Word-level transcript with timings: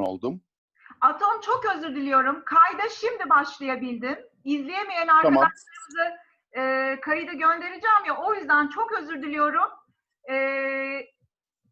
oldum. 0.00 0.40
Atom 1.00 1.40
çok 1.40 1.64
özür 1.76 1.96
diliyorum. 1.96 2.44
Kayda 2.44 2.88
şimdi 2.88 3.30
başlayabildim. 3.30 4.18
İzleyemeyen 4.44 5.06
Tamam. 5.06 5.24
arkadaşlarımızı 5.24 6.18
e, 6.52 7.00
kaydı 7.00 7.32
göndereceğim 7.32 8.04
ya 8.06 8.16
o 8.16 8.34
yüzden 8.34 8.68
çok 8.68 8.92
özür 8.92 9.22
diliyorum. 9.22 9.70
E, 10.30 10.36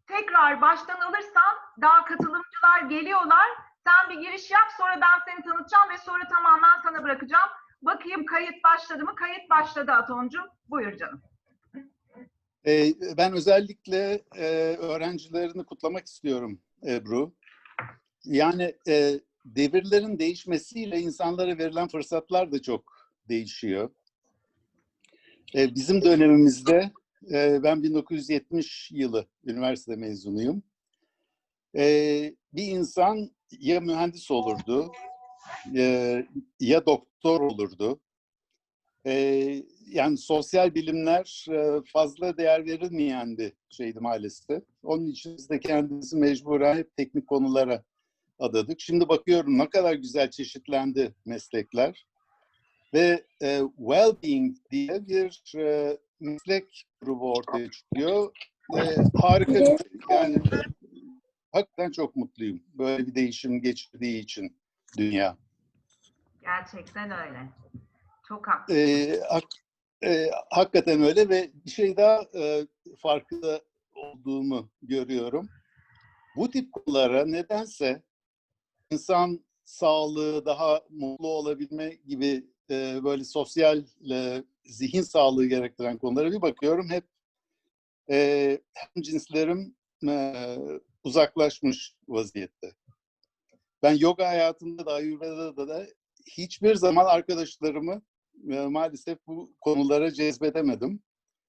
tekrar 0.07 0.61
baştan 0.61 1.01
alırsam 1.01 1.55
daha 1.81 2.05
katılımcılar 2.05 2.83
geliyorlar. 2.89 3.49
Sen 3.87 4.11
bir 4.11 4.21
giriş 4.21 4.51
yap 4.51 4.69
sonra 4.79 5.01
ben 5.01 5.33
seni 5.33 5.45
tanıtacağım 5.45 5.91
ve 5.91 5.99
sonra 5.99 6.29
tamamen 6.29 6.81
sana 6.83 7.03
bırakacağım. 7.03 7.49
Bakayım 7.83 8.25
kayıt 8.27 8.65
başladı 8.65 9.05
mı? 9.05 9.15
Kayıt 9.15 9.51
başladı 9.51 9.93
Atomcuğum. 9.93 10.49
Buyur 10.69 10.97
canım. 10.97 11.23
Ee, 12.67 12.93
ben 13.17 13.33
özellikle 13.33 14.23
e, 14.37 14.77
öğrencilerini 14.77 15.65
kutlamak 15.65 16.07
istiyorum 16.07 16.61
Ebru. 16.87 17.33
Yani 18.25 18.75
e, 18.89 19.21
devirlerin 19.45 20.19
değişmesiyle 20.19 21.01
insanlara 21.01 21.59
verilen 21.59 21.89
fırsatlar 21.89 22.53
da 22.53 22.63
çok 22.63 23.13
değişiyor. 23.29 23.91
E, 25.55 25.75
bizim 25.75 26.03
dönemimizde 26.03 26.91
e, 27.33 27.63
ben 27.63 27.83
1970 27.83 28.91
yılı 28.93 29.27
üniversite 29.45 29.97
mezunuyum. 29.97 30.63
E, 31.77 31.85
bir 32.53 32.67
insan 32.67 33.31
ya 33.51 33.81
mühendis 33.81 34.31
olurdu 34.31 34.93
e, 35.77 36.27
ya 36.61 36.87
doktor 36.87 37.41
olurdu. 37.41 38.01
E, 39.07 39.13
yani 39.87 40.19
sosyal 40.19 40.75
bilimler 40.75 41.47
e, 41.51 41.83
fazla 41.93 42.37
değer 42.37 42.65
verilmeyen 42.67 43.39
bir 43.39 43.53
şeydi 43.71 44.01
maalesef. 44.01 44.63
Onun 44.83 45.07
için 45.07 45.37
de 45.51 45.61
kendimizi 45.61 46.17
mecburen 46.17 46.77
hep 46.77 46.97
teknik 46.97 47.27
konulara 47.27 47.85
adadık. 48.43 48.81
Şimdi 48.81 49.09
bakıyorum 49.09 49.59
ne 49.59 49.71
kadar 49.71 49.95
güzel 49.95 50.31
çeşitlendi 50.31 51.15
meslekler. 51.25 52.07
Ve 52.95 53.25
e, 53.43 53.59
well-being 53.59 54.57
diye 54.71 55.09
bir 55.09 55.55
e, 55.57 55.99
meslek 56.21 56.87
grubu 57.01 57.33
ortaya 57.33 57.71
çıkıyor. 57.71 58.33
E, 58.77 58.81
harika 59.21 59.53
şey. 59.67 59.77
Yani 60.11 60.37
hakikaten 61.53 61.91
çok 61.91 62.17
mutluyum 62.17 62.63
böyle 62.75 63.07
bir 63.07 63.15
değişim 63.15 63.63
geçirdiği 63.63 64.21
için 64.21 64.57
dünya. 64.99 65.37
Gerçekten 66.43 67.11
öyle. 67.11 67.49
Çok 68.29 68.49
haklı. 68.49 68.75
E, 68.75 69.21
hak- 69.21 69.63
e, 70.05 70.31
hakikaten 70.51 71.03
öyle 71.03 71.29
ve 71.29 71.51
bir 71.65 71.71
şey 71.71 71.97
daha 71.97 72.23
e, 72.35 72.67
farkında 72.99 73.61
olduğumu 73.95 74.71
görüyorum. 74.83 75.49
Bu 76.37 76.51
tip 76.51 76.73
konulara 76.73 77.27
nedense 77.27 78.03
insan 78.93 79.45
sağlığı, 79.65 80.47
daha 80.47 80.83
mutlu 80.91 81.29
olabilme 81.29 81.99
gibi 82.07 82.47
e, 82.71 83.05
böyle 83.05 83.25
sosyal 83.25 83.85
e, 84.11 84.45
zihin 84.65 85.03
sağlığı 85.03 85.47
gerektiren 85.47 85.99
konulara 85.99 86.33
bir 86.33 86.43
bakıyorum. 86.43 86.91
Hep 86.91 87.05
e, 88.11 88.59
hem 88.75 89.03
cinslerim 89.03 89.77
e, 90.09 90.35
uzaklaşmış 91.05 91.95
vaziyette. 92.09 92.73
Ben 93.83 93.97
yoga 93.97 94.29
hayatında 94.29 94.87
da 94.87 94.93
Ayurveda'da 94.93 95.69
da 95.69 95.87
hiçbir 96.27 96.75
zaman 96.75 97.05
arkadaşlarımı 97.05 98.03
e, 98.51 98.61
maalesef 98.61 99.19
bu 99.27 99.55
konulara 99.61 100.13
cezbedemedim. 100.13 101.03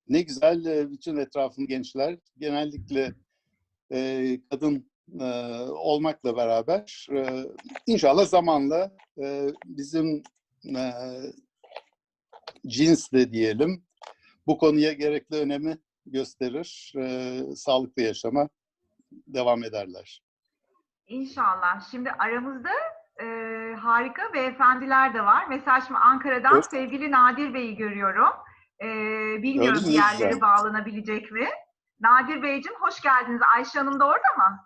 Ne 0.08 0.22
güzel 0.22 0.66
e, 0.66 0.92
bütün 0.92 1.18
etrafım 1.18 1.68
gençler 1.68 2.18
genellikle 2.38 3.16
e, 3.92 4.40
kadın 4.50 4.93
e, 5.20 5.26
olmakla 5.70 6.38
beraber 6.38 7.08
e, 7.12 7.46
inşallah 7.88 8.26
zamanla 8.26 8.92
e, 9.24 9.48
bizim 9.66 10.24
e, 10.76 10.84
cins 12.68 13.12
de 13.12 13.32
diyelim 13.32 13.84
bu 14.48 14.58
konuya 14.58 14.94
gerekli 14.94 15.38
önemi 15.38 15.78
gösterir. 16.06 16.94
E, 16.98 17.40
sağlıklı 17.56 18.02
yaşama 18.02 18.50
devam 19.12 19.64
ederler. 19.64 20.24
İnşallah. 21.08 21.92
Şimdi 21.92 22.12
aramızda 22.12 22.70
e, 23.22 23.26
harika 23.76 24.34
beyefendiler 24.34 25.14
de 25.14 25.22
var. 25.22 25.46
Mesela 25.50 25.82
şimdi 25.82 26.00
Ankara'dan 26.00 26.54
Evet. 26.54 26.66
sevgili 26.72 27.12
Nadir 27.12 27.54
Bey'i 27.54 27.76
görüyorum. 27.76 28.34
E, 28.82 28.88
bilmiyorum 29.44 29.80
Güzel. 29.86 30.42
bağlanabilecek 30.42 31.32
mi? 31.32 31.48
Nadir 32.00 32.44
Beyciğim 32.44 32.82
hoş 32.82 33.02
geldiniz. 33.02 33.42
Ayşe 33.56 33.80
Hanım 33.80 34.00
da 34.00 34.06
orada 34.06 34.38
mı? 34.38 34.60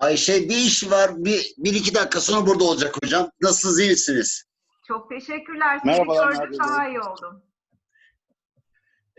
Ayşe 0.00 0.48
bir 0.48 0.56
iş 0.56 0.90
var. 0.90 1.10
Bir, 1.16 1.54
bir 1.58 1.74
iki 1.74 1.94
dakika 1.94 2.20
sonra 2.20 2.46
burada 2.46 2.64
olacak 2.64 2.94
hocam. 3.02 3.30
Nasılsınız 3.40 3.80
iyi 3.80 3.90
misiniz? 3.90 4.44
Çok 4.88 5.08
teşekkürler. 5.10 5.78
Sizi 5.78 5.86
Merhabalar 5.86 6.32
gördüm 6.32 6.58
daha 6.58 6.88
iyi 6.88 7.00
oldum. 7.00 7.42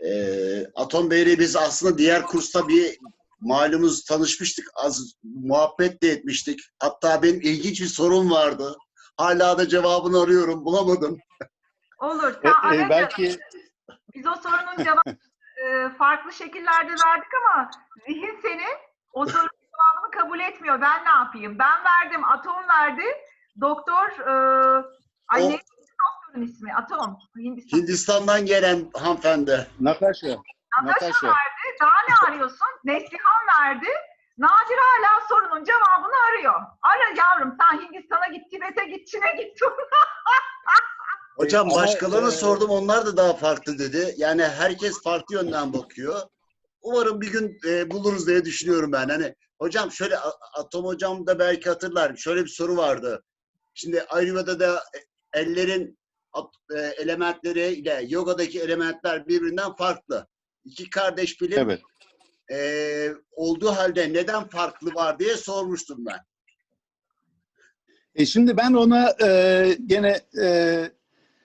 Ee, 0.04 0.66
Atom 0.74 1.10
Bey'le 1.10 1.38
biz 1.38 1.56
aslında 1.56 1.98
diğer 1.98 2.22
kursta 2.22 2.68
bir 2.68 2.98
malumuz 3.40 4.04
tanışmıştık. 4.04 4.66
Az 4.74 5.14
muhabbet 5.22 6.02
de 6.02 6.08
etmiştik. 6.08 6.60
Hatta 6.78 7.22
benim 7.22 7.40
ilginç 7.40 7.80
bir 7.80 7.86
sorum 7.86 8.30
vardı. 8.30 8.76
Hala 9.16 9.58
da 9.58 9.68
cevabını 9.68 10.22
arıyorum. 10.22 10.64
Bulamadım. 10.64 11.18
Olur. 11.98 12.32
E, 12.32 12.38
Sen 12.42 12.50
e, 12.50 12.54
ara 12.62 12.74
canım. 12.74 12.90
belki 12.90 13.38
Biz 14.14 14.26
o 14.26 14.34
sorunun 14.42 14.84
cevabını 14.84 15.18
e, 15.56 15.96
farklı 15.98 16.32
şekillerde 16.32 16.90
verdik 16.90 17.30
ama 17.46 17.70
zihin 18.06 18.38
seni 18.42 18.66
o 19.12 19.26
sorunun 19.26 19.61
cevabını 19.82 20.10
kabul 20.10 20.40
etmiyor. 20.40 20.80
Ben 20.80 21.04
ne 21.04 21.10
yapayım? 21.10 21.58
Ben 21.58 21.84
verdim, 21.84 22.24
Atom 22.24 22.68
verdi. 22.68 23.04
Doktor, 23.60 24.08
e, 24.08 25.38
neydi 25.38 25.62
doktorun 26.02 26.46
ismi? 26.46 26.74
Atom. 26.74 27.18
Hindistan. 27.36 27.78
Hindistan'dan 27.78 28.46
gelen 28.46 28.90
hanımefendi. 28.94 29.66
Natasha, 29.80 30.26
Natasha 30.82 31.06
Natasha. 31.06 31.26
verdi. 31.26 31.78
Daha 31.80 31.98
ne 32.08 32.28
arıyorsun? 32.32 32.68
Neslihan 32.84 33.42
verdi. 33.60 33.88
Nadir 34.38 34.78
hala 34.78 35.26
sorunun 35.28 35.64
cevabını 35.64 36.14
arıyor. 36.28 36.54
Ara 36.82 37.08
yavrum 37.16 37.56
sen 37.60 37.78
Hindistan'a 37.80 38.26
git, 38.26 38.50
Tibet'e 38.50 38.84
git, 38.84 39.08
Çin'e 39.08 39.42
git. 39.42 39.58
Hocam 41.36 41.70
başkalarına 41.70 42.28
e, 42.28 42.30
sordum. 42.30 42.70
Onlar 42.70 43.06
da 43.06 43.16
daha 43.16 43.32
farklı 43.32 43.78
dedi. 43.78 44.14
Yani 44.16 44.42
herkes 44.42 45.02
farklı 45.02 45.34
yönden 45.34 45.72
bakıyor. 45.72 46.20
Umarım 46.82 47.20
bir 47.20 47.32
gün 47.32 47.58
e, 47.66 47.90
buluruz 47.90 48.26
diye 48.26 48.44
düşünüyorum 48.44 48.92
ben. 48.92 49.08
Hani 49.08 49.34
hocam 49.58 49.92
şöyle 49.92 50.16
Atom 50.58 50.84
hocam 50.84 51.26
da 51.26 51.38
belki 51.38 51.68
hatırlar. 51.68 52.16
Şöyle 52.16 52.44
bir 52.44 52.48
soru 52.48 52.76
vardı. 52.76 53.24
Şimdi 53.74 54.02
Ayurveda'da 54.02 54.76
e, 54.76 54.98
ellerin 55.40 55.98
e, 56.74 56.78
elementleri 56.78 57.66
ile 57.66 58.04
yogadaki 58.08 58.60
elementler 58.60 59.28
birbirinden 59.28 59.76
farklı. 59.76 60.26
İki 60.64 60.90
kardeş 60.90 61.40
bilim 61.40 61.58
evet. 61.58 61.80
e, 62.52 63.08
olduğu 63.32 63.70
halde 63.70 64.12
neden 64.12 64.48
farklı 64.48 64.94
var 64.94 65.18
diye 65.18 65.36
sormuştum 65.36 66.06
ben. 66.06 66.18
E 68.14 68.26
şimdi 68.26 68.56
ben 68.56 68.72
ona 68.72 69.14
e, 69.26 69.76
gene 69.86 70.20
e, 70.42 70.90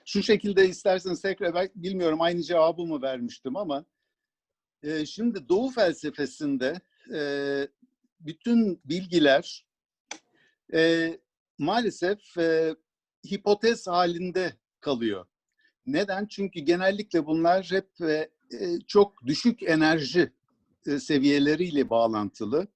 şu 0.04 0.22
şekilde 0.22 0.68
isterseniz 0.68 1.22
tekrar 1.22 1.68
bilmiyorum 1.74 2.20
aynı 2.20 2.42
cevabı 2.42 2.82
mı 2.82 3.02
vermiştim 3.02 3.56
ama 3.56 3.84
e, 4.82 5.06
şimdi 5.06 5.48
Doğu 5.48 5.70
felsefesinde 5.70 6.80
e, 7.14 7.20
bütün 8.20 8.80
bilgiler 8.84 9.66
e, 10.74 11.12
maalesef 11.58 12.38
e, 12.38 12.74
hipotez 13.30 13.86
halinde 13.86 14.52
kalıyor. 14.80 15.26
Neden? 15.86 16.26
Çünkü 16.26 16.60
genellikle 16.60 17.26
bunlar 17.26 17.70
hep 17.70 18.00
e, 18.00 18.28
e, 18.52 18.78
çok 18.86 19.26
düşük 19.26 19.62
enerji 19.62 20.32
e, 20.86 20.98
seviyeleriyle 20.98 21.90
bağlantılı. 21.90 22.68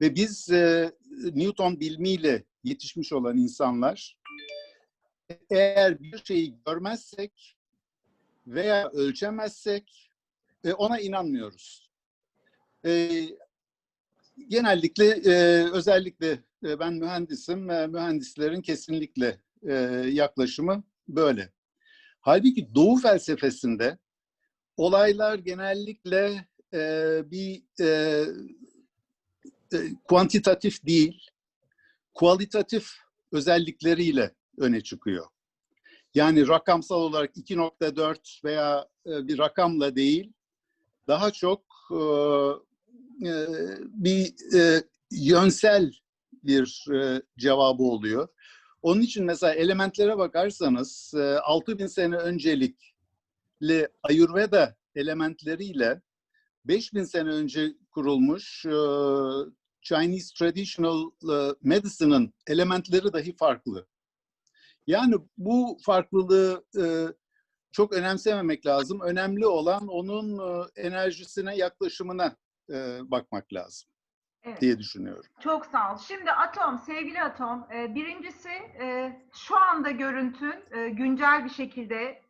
Ve 0.00 0.14
biz 0.14 0.50
e, 0.50 0.92
Newton 1.34 1.80
bilmiyle 1.80 2.44
yetişmiş 2.64 3.12
olan 3.12 3.36
insanlar 3.36 4.18
eğer 5.50 6.00
bir 6.00 6.24
şeyi 6.24 6.58
görmezsek 6.66 7.56
veya 8.46 8.90
ölçemezsek 8.90 10.11
ona 10.70 11.00
inanmıyoruz. 11.00 11.90
E, 12.86 13.10
genellikle 14.48 15.06
e, 15.06 15.64
özellikle 15.72 16.30
e, 16.64 16.78
ben 16.78 16.94
mühendisim, 16.94 17.70
e, 17.70 17.86
mühendislerin 17.86 18.60
kesinlikle 18.60 19.40
e, 19.68 19.74
yaklaşımı 20.08 20.84
böyle. 21.08 21.52
Halbuki 22.20 22.74
Doğu 22.74 22.96
felsefesinde 22.96 23.98
olaylar 24.76 25.38
genellikle 25.38 26.46
e, 26.74 27.22
bir 27.30 27.62
e, 27.80 28.24
e, 29.74 29.78
kuantitatif 30.08 30.86
değil, 30.86 31.30
kualitatif 32.14 32.90
özellikleriyle 33.32 34.34
öne 34.58 34.80
çıkıyor. 34.80 35.26
Yani 36.14 36.48
rakamsal 36.48 36.96
olarak 36.96 37.36
2.4 37.36 38.44
veya 38.44 38.88
e, 39.06 39.28
bir 39.28 39.38
rakamla 39.38 39.96
değil, 39.96 40.32
daha 41.12 41.30
çok 41.30 41.62
e, 41.90 42.02
e, 43.28 43.32
bir 43.80 44.34
e, 44.56 44.82
yönsel 45.10 45.92
bir 46.32 46.86
e, 46.94 47.22
cevabı 47.38 47.82
oluyor. 47.82 48.28
Onun 48.82 49.00
için 49.00 49.24
mesela 49.24 49.54
elementlere 49.54 50.18
bakarsanız 50.18 51.14
e, 51.16 51.38
6000 51.38 51.86
sene 51.86 52.16
öncelikli 52.16 53.88
Ayurveda 54.02 54.76
elementleriyle 54.94 56.02
5000 56.64 57.04
sene 57.04 57.28
önce 57.28 57.72
kurulmuş 57.90 58.66
e, 58.66 58.76
Chinese 59.82 60.34
Traditional 60.38 61.10
e, 61.32 61.54
Medicine'ın 61.62 62.34
elementleri 62.46 63.12
dahi 63.12 63.36
farklı. 63.36 63.86
Yani 64.86 65.14
bu 65.38 65.78
farklılığı 65.82 66.64
e, 66.78 66.84
çok 67.72 67.92
önemsememek 67.92 68.66
lazım. 68.66 69.00
Önemli 69.00 69.46
olan 69.46 69.88
onun 69.88 70.38
e, 70.38 70.66
enerjisine, 70.76 71.56
yaklaşımına 71.56 72.36
e, 72.70 72.98
bakmak 73.10 73.52
lazım 73.52 73.88
Evet. 74.44 74.60
diye 74.60 74.78
düşünüyorum. 74.78 75.24
Çok 75.40 75.66
sağ 75.66 75.92
ol. 75.92 75.98
Şimdi 75.98 76.32
Atom, 76.32 76.78
sevgili 76.78 77.22
Atom, 77.22 77.66
e, 77.74 77.94
birincisi 77.94 78.50
şu 79.34 79.56
anda 79.56 79.90
görüntün 79.90 80.54
güncel 80.90 81.44
bir 81.44 81.50
şekilde 81.50 82.22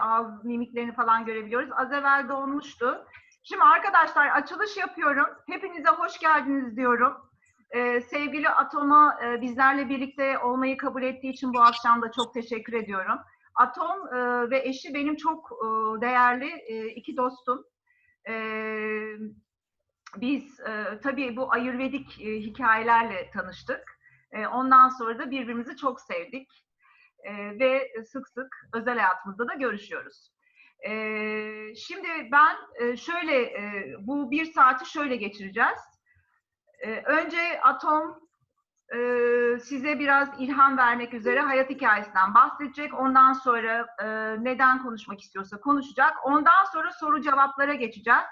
ağız 0.00 0.44
mimiklerini 0.44 0.94
falan 0.94 1.24
görebiliyoruz. 1.24 1.70
Az 1.72 1.92
evvel 1.92 2.28
dolmuştu. 2.28 3.06
Şimdi 3.42 3.62
arkadaşlar 3.62 4.26
açılış 4.26 4.76
yapıyorum. 4.76 5.26
Hepinize 5.46 5.88
hoş 5.88 6.18
geldiniz 6.18 6.76
diyorum. 6.76 7.12
E, 7.70 8.00
sevgili 8.00 8.48
Atom'a 8.48 9.18
e, 9.24 9.40
bizlerle 9.40 9.88
birlikte 9.88 10.38
olmayı 10.38 10.76
kabul 10.76 11.02
ettiği 11.02 11.32
için 11.32 11.54
bu 11.54 11.60
akşam 11.60 12.02
da 12.02 12.12
çok 12.12 12.34
teşekkür 12.34 12.72
ediyorum. 12.72 13.18
Atom 13.58 14.14
e, 14.14 14.50
ve 14.50 14.68
eşi 14.68 14.94
benim 14.94 15.16
çok 15.16 15.50
e, 15.52 15.66
değerli 16.00 16.48
e, 16.48 16.86
iki 16.86 17.16
dostum. 17.16 17.64
E, 18.28 18.34
biz 20.16 20.60
e, 20.60 21.00
tabii 21.02 21.36
bu 21.36 21.52
ayurvedik 21.52 22.20
e, 22.20 22.40
hikayelerle 22.40 23.30
tanıştık. 23.30 23.98
E, 24.32 24.46
ondan 24.46 24.88
sonra 24.88 25.18
da 25.18 25.30
birbirimizi 25.30 25.76
çok 25.76 26.00
sevdik. 26.00 26.64
E, 27.24 27.58
ve 27.58 27.92
sık 28.12 28.28
sık 28.28 28.56
özel 28.74 28.98
hayatımızda 28.98 29.48
da 29.48 29.54
görüşüyoruz. 29.54 30.30
E, 30.88 30.92
şimdi 31.74 32.08
ben 32.32 32.56
e, 32.80 32.96
şöyle, 32.96 33.42
e, 33.42 33.94
bu 34.00 34.30
bir 34.30 34.44
saati 34.44 34.90
şöyle 34.90 35.16
geçireceğiz. 35.16 35.80
E, 36.78 37.02
önce 37.02 37.60
Atom 37.62 38.27
e, 38.94 39.58
size 39.58 39.98
biraz 39.98 40.28
ilham 40.38 40.76
vermek 40.76 41.14
üzere 41.14 41.40
hayat 41.40 41.70
hikayesinden 41.70 42.34
bahsedecek. 42.34 43.00
Ondan 43.00 43.32
sonra 43.32 43.86
e, 44.02 44.06
neden 44.44 44.82
konuşmak 44.82 45.20
istiyorsa 45.20 45.60
konuşacak. 45.60 46.16
Ondan 46.24 46.64
sonra 46.72 46.92
soru 46.92 47.22
cevaplara 47.22 47.74
geçeceğiz. 47.74 48.24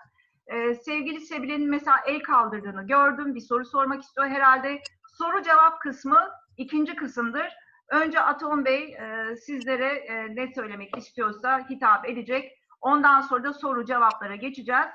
Ee, 0.46 0.74
sevgili 0.74 1.20
Sebile'nin 1.20 1.70
mesela 1.70 1.96
el 2.06 2.22
kaldırdığını 2.22 2.86
gördüm. 2.86 3.34
Bir 3.34 3.40
soru 3.40 3.64
sormak 3.64 4.02
istiyor. 4.02 4.26
Herhalde 4.26 4.82
soru 5.18 5.42
cevap 5.42 5.80
kısmı 5.80 6.28
ikinci 6.56 6.96
kısımdır. 6.96 7.52
Önce 7.88 8.20
Atom 8.20 8.64
Bey 8.64 8.94
e, 8.94 9.36
sizlere 9.36 9.88
e, 9.88 10.36
ne 10.36 10.52
söylemek 10.54 10.96
istiyorsa 10.96 11.68
hitap 11.70 12.08
edecek. 12.08 12.52
Ondan 12.80 13.20
sonra 13.20 13.44
da 13.44 13.52
soru 13.52 13.84
cevaplara 13.84 14.36
geçeceğiz. 14.36 14.86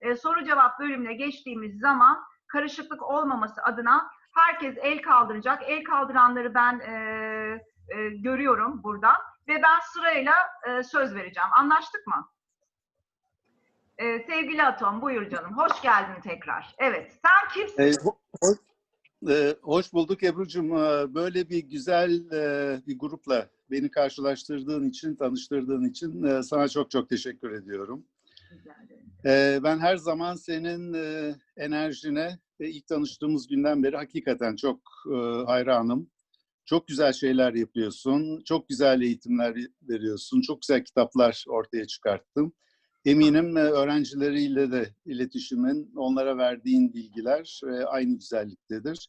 E, 0.00 0.16
soru 0.16 0.44
cevap 0.44 0.80
bölümüne 0.80 1.14
geçtiğimiz 1.14 1.80
zaman 1.80 2.24
karışıklık 2.46 3.02
olmaması 3.02 3.62
adına 3.62 4.10
herkes 4.32 4.74
el 4.82 5.02
kaldıracak. 5.02 5.62
El 5.66 5.84
kaldıranları 5.84 6.54
ben 6.54 6.80
e, 6.80 6.92
e, 7.88 8.08
görüyorum 8.08 8.82
burada 8.82 9.12
ve 9.48 9.54
ben 9.62 9.80
sırayla 9.92 10.34
e, 10.68 10.82
söz 10.82 11.14
vereceğim. 11.14 11.48
Anlaştık 11.52 12.06
mı? 12.06 12.28
Ee, 13.98 14.24
sevgili 14.26 14.62
Atom, 14.62 15.02
buyur 15.02 15.30
canım. 15.30 15.58
Hoş 15.58 15.82
geldin 15.82 16.20
tekrar. 16.22 16.74
Evet, 16.78 17.12
sen 17.22 17.54
kimsin? 17.54 17.82
E, 17.82 17.90
ho- 17.90 18.16
ho- 18.42 18.58
e, 19.32 19.56
hoş 19.62 19.92
bulduk 19.92 20.22
Ebru'cum. 20.22 20.72
E, 20.76 21.14
Böyle 21.14 21.48
bir 21.48 21.58
güzel 21.58 22.32
e, 22.32 22.80
bir 22.86 22.98
grupla 22.98 23.46
beni 23.70 23.90
karşılaştırdığın 23.90 24.88
için, 24.88 25.14
tanıştırdığın 25.16 25.84
için 25.84 26.22
e, 26.22 26.42
sana 26.42 26.68
çok 26.68 26.90
çok 26.90 27.08
teşekkür 27.08 27.52
ediyorum. 27.52 28.04
E, 29.24 29.60
Ben 29.62 29.78
her 29.78 29.96
zaman 29.96 30.34
senin 30.34 30.94
e, 30.94 31.34
enerjine 31.56 32.38
ve 32.60 32.70
ilk 32.70 32.86
tanıştığımız 32.86 33.48
günden 33.48 33.82
beri 33.82 33.96
hakikaten 33.96 34.56
çok 34.56 34.80
e, 35.12 35.16
hayranım. 35.46 36.10
Çok 36.64 36.88
güzel 36.88 37.12
şeyler 37.12 37.54
yapıyorsun, 37.54 38.42
çok 38.44 38.68
güzel 38.68 39.00
eğitimler 39.00 39.56
veriyorsun, 39.82 40.40
çok 40.40 40.62
güzel 40.62 40.84
kitaplar 40.84 41.44
ortaya 41.48 41.86
çıkarttın. 41.86 42.52
Eminim 43.04 43.56
e, 43.56 43.60
öğrencileriyle 43.60 44.72
de 44.72 44.94
iletişimin, 45.06 45.92
onlara 45.96 46.38
verdiğin 46.38 46.94
bilgiler 46.94 47.60
e, 47.66 47.84
aynı 47.84 48.14
güzelliktedir. 48.14 49.08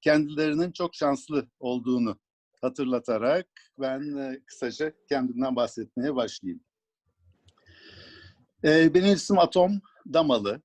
Kendilerinin 0.00 0.72
çok 0.72 0.94
şanslı 0.94 1.48
olduğunu 1.60 2.18
hatırlatarak 2.60 3.46
ben 3.78 4.16
e, 4.16 4.40
kısaca 4.46 4.92
kendimden 5.08 5.56
bahsetmeye 5.56 6.14
başlayayım. 6.14 6.60
E, 8.64 8.94
Benim 8.94 9.14
isim 9.14 9.38
Atom 9.38 9.80
Damalı. 10.12 10.62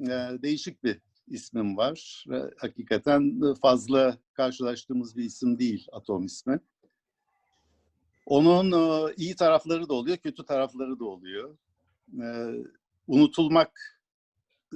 E, 0.00 0.08
Değişik 0.42 0.84
bir 0.84 1.00
ismim 1.30 1.76
var. 1.76 2.24
E, 2.32 2.36
Hakikaten 2.56 3.40
fazla 3.62 4.18
karşılaştığımız 4.32 5.16
bir 5.16 5.24
isim 5.24 5.58
değil 5.58 5.86
Atom 5.92 6.24
ismi. 6.24 6.60
Onun 8.26 8.72
e, 8.72 9.14
iyi 9.16 9.36
tarafları 9.36 9.88
da 9.88 9.94
oluyor, 9.94 10.16
kötü 10.16 10.44
tarafları 10.44 10.98
da 11.00 11.04
oluyor 11.04 11.56
e, 12.22 12.28
unutulmak, 13.06 14.00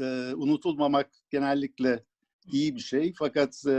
e, 0.01 0.35
unutulmamak 0.35 1.11
genellikle 1.31 2.05
iyi 2.53 2.75
bir 2.75 2.81
şey. 2.81 3.13
Fakat 3.19 3.67
e, 3.67 3.73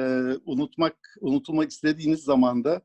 unutmak, 0.45 1.17
unutulmak 1.21 1.71
istediğiniz 1.71 2.23
zaman 2.23 2.63
da 2.63 2.81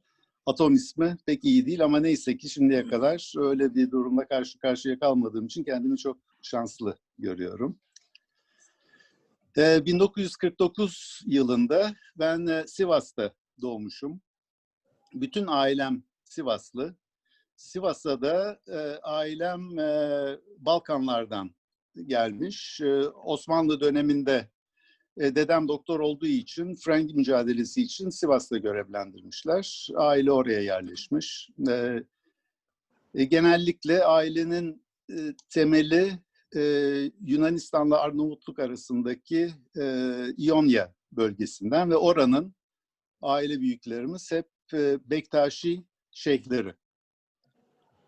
atom 0.46 0.74
ismi 0.74 1.16
pek 1.26 1.44
iyi 1.44 1.66
değil 1.66 1.84
ama 1.84 2.00
neyse 2.00 2.36
ki 2.36 2.48
şimdiye 2.48 2.88
kadar 2.88 3.32
öyle 3.38 3.74
bir 3.74 3.90
durumla 3.90 4.28
karşı 4.28 4.58
karşıya 4.58 4.98
kalmadığım 4.98 5.46
için 5.46 5.64
kendimi 5.64 5.98
çok 5.98 6.18
şanslı 6.42 6.98
görüyorum. 7.18 7.78
E, 9.56 9.86
1949 9.86 11.22
yılında 11.26 11.94
ben 12.16 12.46
e, 12.46 12.66
Sivas'ta 12.66 13.32
doğmuşum. 13.62 14.20
Bütün 15.14 15.46
ailem 15.46 16.02
Sivaslı. 16.24 16.96
Sivas'a 17.56 18.22
da 18.22 18.60
e, 18.68 18.78
ailem 19.02 19.78
e, 19.78 20.38
Balkanlardan 20.58 21.50
gelmiş. 22.06 22.80
Osmanlı 23.24 23.80
döneminde 23.80 24.48
dedem 25.18 25.68
doktor 25.68 26.00
olduğu 26.00 26.26
için 26.26 26.74
Frank 26.74 27.14
mücadelesi 27.14 27.82
için 27.82 28.10
Sivas'ta 28.10 28.58
görevlendirmişler. 28.58 29.88
Aile 29.96 30.32
oraya 30.32 30.60
yerleşmiş. 30.60 31.50
Genellikle 33.14 34.04
ailenin 34.04 34.82
temeli 35.50 36.18
e, 36.56 36.60
Yunanistan'la 37.20 38.00
Arnavutluk 38.00 38.58
arasındaki 38.58 39.50
e, 39.76 40.24
İonya 40.36 40.94
bölgesinden 41.12 41.90
ve 41.90 41.96
oranın 41.96 42.54
aile 43.22 43.60
büyüklerimiz 43.60 44.32
hep 44.32 44.48
e, 44.72 45.10
Bektaşi 45.10 45.84
şeyhleri. 46.10 46.74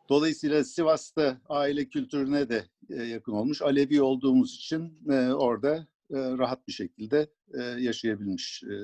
Dolayısıyla 0.09 0.65
Sivas'ta 0.65 1.41
aile 1.49 1.89
kültürüne 1.89 2.49
de 2.49 2.65
e, 2.91 3.03
yakın 3.03 3.33
olmuş. 3.33 3.63
Alevi 3.63 4.03
olduğumuz 4.03 4.55
için 4.55 4.99
e, 5.11 5.33
orada 5.33 5.77
e, 6.11 6.19
rahat 6.19 6.69
bir 6.69 6.73
şekilde 6.73 7.31
e, 7.55 7.63
yaşayabilmiş 7.63 8.63
e, 8.63 8.75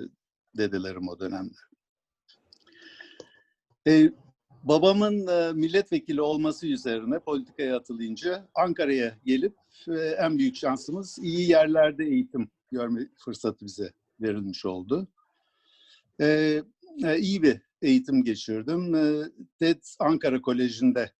dedelerim 0.56 1.08
o 1.08 1.18
dönemde. 1.18 1.56
E, 3.88 4.12
babamın 4.68 5.26
e, 5.26 5.52
milletvekili 5.52 6.20
olması 6.20 6.66
üzerine 6.66 7.18
politikaya 7.18 7.76
atılınca 7.76 8.48
Ankara'ya 8.54 9.18
gelip 9.24 9.56
e, 9.88 9.92
en 9.92 10.38
büyük 10.38 10.56
şansımız 10.56 11.18
iyi 11.22 11.50
yerlerde 11.50 12.04
eğitim 12.04 12.50
görme 12.72 13.08
fırsatı 13.16 13.64
bize 13.66 13.92
verilmiş 14.20 14.66
oldu. 14.66 15.08
E, 16.20 16.26
e, 17.04 17.18
iyi 17.18 17.42
bir 17.42 17.60
eğitim 17.82 18.24
geçirdim. 18.24 18.92
TED 19.58 19.82
Ankara 19.98 20.42
Koleji'nde 20.42 21.12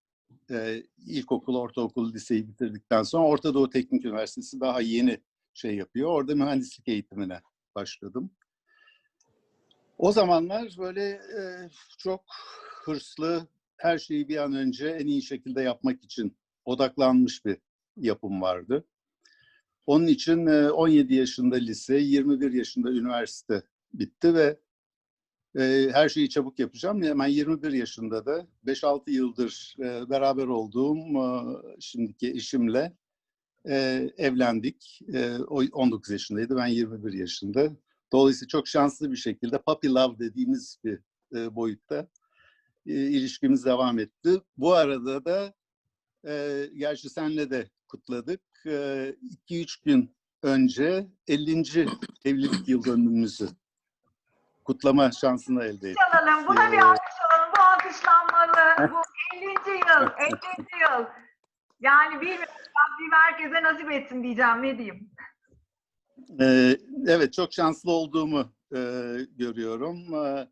e, 0.51 0.83
ilkokul, 1.07 1.57
ortaokul, 1.57 2.13
liseyi 2.13 2.49
bitirdikten 2.49 3.03
sonra 3.03 3.27
Orta 3.27 3.55
Doğu 3.55 3.71
Teknik 3.71 4.05
Üniversitesi 4.05 4.61
daha 4.61 4.81
yeni 4.81 5.21
şey 5.55 5.77
yapıyor. 5.77 6.11
Orada 6.11 6.35
mühendislik 6.35 6.89
eğitimine 6.89 7.41
başladım. 7.75 8.31
O 9.99 10.13
zamanlar 10.13 10.77
böyle 10.79 11.03
e, 11.11 11.71
çok 11.99 12.21
hırslı, 12.87 13.47
her 13.77 13.99
şeyi 13.99 14.29
bir 14.29 14.37
an 14.37 14.53
önce 14.53 14.89
en 14.89 15.07
iyi 15.07 15.23
şekilde 15.23 15.63
yapmak 15.63 16.05
için 16.05 16.37
odaklanmış 16.65 17.45
bir 17.45 17.57
yapım 17.97 18.43
vardı. 18.43 18.85
Onun 19.87 20.07
için 20.07 20.47
e, 20.47 20.71
17 20.71 21.15
yaşında 21.15 21.57
lise, 21.57 21.97
21 21.97 22.53
yaşında 22.53 22.91
üniversite 22.91 23.63
bitti 23.95 24.35
ve 24.35 24.61
e, 25.59 25.89
her 25.93 26.09
şeyi 26.09 26.29
çabuk 26.29 26.59
yapacağım. 26.59 27.03
Hemen 27.03 27.27
21 27.27 27.73
yaşında 27.73 28.27
da 28.27 28.47
5-6 28.67 29.11
yıldır 29.11 29.77
e, 29.79 30.11
beraber 30.11 30.47
olduğum 30.47 30.97
e, 30.97 31.27
şimdiki 31.81 32.31
eşimle 32.31 32.97
e, 33.69 34.09
evlendik. 34.17 35.01
E, 35.13 35.39
o 35.39 35.63
19 35.73 36.11
yaşındaydı, 36.11 36.57
ben 36.57 36.67
21 36.67 37.13
yaşında. 37.13 37.77
Dolayısıyla 38.13 38.49
çok 38.49 38.69
şanslı 38.69 39.11
bir 39.11 39.17
şekilde 39.17 39.59
puppy 39.63 39.89
love 39.89 40.19
dediğimiz 40.19 40.79
bir 40.85 41.01
e, 41.35 41.55
boyutta 41.57 42.09
e, 42.87 42.93
ilişkimiz 42.93 43.65
devam 43.65 43.99
etti. 43.99 44.41
Bu 44.57 44.75
arada 44.75 45.25
da 45.25 45.55
e, 46.29 46.65
gerçi 46.77 47.11
senle 47.11 47.51
de 47.51 47.69
kutladık. 47.89 48.41
2-3 48.65 49.85
gün 49.85 50.17
önce 50.43 51.07
50. 51.29 51.63
evlilik 52.25 52.69
yıl 52.69 52.85
dönümümüzü 52.85 53.49
kutlama 54.65 55.11
şansını 55.13 55.65
elde 55.65 55.91
ettik. 55.91 56.03
Çalalım. 56.13 56.47
Buna 56.49 56.73
bir 56.73 56.77
Ee, 56.79 56.83
alkış 56.83 57.15
alalım. 57.31 57.53
Bu 57.57 57.63
alkışlanmalı. 57.63 58.93
Bu 58.93 59.03
50. 59.37 59.45
yıl. 59.45 60.11
50. 60.19 60.31
yıl. 60.83 61.07
Yani 61.81 62.21
bilmiyorum. 62.21 62.55
Rabbim 62.77 63.13
herkese 63.13 63.63
nasip 63.63 63.93
etsin 63.93 64.23
diyeceğim. 64.23 64.63
Ne 64.63 64.79
diyeyim? 64.79 65.11
Ee, 66.41 66.77
evet, 67.07 67.33
çok 67.33 67.53
şanslı 67.53 67.91
olduğumu 67.93 68.53
e, 68.73 68.81
görüyorum. 69.37 70.15
Ee, 70.15 70.49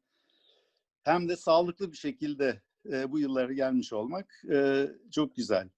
hem 1.04 1.28
de 1.28 1.36
sağlıklı 1.36 1.92
bir 1.92 1.96
şekilde 1.96 2.62
e, 2.92 3.12
bu 3.12 3.18
yıllara 3.18 3.52
gelmiş 3.52 3.92
olmak 3.92 4.42
e, 4.52 4.88
çok 5.10 5.36
güzel. 5.36 5.68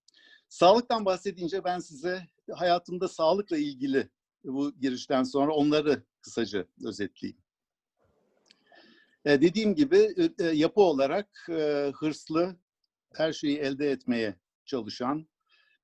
Sağlıktan 0.48 1.04
bahsedince 1.04 1.64
ben 1.64 1.78
size 1.78 2.26
hayatımda 2.52 3.08
sağlıkla 3.08 3.56
ilgili 3.56 4.08
bu 4.44 4.74
girişten 4.80 5.22
sonra 5.22 5.52
onları 5.52 6.02
kısaca 6.20 6.66
özetleyeyim. 6.84 7.40
E, 9.24 9.40
dediğim 9.40 9.74
gibi 9.74 10.14
e, 10.16 10.44
e, 10.44 10.46
yapı 10.46 10.80
olarak 10.80 11.46
e, 11.50 11.92
hırslı, 11.94 12.56
her 13.14 13.32
şeyi 13.32 13.58
elde 13.58 13.90
etmeye 13.90 14.36
çalışan 14.64 15.28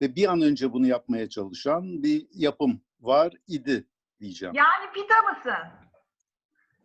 ve 0.00 0.16
bir 0.16 0.32
an 0.32 0.42
önce 0.42 0.72
bunu 0.72 0.87
yapmaya 0.87 1.28
çalışan 1.28 2.02
bir 2.02 2.26
yapım 2.32 2.80
var 3.00 3.32
idi 3.46 3.87
diyeceğim. 4.20 4.54
Yani 4.54 4.92
pita 4.94 5.22
mısın? 5.22 5.82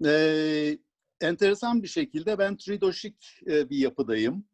Ee, 0.06 0.78
enteresan 1.22 1.84
bir 1.84 1.88
şekilde 1.88 2.40
ben 2.40 2.58
tridoşik 2.58 3.42
e, 3.48 3.70
bir 3.70 3.78
yapıdayım. 3.78 4.46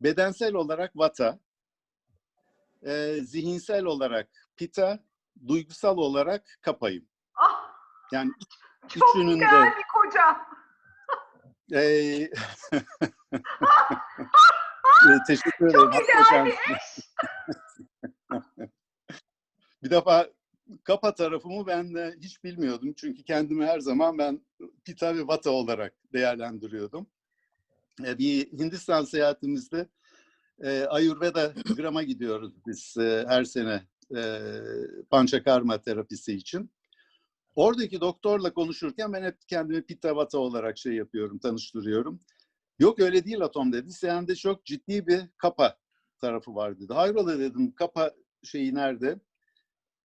Bedensel 0.00 0.54
olarak 0.54 0.96
vata, 0.96 1.38
e, 2.86 3.14
zihinsel 3.22 3.84
olarak 3.84 4.28
pita, 4.56 5.04
duygusal 5.48 5.96
olarak 5.96 6.58
kapayım. 6.62 7.08
Ah, 7.34 7.72
Yani 8.12 8.30
çok 8.88 9.08
üçünün 9.14 9.34
güzel 9.34 9.62
de 9.62 9.70
bir 9.78 9.84
koca. 9.94 10.36
e, 11.80 12.30
teşekkür 15.26 15.66
ederim. 15.66 15.90
Çok 15.90 16.06
güzel 16.18 16.46
bir 16.46 16.54
bir 19.82 19.90
defa 19.90 20.26
kapa 20.84 21.14
tarafımı 21.14 21.66
ben 21.66 21.94
de 21.94 22.14
hiç 22.22 22.44
bilmiyordum. 22.44 22.94
Çünkü 22.96 23.22
kendimi 23.22 23.66
her 23.66 23.80
zaman 23.80 24.18
ben 24.18 24.40
pita 24.84 25.16
ve 25.16 25.26
vata 25.26 25.50
olarak 25.50 25.94
değerlendiriyordum. 26.12 27.06
E, 28.04 28.18
bir 28.18 28.52
Hindistan 28.52 29.04
seyahatimizde 29.04 29.88
e, 30.62 30.84
Ayurveda 30.84 31.54
grama 31.76 32.02
gidiyoruz 32.02 32.52
biz 32.66 32.96
e, 32.96 33.24
her 33.28 33.44
sene 33.44 33.82
e, 34.16 34.40
pançakarma 35.10 35.82
terapisi 35.82 36.32
için. 36.32 36.70
Oradaki 37.54 38.00
doktorla 38.00 38.54
konuşurken 38.54 39.12
ben 39.12 39.22
hep 39.22 39.36
kendimi 39.48 39.82
pita 39.82 40.16
vata 40.16 40.38
olarak 40.38 40.78
şey 40.78 40.92
yapıyorum, 40.92 41.38
tanıştırıyorum. 41.38 42.20
Yok 42.78 43.00
öyle 43.00 43.24
değil 43.24 43.40
atom 43.40 43.72
dedi. 43.72 43.92
Sende 43.92 44.34
çok 44.34 44.64
ciddi 44.64 45.06
bir 45.06 45.20
kapa 45.38 45.78
tarafı 46.18 46.54
var 46.54 46.80
dedi. 46.80 46.92
Hayrola 46.92 47.38
dedim 47.38 47.74
kapa 47.74 48.10
şeyi 48.42 48.74
nerede? 48.74 49.20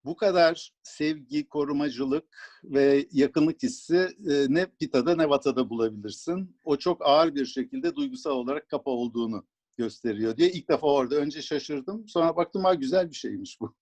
Bu 0.05 0.15
kadar 0.15 0.73
sevgi, 0.83 1.47
korumacılık 1.47 2.23
ve 2.63 3.07
yakınlık 3.11 3.63
hissi 3.63 3.97
e, 4.29 4.45
ne 4.49 4.65
Pita'da 4.79 5.15
ne 5.15 5.29
Vata'da 5.29 5.69
bulabilirsin. 5.69 6.57
O 6.63 6.77
çok 6.77 7.05
ağır 7.05 7.35
bir 7.35 7.45
şekilde 7.45 7.95
duygusal 7.95 8.31
olarak 8.31 8.69
kapa 8.69 8.91
olduğunu 8.91 9.45
gösteriyor 9.77 10.37
diye 10.37 10.51
ilk 10.51 10.69
defa 10.69 10.87
orada 10.87 11.15
önce 11.15 11.41
şaşırdım. 11.41 12.07
Sonra 12.07 12.35
baktım 12.35 12.63
ha 12.63 12.73
güzel 12.73 13.09
bir 13.09 13.15
şeymiş 13.15 13.61
bu. 13.61 13.75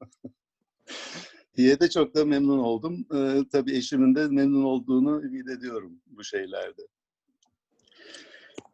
diye 1.57 1.79
de 1.79 1.89
çok 1.89 2.15
da 2.15 2.25
memnun 2.25 2.59
oldum. 2.59 3.05
E, 3.15 3.43
tabii 3.51 3.77
eşimin 3.77 4.15
de 4.15 4.27
memnun 4.27 4.63
olduğunu 4.63 5.21
ümit 5.25 5.49
ediyorum 5.49 6.01
bu 6.05 6.23
şeylerde. 6.23 6.81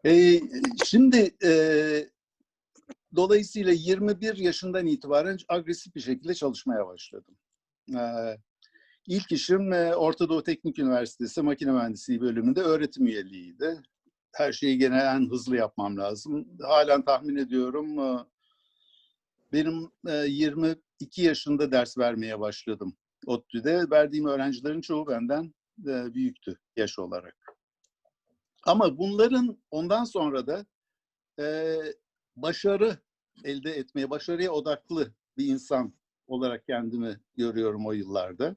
E, 0.05 0.39
şimdi 0.85 1.35
e, 1.43 1.51
Dolayısıyla 3.15 3.71
21 3.71 4.37
yaşından 4.37 4.87
itibaren 4.87 5.37
agresif 5.47 5.95
bir 5.95 6.01
şekilde 6.01 6.33
çalışmaya 6.33 6.87
başladım. 6.87 7.37
Ee, 7.95 8.37
ilk 9.07 9.31
işim 9.31 9.73
e, 9.73 9.95
Orta 9.95 10.29
Doğu 10.29 10.43
Teknik 10.43 10.79
Üniversitesi 10.79 11.41
Makine 11.41 11.71
Mühendisliği 11.71 12.21
bölümünde 12.21 12.61
öğretim 12.61 13.07
üyeliğiydi. 13.07 13.81
Her 14.31 14.53
şeyi 14.53 14.77
gene 14.77 14.97
en 14.97 15.29
hızlı 15.29 15.55
yapmam 15.55 15.97
lazım. 15.97 16.47
Halen 16.61 17.05
tahmin 17.05 17.35
ediyorum 17.35 17.99
e, 17.99 18.25
benim 19.53 19.91
e, 20.07 20.13
22 20.13 21.21
yaşında 21.21 21.71
ders 21.71 21.97
vermeye 21.97 22.39
başladım 22.39 22.97
ODTÜ'de. 23.25 23.89
Verdiğim 23.91 24.25
öğrencilerin 24.25 24.81
çoğu 24.81 25.07
benden 25.07 25.53
e, 25.87 26.13
büyüktü 26.13 26.59
yaş 26.77 26.99
olarak. 26.99 27.35
Ama 28.63 28.97
bunların 28.97 29.57
ondan 29.71 30.03
sonra 30.03 30.47
da 30.47 30.65
e, 31.39 31.75
başarı 32.35 32.97
elde 33.43 33.71
etmeye, 33.71 34.09
başarıya 34.09 34.51
odaklı 34.51 35.13
bir 35.37 35.45
insan 35.47 35.93
olarak 36.27 36.67
kendimi 36.67 37.19
görüyorum 37.37 37.85
o 37.85 37.91
yıllarda. 37.91 38.55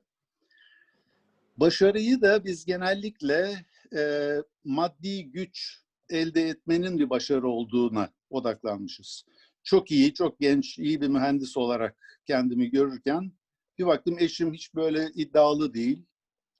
Başarıyı 1.56 2.22
da 2.22 2.44
biz 2.44 2.64
genellikle 2.64 3.64
e, 3.96 4.32
maddi 4.64 5.30
güç 5.30 5.84
elde 6.10 6.48
etmenin 6.48 6.98
bir 6.98 7.10
başarı 7.10 7.48
olduğuna 7.48 8.10
odaklanmışız. 8.30 9.24
Çok 9.64 9.90
iyi, 9.90 10.14
çok 10.14 10.40
genç, 10.40 10.78
iyi 10.78 11.00
bir 11.00 11.08
mühendis 11.08 11.56
olarak 11.56 11.96
kendimi 12.26 12.70
görürken 12.70 13.32
bir 13.78 13.86
baktım 13.86 14.16
eşim 14.18 14.52
hiç 14.52 14.74
böyle 14.74 15.10
iddialı 15.14 15.74
değil. 15.74 16.06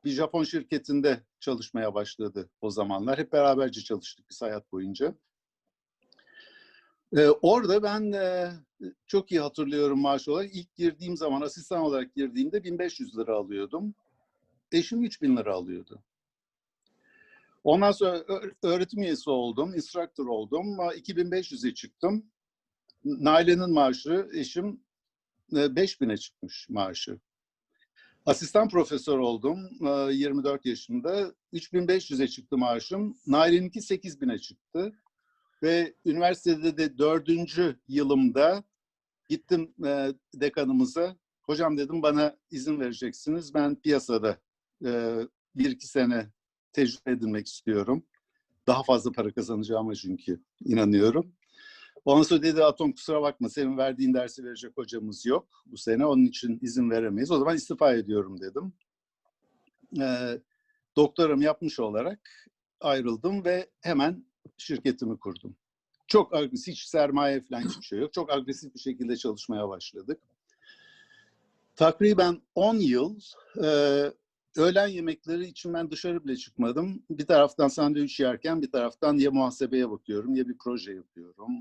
Bir 0.05 0.11
Japon 0.11 0.45
şirketinde 0.45 1.23
çalışmaya 1.41 1.95
başladı 1.95 2.51
o 2.61 2.71
zamanlar. 2.71 3.19
Hep 3.19 3.33
beraberce 3.33 3.81
çalıştık 3.81 4.27
biz 4.31 4.43
hayat 4.43 4.73
boyunca. 4.73 5.15
Ee, 7.17 7.29
orada 7.29 7.83
ben 7.83 8.12
e, 8.12 8.53
çok 9.07 9.33
iyi 9.33 9.41
hatırlıyorum 9.41 10.00
maaş 10.00 10.29
olarak. 10.29 10.57
İlk 10.57 10.77
girdiğim 10.77 11.17
zaman 11.17 11.41
asistan 11.41 11.81
olarak 11.81 12.15
girdiğimde 12.15 12.65
1500 12.65 13.19
lira 13.19 13.37
alıyordum. 13.37 13.95
Eşim 14.73 15.05
3000 15.05 15.37
lira 15.37 15.55
alıyordu. 15.55 16.03
Ondan 17.65 17.93
sonra 17.93 18.25
öğretim 18.62 19.03
üyesi 19.03 19.31
oldum, 19.31 19.75
instructor 19.75 20.27
oldum. 20.27 20.67
2500'e 20.77 21.75
çıktım. 21.75 22.27
Naile'nin 23.05 23.71
maaşı, 23.71 24.29
eşim 24.33 24.81
5000'e 25.53 26.17
çıkmış 26.17 26.69
maaşı. 26.69 27.19
Asistan 28.27 28.69
profesör 28.69 29.19
oldum 29.19 29.69
24 30.11 30.67
yaşında. 30.67 31.35
3500'e 31.53 32.29
çıktı 32.29 32.59
maaşım. 32.59 33.19
Naile'ninki 33.27 33.81
8000'e 33.81 34.38
çıktı. 34.38 34.93
Ve 35.62 35.95
üniversitede 36.05 36.77
de 36.77 36.99
dördüncü 36.99 37.81
yılımda 37.88 38.65
gittim 39.29 39.75
e, 39.87 40.12
dekanımıza. 40.35 41.17
Hocam 41.43 41.79
dedim 41.79 42.03
bana 42.03 42.37
izin 42.50 42.81
vereceksiniz. 42.81 43.55
Ben 43.55 43.77
piyasada 43.77 44.38
e, 44.85 45.21
bir 45.55 45.71
iki 45.71 45.87
sene 45.87 46.33
tecrübe 46.73 47.11
edinmek 47.11 47.47
istiyorum. 47.47 48.05
Daha 48.67 48.83
fazla 48.83 49.12
para 49.12 49.33
kazanacağıma 49.33 49.95
çünkü 49.95 50.41
inanıyorum. 50.65 51.33
Ondan 52.05 52.23
sonra 52.23 52.43
dedi 52.43 52.65
Atom 52.65 52.93
kusura 52.93 53.23
bakma 53.23 53.49
senin 53.49 53.77
verdiğin 53.77 54.15
dersi 54.15 54.45
verecek 54.45 54.77
hocamız 54.77 55.27
yok 55.27 55.49
bu 55.67 55.77
sene. 55.77 56.07
Onun 56.07 56.25
için 56.25 56.59
izin 56.62 56.91
veremeyiz. 56.91 57.31
O 57.31 57.38
zaman 57.38 57.57
istifa 57.57 57.95
ediyorum 57.95 58.41
dedim. 58.41 58.73
E, 60.00 60.38
doktoram 60.97 61.41
yapmış 61.41 61.81
olarak 61.81 62.49
ayrıldım 62.81 63.45
ve 63.45 63.71
hemen 63.81 64.25
şirketimi 64.59 65.19
kurdum. 65.19 65.57
Çok 66.07 66.35
agresif, 66.35 66.75
hiç 66.75 66.85
sermaye 66.85 67.40
falan 67.40 67.61
hiçbir 67.61 67.83
şey 67.83 67.99
yok. 67.99 68.12
Çok 68.12 68.33
agresif 68.33 68.75
bir 68.75 68.81
şekilde 68.81 69.17
çalışmaya 69.17 69.69
başladık. 69.69 70.21
Takriben 71.76 72.43
10 72.55 72.76
yıl 72.76 73.21
e, 73.64 73.69
öğlen 74.57 74.87
yemekleri 74.87 75.47
için 75.47 75.75
ben 75.75 75.90
dışarı 75.90 76.25
bile 76.25 76.37
çıkmadım. 76.37 77.02
Bir 77.11 77.26
taraftan 77.26 77.69
sandviç 77.69 78.21
yerken 78.21 78.62
bir 78.62 78.71
taraftan 78.71 79.17
ya 79.17 79.31
muhasebeye 79.31 79.90
bakıyorum 79.90 80.35
ya 80.35 80.49
bir 80.49 80.59
proje 80.59 80.93
yapıyorum 80.93 81.52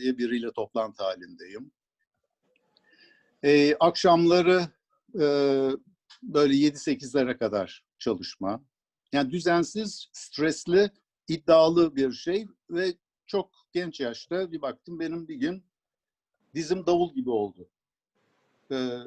ya 0.00 0.18
biriyle 0.18 0.52
toplantı 0.52 1.04
halindeyim. 1.04 1.70
E, 3.42 3.74
akşamları 3.74 4.62
e, 5.14 5.24
böyle 6.22 6.54
7-8'lere 6.54 7.38
kadar 7.38 7.84
çalışma. 7.98 8.64
Yani 9.12 9.30
düzensiz, 9.30 10.08
stresli 10.12 10.90
iddialı 11.28 11.96
bir 11.96 12.12
şey 12.12 12.46
ve 12.70 12.94
çok 13.26 13.50
genç 13.72 14.00
yaşta 14.00 14.52
bir 14.52 14.62
baktım 14.62 15.00
benim 15.00 15.28
bir 15.28 15.34
gün 15.34 15.64
dizim 16.54 16.86
davul 16.86 17.14
gibi 17.14 17.30
oldu. 17.30 17.68
Ee, 18.72 18.98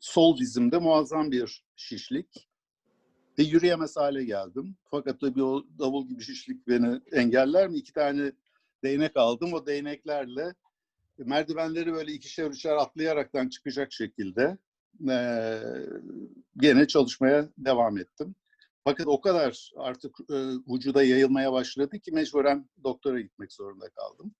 sol 0.00 0.38
dizimde 0.38 0.78
muazzam 0.78 1.32
bir 1.32 1.64
şişlik. 1.76 2.48
Ve 3.38 3.42
yürüyemez 3.42 3.96
hale 3.96 4.24
geldim. 4.24 4.76
Fakat 4.90 5.20
tabii 5.20 5.42
o 5.42 5.64
davul 5.78 6.08
gibi 6.08 6.22
şişlik 6.22 6.68
beni 6.68 7.00
engeller 7.12 7.68
mi? 7.68 7.78
İki 7.78 7.92
tane 7.92 8.32
değnek 8.84 9.16
aldım. 9.16 9.52
O 9.52 9.66
değneklerle 9.66 10.54
merdivenleri 11.18 11.92
böyle 11.92 12.12
ikişer 12.12 12.50
üçer 12.50 12.76
atlayaraktan 12.76 13.48
çıkacak 13.48 13.92
şekilde 13.92 14.58
eee, 15.00 15.62
gene 16.56 16.86
çalışmaya 16.86 17.48
devam 17.58 17.98
ettim. 17.98 18.34
Fakat 18.88 19.06
o 19.06 19.20
kadar 19.20 19.70
artık 19.76 20.16
e, 20.30 20.34
vücuda 20.68 21.02
yayılmaya 21.02 21.52
başladı 21.52 21.98
ki 21.98 22.12
mecburen 22.12 22.68
doktora 22.84 23.20
gitmek 23.20 23.52
zorunda 23.52 23.88
kaldım. 23.88 24.34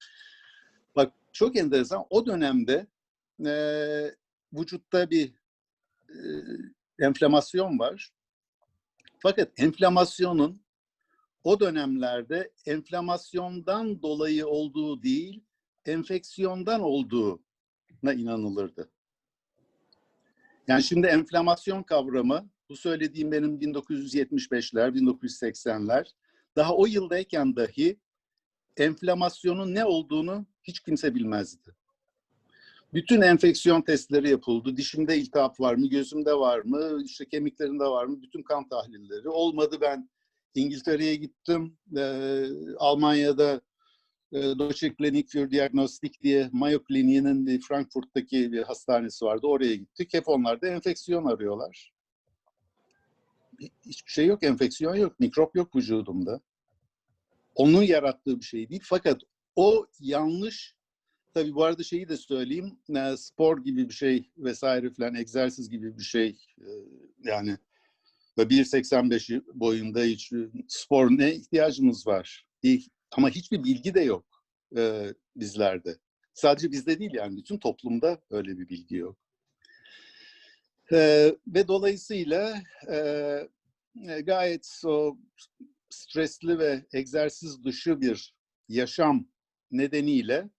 Bak 0.96 1.12
çok 1.32 1.56
enteresan 1.56 2.04
o 2.10 2.26
dönemde 2.26 2.86
e, 3.46 3.52
vücutta 4.52 5.10
bir 5.10 5.32
e, 6.08 6.18
enflamasyon 7.00 7.78
var. 7.78 8.10
Fakat 9.18 9.48
enflamasyonun 9.56 10.60
o 11.44 11.60
dönemlerde 11.60 12.52
enflamasyondan 12.66 14.02
dolayı 14.02 14.46
olduğu 14.46 15.02
değil, 15.02 15.44
enfeksiyondan 15.86 16.80
olduğuna 16.80 18.12
inanılırdı. 18.14 18.90
Yani 20.68 20.82
şimdi 20.82 21.06
enflamasyon 21.06 21.82
kavramı, 21.82 22.50
bu 22.68 22.76
söylediğim 22.76 23.32
benim 23.32 23.60
1975'ler, 23.60 24.98
1980'ler, 24.98 26.06
daha 26.56 26.76
o 26.76 26.86
yıldayken 26.86 27.56
dahi 27.56 27.98
enflamasyonun 28.76 29.74
ne 29.74 29.84
olduğunu 29.84 30.46
hiç 30.62 30.80
kimse 30.80 31.14
bilmezdi. 31.14 31.74
Bütün 32.94 33.20
enfeksiyon 33.20 33.82
testleri 33.82 34.30
yapıldı. 34.30 34.76
Dişimde 34.76 35.18
iltihap 35.18 35.60
var 35.60 35.74
mı, 35.74 35.88
gözümde 35.88 36.34
var 36.34 36.58
mı, 36.58 37.02
işte 37.04 37.28
kemiklerimde 37.28 37.84
var 37.84 38.04
mı, 38.04 38.22
bütün 38.22 38.42
kan 38.42 38.68
tahlilleri. 38.68 39.28
Olmadı 39.28 39.78
ben 39.80 40.08
İngiltere'ye 40.54 41.14
gittim. 41.14 41.78
Ee, 41.96 42.46
Almanya'da 42.78 43.60
e, 44.32 44.38
Deutsche 44.58 44.94
Klinik 44.94 45.28
für 45.28 45.50
Diagnostik 45.50 46.22
diye 46.22 46.48
Mayo 46.52 46.82
Kliniği'nin 46.84 47.60
Frankfurt'taki 47.60 48.52
bir 48.52 48.62
hastanesi 48.62 49.24
vardı. 49.24 49.46
Oraya 49.46 49.74
gittik. 49.74 50.14
Hep 50.14 50.28
onlar 50.28 50.60
da 50.60 50.68
enfeksiyon 50.68 51.24
arıyorlar. 51.24 51.92
Hiçbir 53.86 54.10
şey 54.10 54.26
yok, 54.26 54.42
enfeksiyon 54.42 54.94
yok, 54.94 55.20
mikrop 55.20 55.56
yok 55.56 55.76
vücudumda. 55.76 56.40
Onun 57.54 57.82
yarattığı 57.82 58.40
bir 58.40 58.44
şey 58.44 58.68
değil. 58.68 58.82
Fakat 58.84 59.20
o 59.56 59.86
yanlış, 60.00 60.74
tabii 61.34 61.54
bu 61.54 61.64
arada 61.64 61.82
şeyi 61.82 62.08
de 62.08 62.16
söyleyeyim, 62.16 62.78
e, 62.96 63.16
spor 63.16 63.64
gibi 63.64 63.88
bir 63.88 63.94
şey 63.94 64.30
vesaire 64.38 64.90
filan, 64.90 65.14
egzersiz 65.14 65.70
gibi 65.70 65.98
bir 65.98 66.02
şey. 66.02 66.38
e, 66.60 66.68
Yani 67.24 67.56
ve 68.38 68.42
1.85 68.42 69.42
boyunda 69.54 70.02
hiç 70.02 70.32
spor 70.68 71.10
ne 71.10 71.34
ihtiyacımız 71.34 72.06
var? 72.06 72.46
Ama 73.12 73.30
hiçbir 73.30 73.64
bilgi 73.64 73.94
de 73.94 74.00
yok 74.00 74.24
e, 74.76 75.14
bizlerde. 75.36 75.98
Sadece 76.34 76.72
bizde 76.72 76.98
değil 76.98 77.10
yani 77.14 77.36
bütün 77.36 77.58
toplumda 77.58 78.20
öyle 78.30 78.58
bir 78.58 78.68
bilgi 78.68 78.96
yok. 78.96 79.16
E, 80.92 81.34
ve 81.46 81.68
dolayısıyla 81.68 82.62
e, 82.90 84.20
gayet 84.22 84.82
o 84.84 85.18
stresli 85.90 86.58
ve 86.58 86.86
egzersiz 86.92 87.64
dışı 87.64 88.00
bir 88.00 88.34
yaşam 88.68 89.28
nedeniyle 89.70 90.50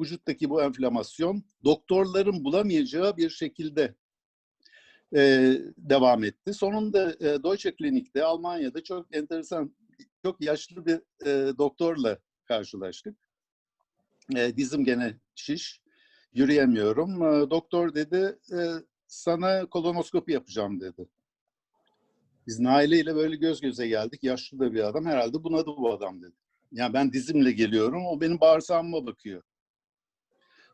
vücuttaki 0.00 0.50
bu 0.50 0.62
enflamasyon 0.62 1.42
doktorların 1.64 2.44
bulamayacağı 2.44 3.16
bir 3.16 3.30
şekilde 3.30 3.94
e, 5.16 5.54
devam 5.76 6.24
etti. 6.24 6.54
Sonunda 6.54 7.16
e, 7.20 7.42
Deutsche 7.42 7.76
Klinik'te 7.76 8.24
Almanya'da 8.24 8.82
çok 8.82 9.16
enteresan, 9.16 9.76
çok 10.22 10.40
yaşlı 10.40 10.86
bir 10.86 11.00
e, 11.26 11.58
doktorla 11.58 12.18
karşılaştık. 12.44 13.16
E, 14.36 14.56
dizim 14.56 14.84
gene 14.84 15.14
şiş, 15.34 15.82
yürüyemiyorum. 16.32 17.22
E, 17.22 17.50
doktor 17.50 17.94
dedi, 17.94 18.38
e, 18.52 18.58
sana 19.08 19.66
kolonoskopi 19.66 20.32
yapacağım 20.32 20.80
dedi. 20.80 21.08
Biz 22.46 22.60
Naile 22.60 23.00
ile 23.00 23.14
böyle 23.14 23.36
göz 23.36 23.60
göze 23.60 23.88
geldik. 23.88 24.24
Yaşlı 24.24 24.58
da 24.58 24.72
bir 24.72 24.88
adam. 24.88 25.06
Herhalde 25.06 25.44
bunadı 25.44 25.66
bu 25.66 25.92
adam 25.92 26.22
dedi. 26.22 26.36
Yani 26.72 26.94
ben 26.94 27.12
dizimle 27.12 27.52
geliyorum. 27.52 28.06
O 28.06 28.20
benim 28.20 28.40
bağırsağıma 28.40 29.06
bakıyor. 29.06 29.42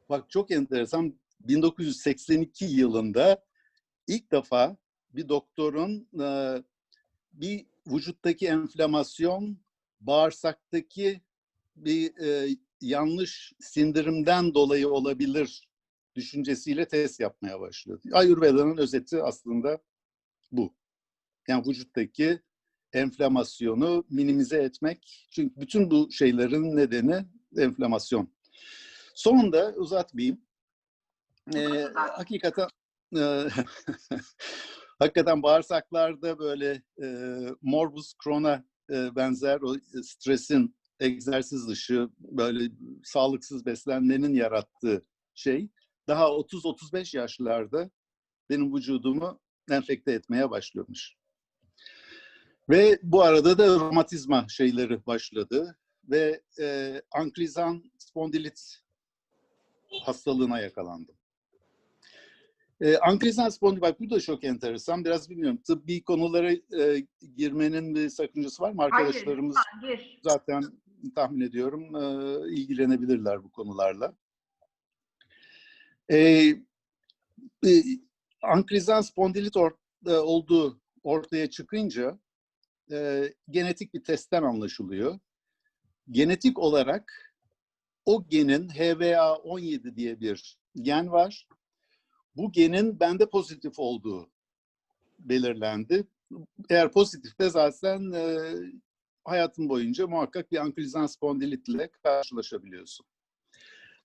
Bak 0.09 0.31
çok 0.31 0.51
enteresan. 0.51 1.15
1982 1.41 2.65
yılında 2.65 3.45
ilk 4.07 4.33
defa 4.33 4.77
bir 5.15 5.29
doktorun 5.29 6.09
e, 6.21 6.63
bir 7.33 7.67
vücuttaki 7.87 8.47
enflamasyon 8.47 9.59
bağırsaktaki 10.01 11.21
bir 11.77 12.17
e, 12.17 12.57
yanlış 12.81 13.53
sindirimden 13.61 14.55
dolayı 14.55 14.89
olabilir 14.89 15.69
düşüncesiyle 16.15 16.89
test 16.89 17.21
yapmaya 17.21 17.61
başladı. 17.61 18.01
Ayurveda'nın 18.13 18.77
özeti 18.77 19.23
aslında 19.23 19.79
bu. 20.53 20.75
Yani 21.49 21.69
vücuttaki 21.69 22.41
enflamasyonu 22.93 24.05
minimize 24.11 24.63
etmek. 24.63 25.29
Çünkü 25.31 25.61
bütün 25.61 25.91
bu 25.91 26.13
şeylerin 26.13 26.77
nedeni 26.77 27.27
enflamasyon. 27.57 28.35
Sonunda 29.15 29.75
uzatmayayım. 29.77 30.41
Ee, 31.55 31.65
hakikaten 31.95 32.69
e, 33.17 33.21
hakikaten 34.99 35.43
bağırsaklarda 35.43 36.39
böyle 36.39 36.83
e, 37.03 37.07
morbus 37.63 38.15
Crohn'a 38.25 38.65
e, 38.91 39.17
benzer 39.17 39.61
o 39.61 39.77
stresin 40.03 40.77
egzersiz 41.01 41.69
dışı 41.69 42.09
böyle 42.19 42.71
sağlıksız 43.05 43.67
beslenmenin 43.67 44.35
yarattığı 44.35 45.07
şey 45.35 45.69
daha 46.09 46.25
30-35 46.25 47.17
yaşlarda 47.17 47.91
benim 48.51 48.75
vücudumu 48.75 49.41
enfekte 49.71 50.13
etmeye 50.13 50.51
başlıyormuş. 50.51 51.15
Ve 52.69 52.99
bu 53.03 53.23
arada 53.23 53.59
da 53.59 53.67
romatizma 53.67 54.47
şeyleri 54.49 55.07
başladı 55.07 55.79
ve 56.11 56.41
e, 56.61 57.01
anklizan 57.13 57.93
spondilit 57.99 58.77
hastalığına 60.03 60.61
yakalandım. 60.61 61.15
E, 62.81 62.97
anklizan 62.97 63.49
spondilit, 63.49 63.83
bak 63.83 64.01
bu 64.01 64.11
da 64.11 64.21
çok 64.21 64.45
enteresan. 64.45 65.05
Biraz 65.05 65.31
bilmiyorum, 65.31 65.61
tıbbi 65.67 66.03
konulara 66.03 66.53
e, 66.53 67.07
girmenin 67.37 67.95
bir 67.95 68.09
sakıncası 68.09 68.63
var 68.63 68.73
mı? 68.73 68.83
Arkadaşlarımız 68.83 69.57
Hayır, 69.83 69.99
gir. 69.99 70.21
zaten 70.23 70.63
tahmin 71.15 71.41
ediyorum 71.41 71.97
e, 71.97 72.55
ilgilenebilirler 72.55 73.45
bu 73.45 73.51
konularla. 73.51 74.15
E, 76.11 76.19
e, 77.67 77.83
anklizan 78.43 79.01
spondilit 79.01 79.57
or, 79.57 79.73
e, 80.07 80.11
olduğu 80.11 80.81
ortaya 81.03 81.51
çıkınca 81.51 82.19
e, 82.93 83.29
genetik 83.51 83.95
bir 83.95 84.05
testten 84.05 84.43
anlaşılıyor. 84.43 85.19
Genetik 86.11 86.59
olarak 86.59 87.35
o 88.07 88.29
genin 88.29 88.69
HVA17 88.69 89.97
diye 89.97 90.21
bir 90.21 90.59
gen 90.75 91.13
var. 91.13 91.49
Bu 92.37 92.53
genin 92.53 93.01
bende 93.01 93.31
pozitif 93.31 93.79
olduğu 93.79 94.31
belirlendi. 95.19 96.07
Eğer 96.71 96.93
pozitifte 96.93 97.51
zaten 97.51 98.13
e, 98.13 98.53
hayatın 99.25 99.69
boyunca 99.69 100.07
muhakkak 100.07 100.53
bir 100.53 100.59
ankylozan 100.59 101.07
spondilit 101.07 101.69
ile 101.69 101.91
karşılaşabiliyorsun. 102.03 103.07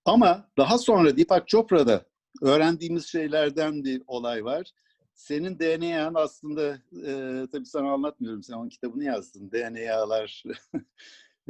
Ama 0.06 0.50
daha 0.58 0.78
sonra 0.78 1.18
Deepak 1.18 1.48
Chopra'da 1.48 2.06
öğrendiğimiz 2.42 3.08
şeylerden 3.08 3.84
bir 3.84 4.02
olay 4.08 4.46
var. 4.46 4.72
Senin 5.14 5.60
DNA'n 5.60 6.14
aslında 6.14 6.80
e, 7.06 7.44
tabii 7.52 7.66
sana 7.66 7.92
anlatmıyorum. 7.92 8.44
Sen 8.44 8.54
onun 8.54 8.70
kitabını 8.70 9.04
yazdın. 9.04 9.52
DNA'lar 9.52 10.44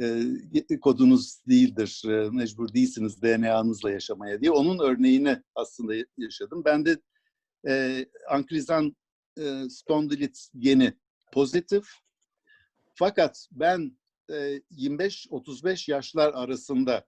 e, 0.70 0.80
kodunuz 0.80 1.46
değildir. 1.46 2.02
E, 2.06 2.30
mecbur 2.30 2.72
değilsiniz 2.72 3.22
DNA'nızla 3.22 3.90
yaşamaya 3.90 4.40
diye. 4.40 4.50
Onun 4.50 4.78
örneğini 4.78 5.42
aslında 5.54 5.94
yaşadım. 6.18 6.62
Ben 6.64 6.86
de 6.86 6.98
e, 7.68 8.06
ankylozan 8.30 8.96
e, 9.38 9.68
spondilit 9.70 10.48
geni 10.58 10.92
pozitif. 11.32 11.84
Fakat 12.94 13.48
ben 13.52 13.98
e, 14.30 14.34
25-35 14.70 15.90
yaşlar 15.90 16.34
arasında 16.34 17.06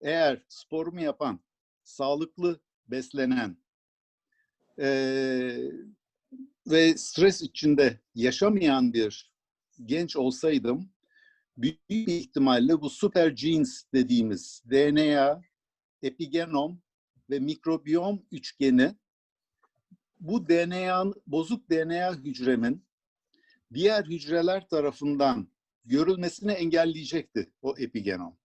eğer 0.00 0.42
sporumu 0.48 1.00
yapan, 1.00 1.40
sağlıklı 1.84 2.60
beslenen 2.88 3.56
e, 4.78 4.88
ve 6.66 6.98
stres 6.98 7.42
içinde 7.42 8.00
yaşamayan 8.14 8.92
bir 8.92 9.32
genç 9.84 10.16
olsaydım 10.16 10.90
büyük 11.56 11.90
bir 11.90 12.06
ihtimalle 12.06 12.80
bu 12.80 12.90
super 12.90 13.28
genes 13.28 13.84
dediğimiz 13.92 14.62
DNA, 14.70 15.42
epigenom 16.02 16.82
ve 17.30 17.38
mikrobiyom 17.38 18.22
üçgeni 18.32 18.94
bu 20.20 20.48
DNA 20.48 21.04
bozuk 21.26 21.70
DNA 21.70 22.14
hücremin 22.14 22.84
diğer 23.74 24.04
hücreler 24.04 24.68
tarafından 24.68 25.48
görülmesini 25.84 26.52
engelleyecekti 26.52 27.52
o 27.62 27.74
epigenom. 27.78 28.37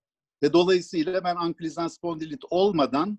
Ve 0.43 0.53
dolayısıyla 0.53 1.23
ben 1.23 1.35
ankilozan 1.35 1.87
spondilit 1.87 2.43
olmadan 2.49 3.17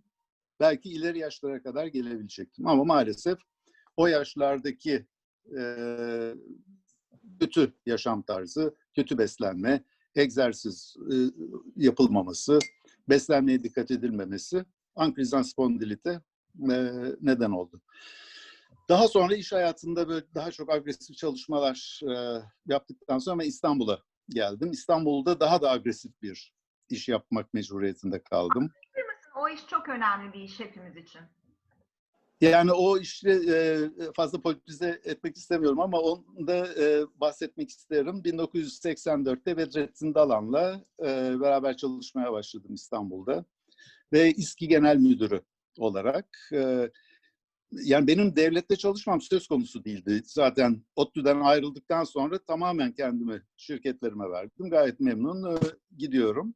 belki 0.61 0.91
ileri 0.91 1.19
yaşlara 1.19 1.63
kadar 1.63 1.87
gelebilecektim. 1.87 2.67
Ama 2.67 2.85
maalesef 2.85 3.39
o 3.97 4.07
yaşlardaki 4.07 5.07
e, 5.59 6.35
kötü 7.41 7.73
yaşam 7.87 8.23
tarzı, 8.23 8.75
kötü 8.97 9.19
beslenme, 9.19 9.85
egzersiz 10.15 10.97
e, 11.13 11.15
yapılmaması, 11.77 12.59
beslenmeye 13.09 13.65
dikkat 13.65 13.91
edilmemesi 13.91 14.65
ankilozan 14.97 15.43
spondilite 15.43 16.21
e, 16.71 16.77
neden 17.21 17.51
oldu. 17.51 17.81
Daha 18.89 19.09
sonra 19.09 19.35
iş 19.35 19.53
hayatında 19.53 20.09
böyle 20.09 20.25
daha 20.35 20.51
çok 20.51 20.73
agresif 20.73 21.17
çalışmalar 21.17 22.01
e, 22.11 22.43
yaptıktan 22.67 23.19
sonra 23.19 23.39
ben 23.39 23.49
İstanbul'a 23.49 24.03
geldim. 24.29 24.71
İstanbul'da 24.71 25.41
daha 25.41 25.63
da 25.63 25.71
agresif 25.71 26.23
bir 26.23 26.55
iş 26.91 27.09
yapmak 27.09 27.55
mecburiyetinde 27.55 28.23
kaldım. 28.23 28.71
O 29.37 29.49
iş 29.49 29.67
çok 29.67 29.89
önemli 29.89 30.33
bir 30.33 30.41
iş 30.41 30.61
hepimiz 30.61 30.97
için. 30.97 31.21
Yani 32.41 32.73
o 32.73 32.99
işi 32.99 33.29
e, 33.29 33.79
fazla 34.17 34.41
politize 34.41 35.01
etmek 35.05 35.37
istemiyorum 35.37 35.81
ama 35.81 35.99
onda 36.01 36.83
e, 36.83 37.05
bahsetmek 37.21 37.71
isterim. 37.71 38.23
1984'te 38.25 39.57
Bedrettin 39.57 40.15
Dalan'la 40.15 40.85
e, 41.01 41.41
beraber 41.41 41.77
çalışmaya 41.77 42.33
başladım 42.33 42.75
İstanbul'da. 42.75 43.45
Ve 44.13 44.31
İSKİ 44.31 44.69
Genel 44.69 44.97
Müdürü 44.97 45.41
olarak. 45.79 46.51
Yani 47.73 48.07
benim 48.07 48.37
devlette 48.37 48.77
çalışmam 48.77 49.21
söz 49.21 49.49
konusu 49.49 49.85
değildi. 49.85 50.23
Zaten 50.25 50.83
ODTÜ'den 50.97 51.41
ayrıldıktan 51.41 52.05
sonra 52.05 52.39
tamamen 52.39 52.93
kendimi 52.93 53.43
şirketlerime 53.57 54.31
verdim. 54.31 54.71
Gayet 54.71 55.01
memnun 55.01 55.59
gidiyorum. 55.97 56.55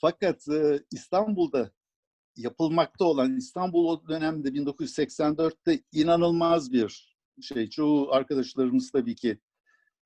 Fakat 0.00 0.48
e, 0.48 0.80
İstanbul'da 0.92 1.70
yapılmakta 2.36 3.04
olan 3.04 3.36
İstanbul 3.36 3.86
o 3.88 4.08
dönemde 4.08 4.48
1984'te 4.48 5.80
inanılmaz 5.92 6.72
bir 6.72 7.16
şey. 7.42 7.70
Çoğu 7.70 8.12
arkadaşlarımız 8.12 8.90
tabii 8.90 9.14
ki 9.14 9.38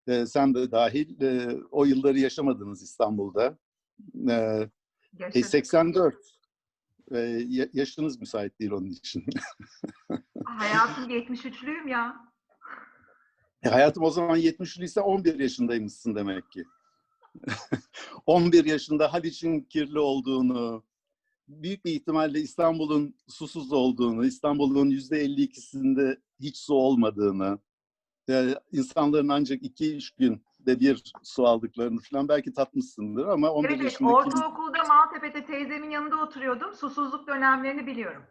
e, 0.07 0.27
sen 0.27 0.55
de 0.55 0.71
dahil 0.71 1.21
e, 1.23 1.59
o 1.71 1.85
yılları 1.85 2.19
yaşamadınız 2.19 2.83
İstanbul'da. 2.83 3.59
E, 4.29 4.33
e, 4.33 4.69
Yaşadık. 5.19 5.47
84 5.47 6.15
e, 7.11 7.19
ya- 7.49 7.69
yaşınız 7.73 8.21
müsait 8.21 8.61
değil 8.61 8.71
onun 8.71 8.91
için. 8.91 9.25
Hayatım 10.45 11.11
73'lüyüm 11.11 11.89
ya. 11.89 12.17
E, 13.63 13.69
hayatım 13.69 14.03
o 14.03 14.11
zaman 14.11 14.39
70'liyse 14.39 15.01
11 15.01 15.39
yaşındaymışsın 15.39 16.15
demek 16.15 16.51
ki. 16.51 16.65
11 18.27 18.65
yaşında 18.65 19.13
Haliç'in 19.13 19.61
kirli 19.61 19.99
olduğunu, 19.99 20.85
büyük 21.49 21.85
bir 21.85 21.93
ihtimalle 21.93 22.41
İstanbul'un 22.41 23.15
susuz 23.29 23.73
olduğunu, 23.73 24.27
İstanbul'un 24.27 24.91
%52'sinde 24.91 26.21
hiç 26.41 26.57
su 26.57 26.75
olmadığını, 26.75 27.59
e, 28.31 28.55
insanların 28.73 29.29
ancak 29.29 29.63
2-3 29.63 30.11
günde 30.19 30.81
bir 30.81 31.13
su 31.23 31.47
aldıklarını 31.47 32.01
falan 32.01 32.29
belki 32.29 32.53
tatmışsındır 32.53 33.27
ama 33.27 33.51
11 33.51 33.69
Evet, 33.69 33.81
evet 33.81 33.93
yaşındaki... 33.93 34.15
ortaokulda 34.15 34.85
Maltepe'de 34.89 35.47
teyzemin 35.47 35.91
yanında 35.91 36.23
oturuyordum. 36.23 36.75
Susuzluk 36.75 37.27
dönemlerini 37.27 37.87
biliyorum. 37.87 38.23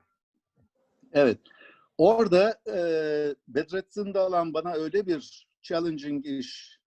Evet. 1.13 1.39
Orada 1.97 2.59
e, 2.67 2.79
Bedrettin 3.47 4.13
Dalan 4.13 4.53
bana 4.53 4.73
öyle 4.73 5.07
bir 5.07 5.47
challenging 5.61 6.25
iş 6.25 6.79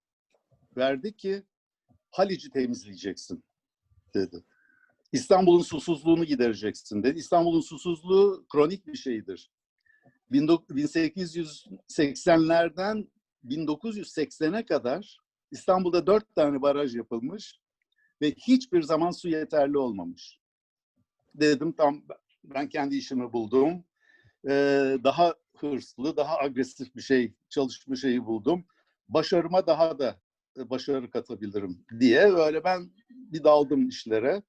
verdi 0.77 1.16
ki 1.16 1.42
Haliç'i 2.12 2.51
temizleyeceksin 2.51 3.44
dedi. 4.14 4.44
İstanbul'un 5.12 5.62
susuzluğunu 5.62 6.25
gidereceksin 6.25 7.03
dedi. 7.03 7.18
İstanbul'un 7.18 7.61
susuzluğu 7.61 8.46
kronik 8.53 8.87
bir 8.87 8.96
şeydir. 8.96 9.51
1880'lerden 10.31 13.09
1980'e 13.44 14.64
kadar 14.64 15.18
İstanbul'da 15.51 16.07
dört 16.07 16.35
tane 16.35 16.62
baraj 16.62 16.96
yapılmış 16.96 17.61
ve 18.20 18.31
hiçbir 18.31 18.83
zaman 18.83 19.11
su 19.11 19.29
yeterli 19.29 19.79
olmamış. 19.79 20.38
Dedim 21.35 21.72
tam 21.72 22.03
ben 22.44 22.68
kendi 22.68 22.96
işimi 22.96 23.33
buldum 23.33 23.85
e, 24.48 24.53
daha 25.05 25.35
hırslı, 25.57 26.16
daha 26.16 26.38
agresif 26.38 26.96
bir 26.96 27.03
şey, 27.03 27.35
çalışma 27.48 27.96
şeyi 27.96 28.27
buldum. 28.27 28.64
Başarıma 29.09 29.66
daha 29.66 29.98
da 29.98 30.20
başarı 30.57 31.11
katabilirim 31.11 31.85
diye 32.01 32.35
böyle 32.35 32.65
ben 32.65 32.91
bir 33.11 33.45
daldım 33.45 33.88
işlere. 33.88 34.43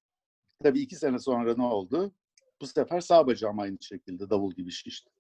Tabii 0.64 0.80
iki 0.80 0.96
sene 0.96 1.20
sonra 1.20 1.56
ne 1.56 1.64
oldu? 1.64 2.14
Bu 2.62 2.68
sefer 2.68 3.02
sağ 3.02 3.28
bacağım 3.28 3.60
aynı 3.60 3.78
şekilde 3.82 4.30
davul 4.30 4.54
gibi 4.54 4.72
şişti. 4.72 5.12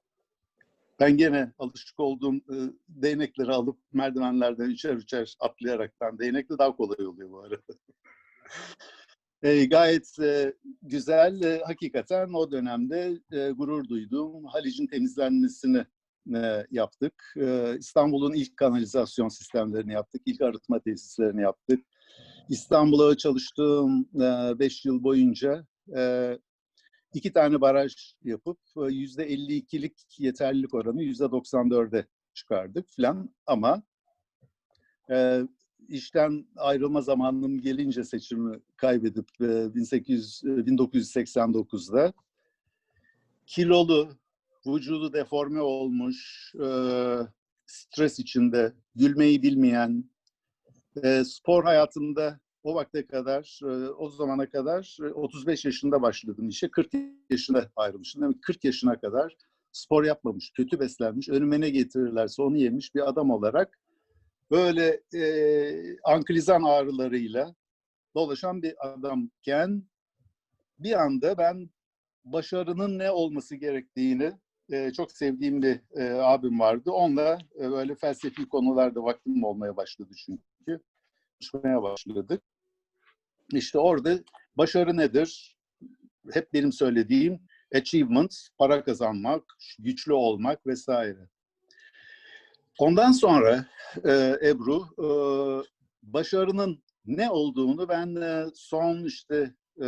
Ben 0.99 1.17
gene 1.17 1.53
alışık 1.57 1.99
olduğum 1.99 2.35
e, 2.35 2.55
değnekleri 2.87 3.51
alıp 3.51 3.79
merdivenlerden 3.93 4.69
üçer 4.69 4.93
üçer 4.93 5.35
atlayaraktan 5.39 6.19
değnekle 6.19 6.57
daha 6.57 6.75
kolay 6.75 7.07
oluyor 7.07 7.29
bu 7.31 7.39
arada. 7.39 7.61
E, 9.43 9.65
gayet 9.65 10.19
e, 10.19 10.53
güzel. 10.81 11.41
E, 11.41 11.61
hakikaten 11.63 12.33
o 12.33 12.51
dönemde 12.51 13.19
e, 13.31 13.49
gurur 13.49 13.87
duydum. 13.87 14.45
Halic'in 14.45 14.87
temizlenmesini 14.87 15.85
e, 16.35 16.67
yaptık. 16.71 17.33
E, 17.37 17.77
İstanbul'un 17.79 18.33
ilk 18.33 18.57
kanalizasyon 18.57 19.27
sistemlerini 19.27 19.93
yaptık. 19.93 20.21
İlk 20.25 20.41
arıtma 20.41 20.79
tesislerini 20.79 21.41
yaptık. 21.41 21.85
İstanbul'a 22.49 23.17
çalıştığım 23.17 24.07
5 24.13 24.85
yıl 24.85 25.03
boyunca 25.03 25.65
e, 25.97 26.33
iki 27.13 27.33
tane 27.33 27.61
baraj 27.61 27.93
yapıp 28.23 28.59
e, 28.75 28.79
%52'lik 28.79 30.19
yeterlilik 30.19 30.73
oranı 30.73 31.03
%94'e 31.03 32.05
çıkardık 32.33 32.85
falan. 32.97 33.29
Ama 33.45 33.83
e, 35.11 35.41
işten 35.89 36.47
ayrılma 36.57 37.01
zamanım 37.01 37.61
gelince 37.61 38.03
seçimi 38.03 38.59
kaybedip 38.77 39.27
e, 39.41 39.75
1800 39.75 40.41
e, 40.43 40.47
1989'da 40.47 42.13
kilolu, 43.45 44.09
vücudu 44.67 45.13
deforme 45.13 45.61
olmuş, 45.61 46.51
e, 46.55 46.67
stres 47.65 48.19
içinde, 48.19 48.73
gülmeyi 48.95 49.43
bilmeyen, 49.43 50.09
e, 51.03 51.23
spor 51.23 51.63
hayatında 51.63 52.39
o 52.63 52.75
vakte 52.75 53.07
kadar, 53.07 53.59
e, 53.63 53.89
o 53.89 54.09
zamana 54.09 54.49
kadar 54.49 54.97
e, 55.01 55.13
35 55.13 55.65
yaşında 55.65 56.01
başladım 56.01 56.49
işe, 56.49 56.71
40 56.71 56.91
yaşında 57.29 57.71
ayrılmışım. 57.75 58.21
Demek 58.21 58.35
ki 58.35 58.41
40 58.41 58.63
yaşına 58.63 58.99
kadar 58.99 59.35
spor 59.71 60.03
yapmamış, 60.03 60.51
kötü 60.51 60.79
beslenmiş, 60.79 61.29
önüme 61.29 61.61
ne 61.61 61.69
getirirlerse 61.69 62.41
onu 62.41 62.57
yemiş 62.57 62.95
bir 62.95 63.09
adam 63.09 63.31
olarak 63.31 63.79
böyle 64.51 65.01
e, 65.13 65.97
ankilizan 66.03 66.63
ağrılarıyla 66.63 67.55
dolaşan 68.15 68.61
bir 68.61 68.87
adamken 68.87 69.83
bir 70.79 71.01
anda 71.03 71.37
ben 71.37 71.69
başarının 72.25 72.99
ne 72.99 73.11
olması 73.11 73.55
gerektiğini 73.55 74.33
e, 74.73 74.93
çok 74.93 75.11
sevdiğim 75.11 75.61
bir 75.61 75.79
e, 75.95 76.13
abim 76.13 76.59
vardı. 76.59 76.91
Onunla 76.91 77.39
e, 77.59 77.71
böyle 77.71 77.95
felsefi 77.95 78.49
konularda 78.49 79.03
vaktim 79.03 79.43
olmaya 79.43 79.77
başladı 79.77 80.13
çünkü. 80.25 80.81
Konuşmaya 81.39 81.83
başladık. 81.83 82.41
İşte 83.53 83.79
orada 83.79 84.19
başarı 84.57 84.97
nedir? 84.97 85.57
Hep 86.33 86.53
benim 86.53 86.71
söylediğim 86.71 87.39
achievement, 87.75 88.47
para 88.57 88.83
kazanmak, 88.83 89.43
güçlü 89.79 90.13
olmak 90.13 90.67
vesaire. 90.67 91.29
Ondan 92.79 93.11
sonra 93.11 93.65
e, 94.05 94.37
Ebru, 94.43 94.85
e, 94.97 95.07
başarının 96.03 96.83
ne 97.05 97.29
olduğunu 97.29 97.89
ben 97.89 98.15
e, 98.15 98.45
son 98.55 99.05
işte 99.05 99.53
e, 99.81 99.85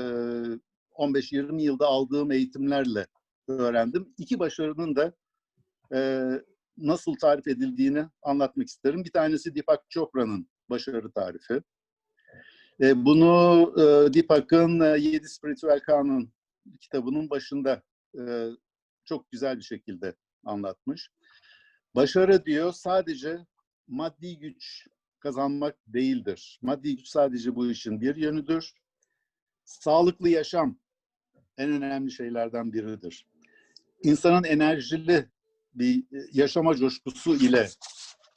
15-20 0.98 1.62
yılda 1.62 1.88
aldığım 1.88 2.32
eğitimlerle 2.32 3.08
öğrendim. 3.48 4.14
İki 4.18 4.40
başarının 4.40 4.96
da 4.96 5.14
e, 5.94 6.30
nasıl 6.78 7.16
tarif 7.16 7.48
edildiğini 7.48 8.06
anlatmak 8.22 8.68
isterim. 8.68 9.04
Bir 9.04 9.12
tanesi 9.12 9.56
Deepak 9.56 9.90
Chopra'nın 9.90 10.50
başarı 10.70 11.12
tarifi. 11.12 11.62
E, 12.82 13.06
bunu 13.06 13.74
e, 13.78 14.14
Deepak'ın 14.14 14.80
e, 14.80 14.98
Yedi 15.00 15.30
Spiritüel 15.30 15.80
Kanun 15.80 16.34
kitabının 16.82 17.30
başında 17.30 17.84
e, 18.20 18.50
çok 19.06 19.32
güzel 19.32 19.58
bir 19.58 19.64
şekilde 19.64 20.16
anlatmış. 20.44 21.10
Başarı 21.96 22.46
diyor 22.46 22.74
sadece 22.74 23.46
maddi 23.88 24.40
güç 24.40 24.88
kazanmak 25.20 25.78
değildir. 25.88 26.60
Maddi 26.62 26.96
güç 26.96 27.08
sadece 27.08 27.56
bu 27.56 27.72
işin 27.72 28.02
bir 28.02 28.16
yönüdür. 28.16 28.74
Sağlıklı 29.64 30.30
yaşam 30.30 30.80
en 31.58 31.72
önemli 31.72 32.12
şeylerden 32.12 32.74
biridir. 32.74 33.28
İnsanın 34.06 34.44
enerjili 34.44 35.30
bir 35.74 36.04
yaşama 36.32 36.76
coşkusu 36.76 37.36
ile 37.36 37.70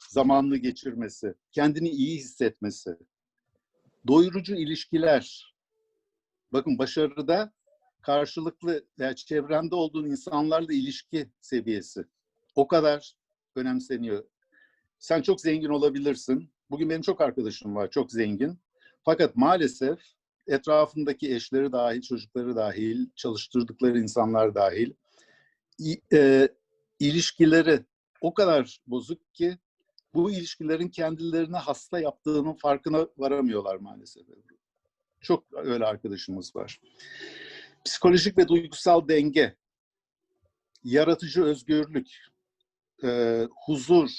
zamanını 0.09 0.57
geçirmesi, 0.57 1.33
kendini 1.51 1.89
iyi 1.89 2.17
hissetmesi, 2.17 2.97
doyurucu 4.07 4.55
ilişkiler. 4.55 5.55
Bakın 6.53 6.77
başarıda 6.77 7.53
karşılıklı 8.01 8.85
yani 8.97 9.15
çevrende 9.15 9.75
olduğun 9.75 10.05
insanlarla 10.05 10.73
ilişki 10.73 11.29
seviyesi 11.41 12.05
o 12.55 12.67
kadar 12.67 13.15
önemseniyor. 13.55 14.23
Sen 14.99 15.21
çok 15.21 15.41
zengin 15.41 15.69
olabilirsin. 15.69 16.51
Bugün 16.69 16.89
benim 16.89 17.01
çok 17.01 17.21
arkadaşım 17.21 17.75
var, 17.75 17.89
çok 17.91 18.11
zengin. 18.11 18.59
Fakat 19.05 19.35
maalesef 19.35 19.99
etrafındaki 20.47 21.35
eşleri 21.35 21.71
dahil, 21.71 22.01
çocukları 22.01 22.55
dahil, 22.55 23.09
çalıştırdıkları 23.15 23.99
insanlar 23.99 24.55
dahil 24.55 24.93
e, 26.13 26.49
ilişkileri 26.99 27.85
o 28.21 28.33
kadar 28.33 28.79
bozuk 28.87 29.33
ki 29.33 29.57
bu 30.13 30.31
ilişkilerin 30.31 30.89
kendilerini 30.89 31.57
hasta 31.57 31.99
yaptığının 31.99 32.53
farkına 32.53 33.07
varamıyorlar 33.17 33.75
maalesef. 33.75 34.23
Çok 35.21 35.45
öyle 35.53 35.85
arkadaşımız 35.85 36.55
var. 36.55 36.81
Psikolojik 37.85 38.37
ve 38.37 38.47
duygusal 38.47 39.07
denge, 39.07 39.55
yaratıcı 40.83 41.43
özgürlük, 41.43 42.07
e, 43.03 43.47
huzur, 43.65 44.09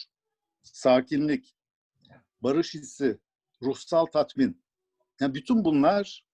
sakinlik, 0.62 1.56
barış 2.40 2.74
hissi, 2.74 3.18
ruhsal 3.62 4.06
tatmin. 4.06 4.62
Yani 5.20 5.34
bütün 5.34 5.64
bunlar 5.64 6.24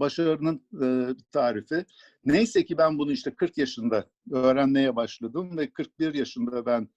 başarının 0.00 0.66
e, 0.82 1.14
tarifi. 1.32 1.84
Neyse 2.24 2.64
ki 2.64 2.78
ben 2.78 2.98
bunu 2.98 3.12
işte 3.12 3.34
40 3.34 3.58
yaşında 3.58 4.10
öğrenmeye 4.30 4.96
başladım 4.96 5.58
ve 5.58 5.70
41 5.70 6.14
yaşında 6.14 6.66
ben 6.66 6.88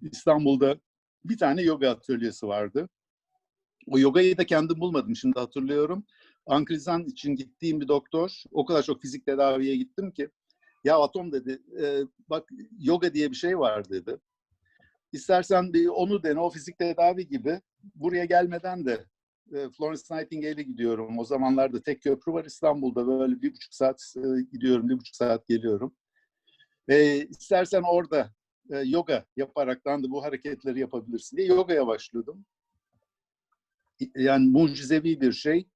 İstanbul'da 0.00 0.76
bir 1.24 1.38
tane 1.38 1.62
yoga 1.62 1.90
atölyesi 1.90 2.46
vardı. 2.46 2.88
O 3.86 3.98
yogayı 3.98 4.38
da 4.38 4.46
kendim 4.46 4.80
bulmadım 4.80 5.16
şimdi 5.16 5.40
hatırlıyorum. 5.40 6.06
Ankrizan 6.46 7.04
için 7.04 7.36
gittiğim 7.36 7.80
bir 7.80 7.88
doktor, 7.88 8.42
o 8.50 8.64
kadar 8.64 8.82
çok 8.82 9.02
fizik 9.02 9.26
tedaviye 9.26 9.76
gittim 9.76 10.10
ki, 10.10 10.28
ya 10.84 10.98
Atom 10.98 11.32
dedi, 11.32 11.62
e, 11.82 12.00
bak 12.28 12.48
yoga 12.78 13.14
diye 13.14 13.30
bir 13.30 13.36
şey 13.36 13.58
var 13.58 13.88
dedi. 13.88 14.16
İstersen 15.12 15.72
bir 15.72 15.86
onu 15.86 16.22
dene, 16.22 16.40
o 16.40 16.50
fizik 16.50 16.78
tedavi 16.78 17.28
gibi. 17.28 17.60
Buraya 17.94 18.24
gelmeden 18.24 18.84
de 18.84 19.06
e, 19.52 19.68
Florence 19.70 20.02
Nightingale'e 20.10 20.62
gidiyorum. 20.62 21.18
O 21.18 21.24
zamanlarda 21.24 21.82
tek 21.82 22.02
köprü 22.02 22.32
var 22.32 22.44
İstanbul'da. 22.44 23.06
Böyle 23.06 23.42
bir 23.42 23.54
buçuk 23.54 23.74
saat 23.74 24.14
e, 24.16 24.42
gidiyorum, 24.52 24.88
bir 24.88 24.98
buçuk 24.98 25.16
saat 25.16 25.48
geliyorum. 25.48 25.94
E, 26.88 27.26
istersen 27.26 27.82
orada 27.82 28.34
e, 28.70 28.78
yoga 28.78 29.24
yaparaktan 29.36 30.02
da 30.02 30.10
bu 30.10 30.24
hareketleri 30.24 30.80
yapabilirsin 30.80 31.36
diye 31.36 31.46
yogaya 31.46 31.86
başladım. 31.86 32.46
Yani 34.16 34.48
mucizevi 34.48 35.20
bir 35.20 35.32
şey. 35.32 35.68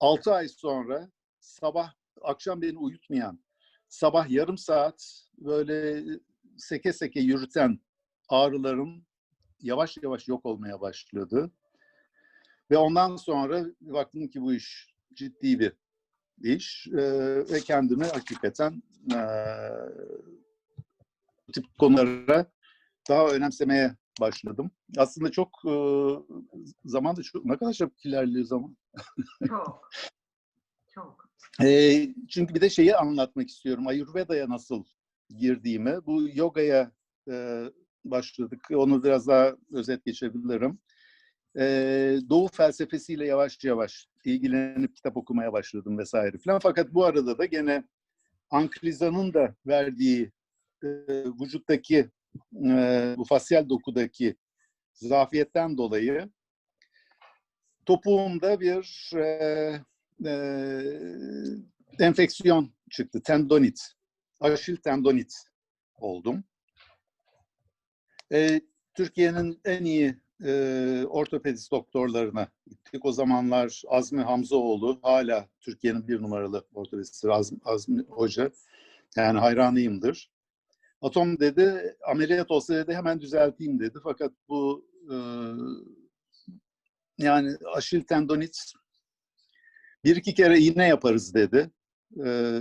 Altı 0.00 0.34
ay 0.34 0.48
sonra 0.48 1.10
sabah, 1.40 1.92
akşam 2.20 2.62
beni 2.62 2.78
uyutmayan, 2.78 3.40
sabah 3.88 4.30
yarım 4.30 4.58
saat 4.58 5.24
böyle 5.38 6.04
seke 6.56 6.92
seke 6.92 7.20
yürüten 7.20 7.78
ağrılarım 8.28 9.06
yavaş 9.60 9.96
yavaş 10.02 10.28
yok 10.28 10.46
olmaya 10.46 10.80
başladı. 10.80 11.50
Ve 12.70 12.76
ondan 12.76 13.16
sonra 13.16 13.66
baktım 13.80 14.28
ki 14.28 14.42
bu 14.42 14.54
iş 14.54 14.94
ciddi 15.14 15.60
bir 15.60 15.72
iş 16.42 16.88
e, 16.88 17.02
ve 17.50 17.60
kendimi 17.60 18.04
hakikaten 18.04 18.82
e, 19.14 19.20
tip 21.52 21.78
konulara 21.78 22.46
daha 23.08 23.28
önemsemeye 23.28 23.96
başladım. 24.20 24.70
Aslında 24.96 25.30
çok 25.30 25.48
e, 25.66 25.74
zaman 26.84 27.16
da 27.16 27.22
çok 27.22 27.44
ne 27.44 27.56
kadar 27.56 27.72
çabuk 27.72 28.06
ilerliyor 28.06 28.44
zaman. 28.44 28.76
Çok. 29.48 29.88
Çok. 30.94 31.28
E, 31.62 32.08
çünkü 32.28 32.54
bir 32.54 32.60
de 32.60 32.70
şeyi 32.70 32.96
anlatmak 32.96 33.48
istiyorum. 33.48 33.86
Ayurveda'ya 33.86 34.48
nasıl 34.48 34.84
girdiğimi. 35.38 36.06
Bu 36.06 36.28
yogaya 36.34 36.92
e, 37.30 37.64
başladık. 38.04 38.60
Onu 38.74 39.04
biraz 39.04 39.26
daha 39.26 39.56
özet 39.72 40.04
geçebilirim. 40.04 40.78
E, 41.58 41.64
Doğu 42.30 42.48
felsefesiyle 42.48 43.26
yavaş 43.26 43.64
yavaş 43.64 44.06
ilgilenip 44.24 44.96
kitap 44.96 45.16
okumaya 45.16 45.52
başladım 45.52 45.98
vesaire 45.98 46.38
falan. 46.38 46.58
Fakat 46.62 46.94
bu 46.94 47.04
arada 47.04 47.38
da 47.38 47.44
gene 47.44 47.84
Ankriza'nın 48.50 49.34
da 49.34 49.54
verdiği 49.66 50.32
e, 50.84 51.24
vücuttaki 51.40 52.10
e, 52.66 53.14
bu 53.16 53.24
fasyal 53.24 53.68
dokudaki 53.68 54.36
zafiyetten 54.92 55.78
dolayı 55.78 56.30
topuğumda 57.86 58.60
bir 58.60 59.10
e, 59.16 59.80
e, 60.26 60.34
enfeksiyon 61.98 62.72
çıktı. 62.90 63.22
Tendonit. 63.22 63.92
Aşil 64.40 64.76
tendonit 64.76 65.34
oldum. 65.94 66.44
E, 68.32 68.60
Türkiye'nin 68.94 69.60
en 69.64 69.84
iyi 69.84 70.16
e, 70.44 71.04
ortopedist 71.08 71.72
doktorlarına 71.72 72.48
gittik. 72.66 73.04
O 73.04 73.12
zamanlar 73.12 73.82
Azmi 73.88 74.22
Hamzoğlu 74.22 75.00
hala 75.02 75.48
Türkiye'nin 75.60 76.08
bir 76.08 76.22
numaralı 76.22 76.66
ortopedisti 76.74 77.30
Azmi, 77.30 77.58
Azmi 77.64 78.02
Hoca. 78.02 78.50
Yani 79.16 79.38
hayranıyımdır. 79.38 80.31
Atom 81.02 81.40
dedi 81.40 81.96
ameliyat 82.08 82.50
olsa 82.50 82.74
dedi 82.74 82.94
hemen 82.94 83.20
düzelteyim 83.20 83.80
dedi. 83.80 83.98
Fakat 84.02 84.32
bu 84.48 84.88
e, 85.10 85.16
yani 87.18 87.56
aşil 87.74 88.02
tendonit 88.02 88.72
bir 90.04 90.16
iki 90.16 90.34
kere 90.34 90.58
iğne 90.58 90.88
yaparız 90.88 91.34
dedi. 91.34 91.70
E, 92.24 92.60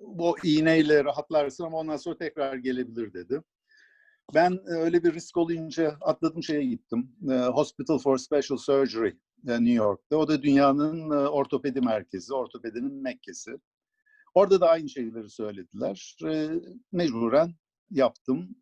bu 0.00 0.36
iğneyle 0.44 1.04
rahatlarsın 1.04 1.64
ama 1.64 1.78
ondan 1.78 1.96
sonra 1.96 2.18
tekrar 2.18 2.56
gelebilir 2.56 3.12
dedi. 3.12 3.42
Ben 4.34 4.60
öyle 4.66 5.04
bir 5.04 5.14
risk 5.14 5.36
olunca 5.36 5.96
atladım 6.00 6.42
şeye 6.42 6.64
gittim. 6.64 7.16
Hospital 7.52 7.98
for 7.98 8.18
Special 8.18 8.56
Surgery 8.58 9.12
New 9.44 9.72
York'ta. 9.72 10.16
O 10.16 10.28
da 10.28 10.42
dünyanın 10.42 11.10
ortopedi 11.10 11.80
merkezi, 11.80 12.34
ortopedinin 12.34 13.02
Mekke'si. 13.02 13.50
Orada 14.34 14.60
da 14.60 14.68
aynı 14.70 14.88
şeyleri 14.88 15.30
söylediler. 15.30 16.16
Mecburen 16.92 17.54
yaptım. 17.90 18.56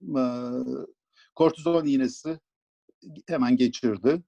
Kortizon 1.34 1.86
iğnesi 1.86 2.38
hemen 3.28 3.56
geçirdi. 3.56 4.22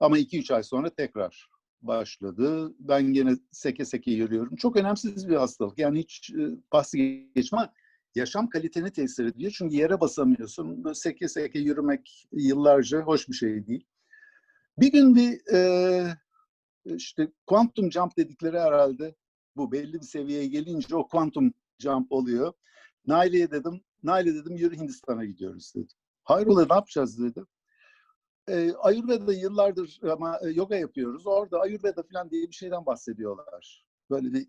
Ama 0.00 0.18
2-3 0.18 0.54
ay 0.54 0.62
sonra 0.62 0.90
tekrar 0.90 1.48
başladı. 1.82 2.74
Ben 2.78 3.12
gene 3.12 3.36
seke 3.50 3.84
seke 3.84 4.10
yürüyorum. 4.10 4.56
Çok 4.56 4.76
önemsiz 4.76 5.28
bir 5.28 5.36
hastalık. 5.36 5.78
Yani 5.78 5.98
hiç 5.98 6.32
bahsi 6.72 7.28
geçme 7.34 7.72
yaşam 8.14 8.48
kaliteni 8.48 8.90
tesir 8.92 9.24
ediyor. 9.24 9.52
Çünkü 9.58 9.76
yere 9.76 10.00
basamıyorsun. 10.00 10.84
Böyle 10.84 10.94
seke 10.94 11.28
seke 11.28 11.58
yürümek 11.58 12.28
yıllarca 12.32 13.00
hoş 13.00 13.28
bir 13.28 13.34
şey 13.34 13.66
değil. 13.66 13.84
Bir 14.78 14.92
gün 14.92 15.16
bir 15.16 15.54
e, 15.54 16.18
işte 16.84 17.28
quantum 17.46 17.92
jump 17.92 18.16
dedikleri 18.16 18.60
herhalde 18.60 19.14
bu 19.56 19.72
belli 19.72 19.92
bir 19.92 20.06
seviyeye 20.06 20.46
gelince 20.46 20.96
o 20.96 21.08
quantum 21.08 21.52
jump 21.78 22.12
oluyor. 22.12 22.52
Naile'ye 23.06 23.50
dedim, 23.50 23.80
Naile 24.02 24.34
dedim 24.34 24.56
yürü 24.56 24.76
Hindistan'a 24.76 25.24
gidiyoruz 25.24 25.72
dedi. 25.74 25.92
Hayrola 26.24 26.66
ne 26.66 26.74
yapacağız 26.74 27.18
dedi. 27.22 27.44
E, 28.48 28.72
Ayurveda 28.72 29.32
yıllardır 29.32 30.00
ama 30.10 30.40
yoga 30.54 30.76
yapıyoruz. 30.76 31.26
Orada 31.26 31.60
Ayurveda 31.60 32.02
falan 32.12 32.30
diye 32.30 32.48
bir 32.48 32.54
şeyden 32.54 32.86
bahsediyorlar. 32.86 33.86
Böyle 34.10 34.32
bir 34.32 34.46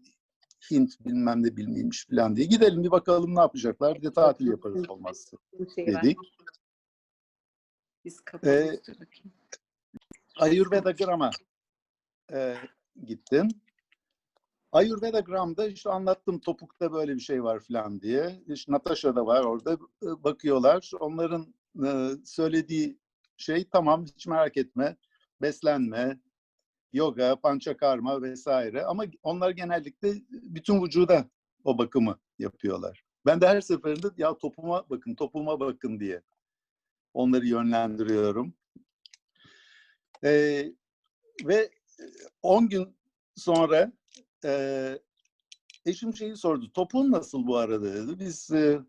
Hint 0.72 1.06
bilmem 1.06 1.44
ne 1.44 1.58
bilmiymiş 1.58 2.08
falan 2.10 2.36
diye. 2.36 2.48
Gidelim 2.48 2.84
bir 2.84 2.92
bakalım 2.92 3.36
ne 3.36 3.40
yapacaklar. 3.40 3.96
Bir 3.96 4.02
de 4.02 4.14
tatil 4.14 4.48
yaparız 4.48 4.90
olmazsa 4.90 5.38
dedik. 5.78 6.18
Biz 8.06 8.22
Ee, 8.46 8.80
Ayurveda 10.40 10.92
Gram'a 10.92 11.32
e, 12.34 12.56
gittim. 13.06 13.48
Ayurveda 14.72 15.20
Gram'da 15.20 15.68
işte 15.68 15.90
anlattım 15.90 16.40
topukta 16.40 16.94
böyle 16.94 17.16
bir 17.16 17.20
şey 17.20 17.44
var 17.44 17.60
falan 17.60 18.02
diye. 18.02 18.44
İşte 18.48 18.72
Natasha 18.72 19.16
da 19.16 19.26
var 19.26 19.44
orada 19.44 19.74
e, 20.04 20.24
bakıyorlar. 20.24 20.92
Onların 21.00 21.54
e, 21.86 22.10
söylediği 22.26 22.98
şey 23.38 23.70
tamam 23.70 24.06
hiç 24.06 24.28
merak 24.28 24.58
etme. 24.58 24.98
Beslenme, 25.42 26.20
yoga, 26.94 27.36
pançakarma 27.36 28.22
vesaire. 28.22 28.86
Ama 28.86 29.04
onlar 29.24 29.50
genellikle 29.50 30.14
bütün 30.30 30.84
vücuda 30.84 31.30
o 31.64 31.78
bakımı 31.78 32.20
yapıyorlar. 32.40 33.04
Ben 33.26 33.42
de 33.42 33.48
her 33.48 33.62
seferinde 33.62 34.08
ya 34.18 34.38
topuma 34.38 34.90
bakın, 34.90 35.16
topuma 35.16 35.60
bakın 35.60 36.00
diye 36.00 36.22
onları 37.14 37.46
yönlendiriyorum. 37.46 38.54
Ee, 40.24 40.72
ve 41.46 41.70
10 42.42 42.70
gün 42.70 42.98
sonra 43.36 43.92
e, 44.46 45.00
eşim 45.86 46.16
şeyi 46.16 46.36
sordu. 46.36 46.72
Topun 46.74 47.12
nasıl 47.12 47.48
bu 47.48 47.58
arada 47.58 47.94
dedi. 47.94 48.20
Biz 48.20 48.52
e, 48.52 48.80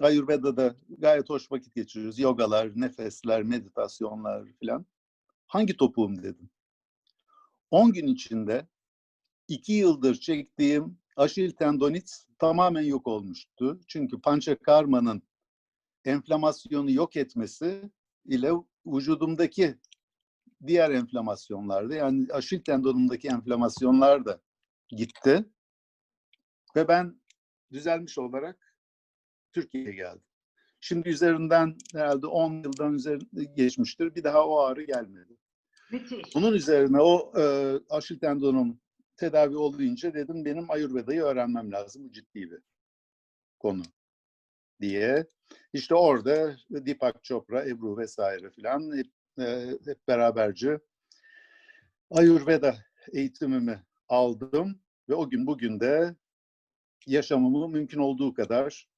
Ayurveda'da 0.00 0.76
gayet 0.88 1.30
hoş 1.30 1.52
vakit 1.52 1.74
geçiriyoruz. 1.74 2.18
Yogalar, 2.18 2.72
nefesler, 2.74 3.42
meditasyonlar 3.42 4.44
filan. 4.60 4.86
Hangi 5.46 5.76
topuğum 5.76 6.22
dedim. 6.22 6.50
10 7.70 7.92
gün 7.92 8.06
içinde 8.06 8.66
2 9.48 9.72
yıldır 9.72 10.14
çektiğim 10.14 10.98
aşil 11.16 11.50
tendonit 11.50 12.24
tamamen 12.38 12.82
yok 12.82 13.06
olmuştu. 13.06 13.80
Çünkü 13.88 14.20
pançakarmanın 14.20 15.22
enflamasyonu 16.04 16.90
yok 16.90 17.16
etmesi 17.16 17.90
ile 18.24 18.52
vücudumdaki 18.86 19.78
diğer 20.66 20.90
enflamasyonlarda 20.90 21.94
yani 21.94 22.26
aşil 22.32 22.60
tendonumdaki 22.60 23.28
enflamasyonlar 23.28 24.24
da 24.24 24.40
gitti. 24.88 25.44
Ve 26.76 26.88
ben 26.88 27.20
düzelmiş 27.72 28.18
olarak 28.18 28.74
Türkiye'ye 29.52 29.92
geldim. 29.92 30.22
Şimdi 30.80 31.08
üzerinden 31.08 31.76
herhalde 31.92 32.26
10 32.26 32.62
yıldan 32.62 32.94
üzerinde 32.94 33.44
geçmiştir. 33.44 34.14
Bir 34.14 34.24
daha 34.24 34.46
o 34.46 34.58
ağrı 34.58 34.82
gelmedi. 34.82 35.36
Müthiş. 35.92 36.34
Bunun 36.34 36.52
üzerine 36.52 37.00
o 37.00 37.32
e, 37.40 37.74
aşil 37.90 38.18
tendonum 38.18 38.80
tedavi 39.16 39.56
olunca 39.56 40.14
dedim 40.14 40.44
benim 40.44 40.70
Ayurveda'yı 40.70 41.22
öğrenmem 41.22 41.72
lazım. 41.72 42.04
Bu 42.04 42.12
ciddi 42.12 42.50
bir 42.50 42.60
konu 43.58 43.82
diye. 44.80 45.26
İşte 45.72 45.94
orada 45.94 46.56
Deepak 46.70 47.24
Chopra, 47.24 47.64
Ebru 47.64 47.98
vesaire 47.98 48.50
filan 48.50 48.96
hep, 48.96 49.06
e, 49.38 49.66
hep 49.84 50.08
beraberce 50.08 50.80
Ayurveda 52.10 52.76
eğitimimi 53.12 53.82
aldım 54.08 54.80
ve 55.08 55.14
o 55.14 55.30
gün 55.30 55.46
bugün 55.46 55.80
de 55.80 56.16
yaşamımı 57.06 57.68
mümkün 57.68 57.98
olduğu 57.98 58.34
kadar 58.34 58.88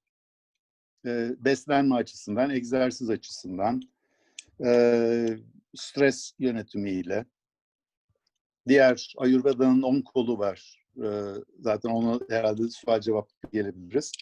e, 1.06 1.30
beslenme 1.38 1.94
açısından, 1.94 2.50
egzersiz 2.50 3.10
açısından, 3.10 3.82
e, 4.64 5.38
stres 5.76 6.34
yönetimiyle, 6.38 7.24
diğer 8.68 9.14
Ayurveda'nın 9.18 9.82
10 9.82 10.00
kolu 10.00 10.38
var. 10.38 10.86
E, 10.96 11.08
zaten 11.60 11.90
onu 11.90 12.20
herhalde 12.30 12.68
sual 12.68 13.00
cevap 13.00 13.30
gelebiliriz. 13.52 14.12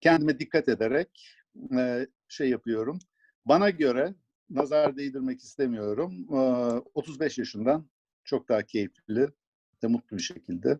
Kendime 0.00 0.38
dikkat 0.38 0.68
ederek 0.68 1.36
e, 1.76 2.06
şey 2.28 2.50
yapıyorum. 2.50 2.98
Bana 3.46 3.70
göre 3.70 4.14
nazar 4.50 4.96
değdirmek 4.96 5.40
istemiyorum. 5.40 6.26
E, 6.30 6.38
35 6.94 7.38
yaşından 7.38 7.88
çok 8.24 8.48
daha 8.48 8.62
keyifli 8.62 9.28
ve 9.84 9.88
mutlu 9.88 10.16
bir 10.16 10.22
şekilde 10.22 10.78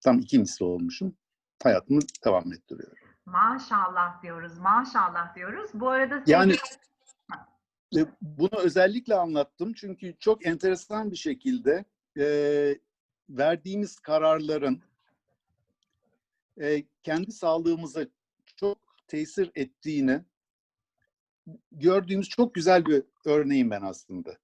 tam 0.00 0.18
iki 0.18 0.38
misli 0.38 0.64
olmuşum. 0.64 1.16
Hayatımı 1.62 2.00
devam 2.24 2.52
ettiriyorum. 2.52 2.96
Maşallah 3.26 4.22
diyoruz, 4.22 4.58
maşallah 4.58 5.34
diyoruz. 5.36 5.70
Bu 5.74 5.88
arada 5.88 6.22
Yani 6.26 6.56
e, 7.96 8.00
bunu 8.20 8.58
özellikle 8.58 9.14
anlattım 9.14 9.72
çünkü 9.72 10.14
çok 10.18 10.46
enteresan 10.46 11.10
bir 11.10 11.16
şekilde 11.16 11.84
e, 12.18 12.24
verdiğimiz 13.28 13.98
kararların 14.00 14.82
e, 16.60 16.84
kendi 17.02 17.32
sağlığımıza 17.32 18.06
çok 18.56 18.78
tesir 19.08 19.50
ettiğini 19.54 20.24
gördüğümüz 21.72 22.28
çok 22.28 22.54
güzel 22.54 22.86
bir 22.86 23.02
örneğim 23.24 23.70
ben 23.70 23.82
aslında. 23.82 24.38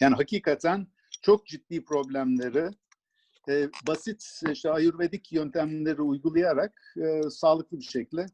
Yani 0.00 0.14
hakikaten 0.14 0.86
çok 1.22 1.46
ciddi 1.46 1.84
problemleri 1.84 2.70
e, 3.48 3.70
basit 3.86 4.42
işte 4.52 4.70
ayurvedik 4.70 5.32
yöntemleri 5.32 6.02
uygulayarak 6.02 6.94
e, 6.96 7.30
sağlıklı 7.30 7.78
bir 7.78 7.84
şekilde 7.84 8.26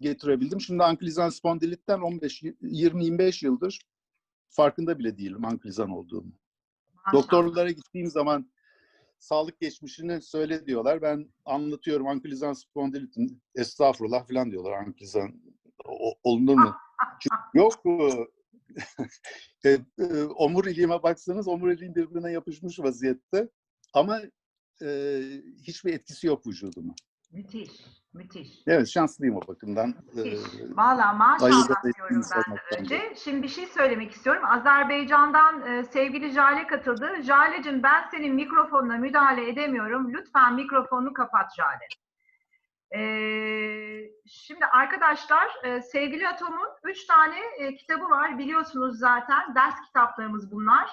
getirebildim. 0.00 0.60
Şimdi 0.60 0.84
ankilozan 0.84 1.28
spondilitten 1.28 2.00
15 2.00 2.42
20-25 2.42 3.44
yıldır 3.44 3.78
farkında 4.48 4.98
bile 4.98 5.18
değilim 5.18 5.44
ankilozan 5.44 5.90
olduğumu. 5.90 6.32
Doktorlara 7.12 7.70
gittiğim 7.70 8.06
zaman 8.06 8.50
sağlık 9.18 9.60
geçmişini 9.60 10.22
söyle 10.22 10.66
diyorlar. 10.66 11.02
Ben 11.02 11.32
anlatıyorum 11.44 12.08
ankilozan 12.08 12.52
spondilitin 12.52 13.42
estağfurullah 13.54 14.28
falan 14.28 14.50
diyorlar 14.50 14.72
ankilozan 14.72 15.42
o- 15.84 16.14
olunur 16.22 16.54
mu? 16.54 16.74
Yok 17.54 17.84
bu. 17.84 18.26
e, 19.64 19.78
e, 19.98 20.22
omuriliğime 20.22 21.02
baksanız 21.02 21.48
omuriliğim 21.48 21.94
birbirine 21.94 22.32
yapışmış 22.32 22.80
vaziyette. 22.80 23.48
Ama 23.92 24.20
e, 24.84 25.20
hiçbir 25.62 25.92
etkisi 25.92 26.26
yok 26.26 26.46
vücuduma. 26.46 26.94
Müthiş, 27.32 27.70
müthiş. 28.12 28.48
Evet 28.66 28.88
şanslıyım 28.88 29.36
o 29.36 29.40
bakımdan. 29.48 29.88
E, 29.88 30.16
Müthiş. 30.16 30.40
Valla 30.70 31.12
maşallah 31.12 31.84
diyorum 31.84 32.22
ben 32.36 32.56
de 32.56 32.80
önce. 32.80 33.14
Şimdi 33.16 33.42
bir 33.42 33.48
şey 33.48 33.66
söylemek 33.66 34.12
istiyorum. 34.12 34.42
Azerbaycan'dan 34.44 35.66
e, 35.66 35.84
sevgili 35.84 36.30
Jale 36.30 36.66
katıldı. 36.66 37.22
Jale'cim 37.22 37.82
ben 37.82 38.08
senin 38.10 38.34
mikrofonuna 38.34 38.96
müdahale 38.96 39.48
edemiyorum. 39.48 40.14
Lütfen 40.14 40.54
mikrofonunu 40.54 41.12
kapat 41.12 41.56
Jale. 41.56 41.88
Ee, 42.96 44.10
şimdi 44.26 44.66
arkadaşlar 44.66 45.48
e, 45.64 45.82
sevgili 45.82 46.28
Atom'un 46.28 46.68
üç 46.84 47.06
tane 47.06 47.36
e, 47.58 47.76
kitabı 47.76 48.10
var 48.10 48.38
biliyorsunuz 48.38 48.98
zaten 48.98 49.54
ders 49.54 49.74
kitaplarımız 49.86 50.52
bunlar. 50.52 50.90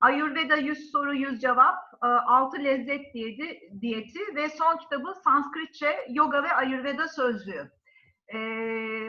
Ayurveda 0.00 0.56
100 0.56 0.90
soru 0.90 1.14
100 1.14 1.40
cevap, 1.40 1.76
6 2.00 2.64
lezzet 2.64 3.14
diyeti, 3.14 3.60
diyeti 3.80 4.20
ve 4.36 4.48
son 4.48 4.76
kitabı 4.76 5.14
Sanskritçe 5.24 6.06
Yoga 6.10 6.42
ve 6.42 6.52
Ayurveda 6.52 7.08
sözlüğü. 7.08 7.70
Ee, 8.34 8.38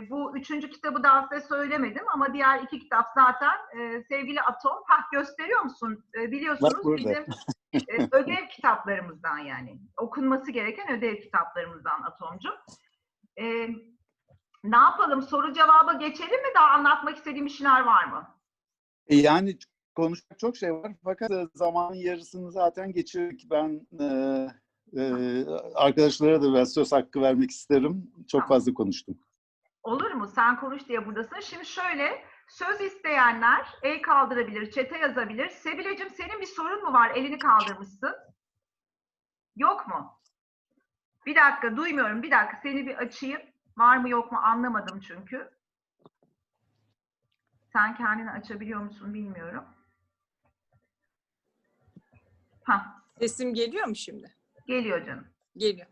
bu 0.10 0.38
üçüncü 0.38 0.70
kitabı 0.70 1.04
daha 1.04 1.28
size 1.28 1.48
söylemedim 1.48 2.04
ama 2.14 2.34
diğer 2.34 2.60
iki 2.62 2.80
kitap 2.80 3.06
zaten 3.16 3.58
e, 3.80 4.04
sevgili 4.04 4.42
Atom. 4.42 4.78
Hah 4.88 5.12
gösteriyor 5.12 5.62
musun? 5.62 6.06
E, 6.22 6.32
biliyorsunuz 6.32 6.98
bizim 6.98 7.26
e, 7.74 8.08
ödev 8.12 8.48
kitaplarımızdan 8.48 9.38
yani. 9.38 9.80
Okunması 9.98 10.52
gereken 10.52 10.92
ödev 10.98 11.16
kitaplarımızdan 11.16 12.02
Atomcum. 12.02 12.54
E, 13.40 13.68
ne 14.64 14.78
yapalım? 14.78 15.22
Soru 15.22 15.54
cevaba 15.54 15.94
geçelim 15.94 16.42
mi? 16.42 16.50
Daha 16.56 16.70
anlatmak 16.70 17.18
istediğim 17.18 17.46
bir 17.46 17.52
şeyler 17.52 17.82
var 17.82 18.06
mı? 18.06 18.36
E, 19.08 19.16
Yani 19.16 19.58
konuşacak 19.98 20.40
çok 20.40 20.58
şey 20.58 20.74
var 20.74 20.92
fakat 21.04 21.32
e, 21.32 21.48
zamanın 21.54 21.96
yarısını 21.96 22.52
zaten 22.52 22.94
geçirdik. 22.94 23.48
Ben 23.52 23.88
e, 24.00 24.06
e, 25.02 25.04
arkadaşlara 25.76 26.42
da 26.42 26.54
biraz 26.54 26.74
söz 26.74 26.92
hakkı 26.92 27.22
vermek 27.22 27.52
isterim. 27.52 28.12
Çok 28.28 28.48
fazla 28.48 28.74
konuştum. 28.74 29.18
Olur 29.84 30.12
mu? 30.12 30.28
Sen 30.28 30.60
konuş 30.60 30.88
diye 30.88 31.06
buradasın. 31.06 31.40
Şimdi 31.40 31.66
şöyle, 31.66 32.26
söz 32.48 32.82
isteyenler 32.82 33.68
el 33.84 34.02
kaldırabilir, 34.02 34.72
çete 34.72 34.98
yazabilir. 34.98 35.50
Sebilecim 35.50 36.10
senin 36.10 36.42
bir 36.42 36.46
sorun 36.46 36.84
mu 36.84 36.94
var? 36.94 37.10
Elini 37.16 37.40
kaldırmışsın. 37.40 38.16
Yok 39.56 39.88
mu? 39.88 40.20
Bir 41.26 41.36
dakika, 41.36 41.78
duymuyorum. 41.78 42.24
Bir 42.24 42.32
dakika, 42.32 42.60
seni 42.64 42.88
bir 42.88 42.96
açayım. 42.96 43.42
Var 43.78 43.98
mı 43.98 44.10
yok 44.10 44.32
mu 44.32 44.38
anlamadım 44.38 45.00
çünkü. 45.00 45.50
Sen 47.74 47.96
kendini 47.96 48.32
açabiliyor 48.32 48.80
musun 48.80 49.14
bilmiyorum. 49.14 49.64
Ha, 52.68 52.86
Sesim 53.20 53.54
geliyor 53.54 53.88
mu 53.88 53.96
şimdi? 53.96 54.34
geliyor 54.68 55.06
canım. 55.06 55.28
Geliyor. 55.58 55.88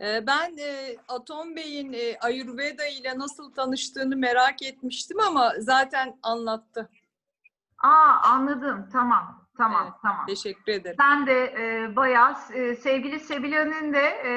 Ee, 0.00 0.26
Ben 0.26 0.56
e, 0.56 0.96
Atom 1.08 1.56
Bey'in 1.56 1.92
e, 1.92 2.18
Ayurveda 2.20 2.86
ile 2.86 3.18
nasıl 3.18 3.52
tanıştığını 3.52 4.16
merak 4.16 4.62
etmiştim 4.62 5.20
ama 5.20 5.52
zaten 5.58 6.16
anlattı. 6.22 6.88
Aa 7.78 8.20
anladım. 8.22 8.88
Tamam. 8.92 9.44
Tamam. 9.56 9.82
Evet. 9.84 9.94
Tamam. 10.02 10.26
Teşekkür 10.26 10.72
ederim. 10.72 10.96
Sen 11.00 11.26
de 11.26 11.44
e, 11.44 11.96
bayağı 11.96 12.34
e, 12.54 12.74
sevgili 12.76 13.20
Sebilya'nın 13.20 13.92
de 13.94 14.02
e, 14.06 14.32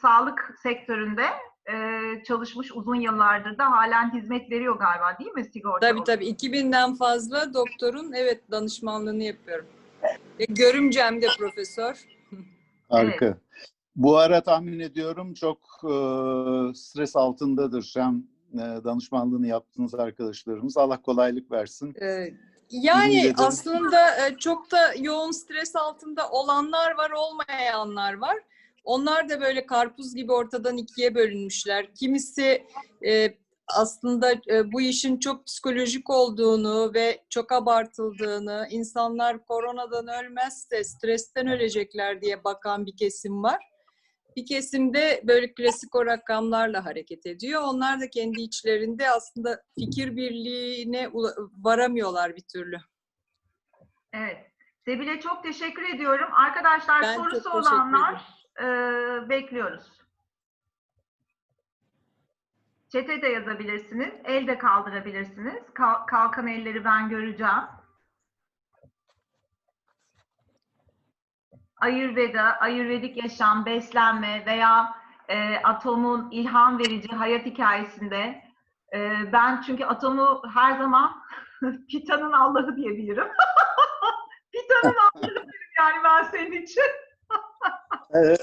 sağlık 0.00 0.54
sektöründe 0.62 1.26
e, 1.72 2.00
çalışmış 2.24 2.72
uzun 2.72 2.94
yıllardır 2.94 3.58
da 3.58 3.70
halen 3.70 4.14
hizmet 4.14 4.50
veriyor 4.50 4.78
galiba 4.78 5.18
değil 5.18 5.32
mi 5.32 5.44
sigorta? 5.44 5.88
Tabii 5.88 6.04
tabii 6.04 6.26
2000'den 6.28 6.94
fazla 6.94 7.54
doktorun 7.54 8.12
evet 8.12 8.50
danışmanlığını 8.50 9.22
yapıyorum. 9.22 9.66
Ve 10.40 10.44
görümcem 10.48 11.22
de 11.22 11.26
profesör. 11.38 12.04
Harika. 12.88 13.38
Bu 13.96 14.18
ara 14.18 14.42
tahmin 14.42 14.80
ediyorum 14.80 15.34
çok 15.34 15.58
e, 15.84 15.94
stres 16.74 17.16
altındadır 17.16 17.92
hem 17.96 18.24
e, 18.54 18.84
danışmanlığını 18.84 19.46
yaptığınız 19.46 19.94
arkadaşlarımız. 19.94 20.76
Allah 20.76 21.02
kolaylık 21.02 21.50
versin. 21.50 21.94
Ee, 22.02 22.34
Yani 22.70 23.32
aslında 23.36 24.26
e, 24.26 24.36
çok 24.38 24.70
da 24.70 24.94
yoğun 24.98 25.30
stres 25.30 25.76
altında 25.76 26.28
olanlar 26.30 26.94
var, 26.98 27.10
olmayanlar 27.10 28.14
var. 28.14 28.36
Onlar 28.84 29.28
da 29.28 29.40
böyle 29.40 29.66
karpuz 29.66 30.14
gibi 30.14 30.32
ortadan 30.32 30.76
ikiye 30.76 31.14
bölünmüşler. 31.14 31.94
Kimisi 31.94 32.66
e, 33.06 33.34
aslında 33.68 34.32
e, 34.32 34.72
bu 34.72 34.80
işin 34.80 35.18
çok 35.18 35.46
psikolojik 35.46 36.10
olduğunu 36.10 36.94
ve 36.94 37.24
çok 37.30 37.52
abartıldığını, 37.52 38.66
insanlar 38.70 39.46
koronadan 39.46 40.08
ölmezse 40.08 40.84
stresten 40.84 41.48
ölecekler 41.48 42.22
diye 42.22 42.44
bakan 42.44 42.86
bir 42.86 42.96
kesim 42.96 43.42
var. 43.42 43.70
Bir 44.36 44.46
kesimde 44.46 45.22
böyle 45.24 45.54
klasik 45.54 45.94
o 45.94 46.06
rakamlarla 46.06 46.84
hareket 46.84 47.26
ediyor. 47.26 47.62
Onlar 47.64 48.00
da 48.00 48.10
kendi 48.10 48.40
içlerinde 48.40 49.10
aslında 49.10 49.62
fikir 49.78 50.16
birliğine 50.16 51.10
varamıyorlar 51.58 52.36
bir 52.36 52.44
türlü. 52.52 52.76
Evet. 54.12 54.36
Sebile 54.84 55.20
çok 55.20 55.42
teşekkür 55.42 55.82
ediyorum. 55.94 56.28
Arkadaşlar 56.32 57.02
Ben 57.02 57.16
sorusu 57.16 57.50
olanlar 57.50 58.22
e, 58.60 58.66
bekliyoruz. 59.28 60.03
Çete 62.94 63.22
de 63.22 63.28
yazabilirsiniz. 63.28 64.12
El 64.24 64.46
de 64.46 64.58
kaldırabilirsiniz. 64.58 65.62
Kal- 65.74 66.06
kalkan 66.06 66.46
elleri 66.46 66.84
ben 66.84 67.08
göreceğim. 67.08 67.62
Ayurveda, 71.76 72.42
Ayurvedik 72.60 73.22
yaşam, 73.22 73.66
beslenme 73.66 74.46
veya 74.46 74.94
e, 75.28 75.56
atomun 75.56 76.30
ilham 76.30 76.78
verici 76.78 77.08
hayat 77.08 77.46
hikayesinde 77.46 78.42
e, 78.94 79.10
ben 79.32 79.60
çünkü 79.60 79.84
atomu 79.84 80.42
her 80.54 80.78
zaman 80.78 81.22
Pita'nın 81.90 82.32
Allah'ı 82.32 82.76
diyebilirim. 82.76 83.28
Pita'nın 84.52 84.96
Allah'ı 84.96 85.34
derim 85.34 85.48
yani 85.78 85.96
ben 86.04 86.22
senin 86.22 86.62
için. 86.62 86.90
Ee, 88.16 88.36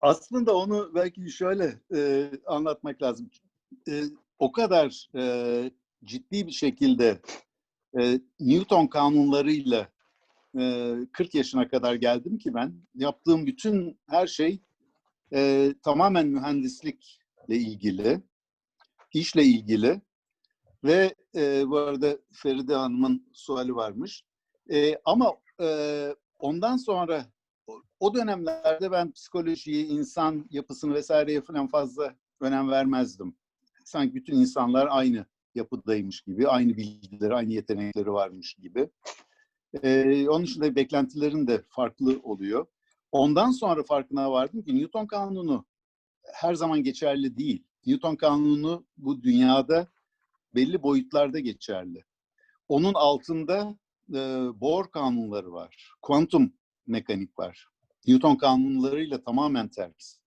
aslında 0.00 0.56
onu 0.56 0.94
belki 0.94 1.30
şöyle 1.30 1.74
e, 1.94 2.30
anlatmak 2.46 3.02
lazım. 3.02 3.30
E, 3.88 4.02
o 4.38 4.52
kadar 4.52 5.08
e, 5.16 5.70
ciddi 6.04 6.46
bir 6.46 6.52
şekilde 6.52 7.20
e, 8.00 8.20
Newton 8.40 8.86
kanunlarıyla 8.86 9.88
e, 10.58 10.94
40 11.12 11.34
yaşına 11.34 11.68
kadar 11.68 11.94
geldim 11.94 12.38
ki 12.38 12.54
ben 12.54 12.74
yaptığım 12.94 13.46
bütün 13.46 14.00
her 14.08 14.26
şey 14.26 14.62
e, 15.34 15.72
tamamen 15.82 16.26
mühendislikle 16.28 17.56
ilgili, 17.56 18.20
işle 19.14 19.44
ilgili 19.44 20.00
ve 20.84 21.14
e, 21.34 21.68
bu 21.68 21.78
arada 21.78 22.18
Feride 22.32 22.74
Hanım'ın 22.74 23.28
suali 23.32 23.74
varmış. 23.74 24.24
E, 24.72 24.98
ama 25.04 25.32
e, 25.60 26.08
ondan 26.38 26.76
sonra 26.76 27.26
o- 28.00 28.14
dönemlerde 28.14 28.90
ben 28.90 29.12
psikolojiyi, 29.12 29.86
insan 29.86 30.46
yapısını 30.50 30.94
vesaireye 30.94 31.40
falan 31.40 31.68
fazla 31.68 32.16
önem 32.40 32.70
vermezdim. 32.70 33.36
Sanki 33.86 34.14
bütün 34.14 34.36
insanlar 34.36 34.88
aynı 34.90 35.26
yapıdaymış 35.54 36.20
gibi, 36.20 36.48
aynı 36.48 36.76
bilgileri, 36.76 37.34
aynı 37.34 37.52
yetenekleri 37.52 38.12
varmış 38.12 38.54
gibi. 38.54 38.90
Ee, 39.82 40.28
onun 40.28 40.44
için 40.44 40.60
de 40.60 40.76
beklentilerin 40.76 41.46
de 41.46 41.62
farklı 41.68 42.20
oluyor. 42.22 42.66
Ondan 43.12 43.50
sonra 43.50 43.82
farkına 43.82 44.32
vardım 44.32 44.62
ki 44.62 44.76
Newton 44.76 45.06
kanunu 45.06 45.64
her 46.34 46.54
zaman 46.54 46.82
geçerli 46.82 47.36
değil. 47.36 47.64
Newton 47.86 48.16
kanunu 48.16 48.86
bu 48.96 49.22
dünyada 49.22 49.88
belli 50.54 50.82
boyutlarda 50.82 51.38
geçerli. 51.38 52.04
Onun 52.68 52.94
altında 52.94 53.76
e, 54.10 54.18
Bohr 54.60 54.90
kanunları 54.90 55.52
var, 55.52 55.92
kuantum 56.02 56.52
mekanik 56.86 57.38
var. 57.38 57.68
Newton 58.06 58.36
kanunlarıyla 58.36 59.22
tamamen 59.22 59.68
ters. 59.68 60.18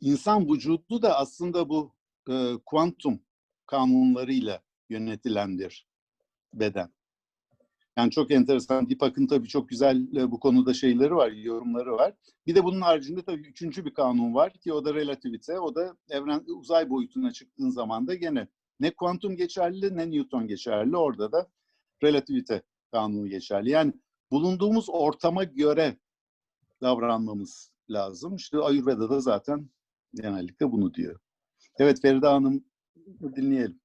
İnsan 0.00 0.48
vücudu 0.48 1.02
da 1.02 1.18
aslında 1.18 1.68
bu 1.68 1.95
e, 2.30 2.52
kuantum 2.66 3.20
kanunlarıyla 3.66 4.62
yönetilen 4.88 5.58
bir 5.58 5.86
beden. 6.54 6.90
Yani 7.96 8.10
çok 8.10 8.30
enteresan. 8.30 8.90
Deepak'ın 8.90 9.26
tabii 9.26 9.48
çok 9.48 9.68
güzel 9.68 10.16
e, 10.16 10.30
bu 10.30 10.40
konuda 10.40 10.74
şeyleri 10.74 11.14
var, 11.14 11.30
yorumları 11.30 11.92
var. 11.92 12.14
Bir 12.46 12.54
de 12.54 12.64
bunun 12.64 12.80
haricinde 12.80 13.22
tabii 13.22 13.48
üçüncü 13.48 13.84
bir 13.84 13.94
kanun 13.94 14.34
var 14.34 14.52
ki 14.52 14.72
o 14.72 14.84
da 14.84 14.94
relativite. 14.94 15.60
O 15.60 15.74
da 15.74 15.96
evren 16.10 16.44
uzay 16.46 16.90
boyutuna 16.90 17.32
çıktığın 17.32 17.70
zaman 17.70 18.06
da 18.06 18.14
gene 18.14 18.48
ne 18.80 18.90
kuantum 18.90 19.36
geçerli 19.36 19.96
ne 19.96 20.10
Newton 20.10 20.46
geçerli. 20.46 20.96
Orada 20.96 21.32
da 21.32 21.50
relativite 22.02 22.62
kanunu 22.92 23.28
geçerli. 23.28 23.70
Yani 23.70 23.92
bulunduğumuz 24.30 24.86
ortama 24.88 25.44
göre 25.44 25.96
davranmamız 26.82 27.70
lazım. 27.90 28.36
İşte 28.36 28.58
Ayurveda'da 28.58 29.20
zaten 29.20 29.70
genellikle 30.14 30.72
bunu 30.72 30.94
diyor. 30.94 31.20
Evet 31.78 32.02
Feride 32.02 32.26
Hanım 32.26 32.64
dinleyelim. 33.36 33.80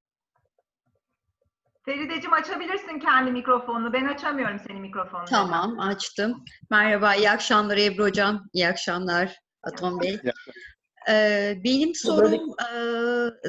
Ferideciğim 1.86 2.34
açabilirsin 2.34 3.00
kendi 3.00 3.32
mikrofonunu. 3.32 3.94
Ben 3.94 4.06
açamıyorum 4.06 4.60
senin 4.68 4.82
mikrofonunu. 4.82 5.26
Tamam, 5.26 5.80
açtım. 5.80 6.46
Merhaba, 6.70 7.16
iyi 7.16 7.30
akşamlar 7.30 7.78
Ebru 7.78 8.04
Hocam. 8.04 8.50
İyi 8.54 8.68
akşamlar 8.68 9.38
Atom 9.64 10.02
Bey. 10.02 10.20
Ee, 11.10 11.58
benim 11.64 11.96
sorum 11.96 12.56
e, 12.60 12.76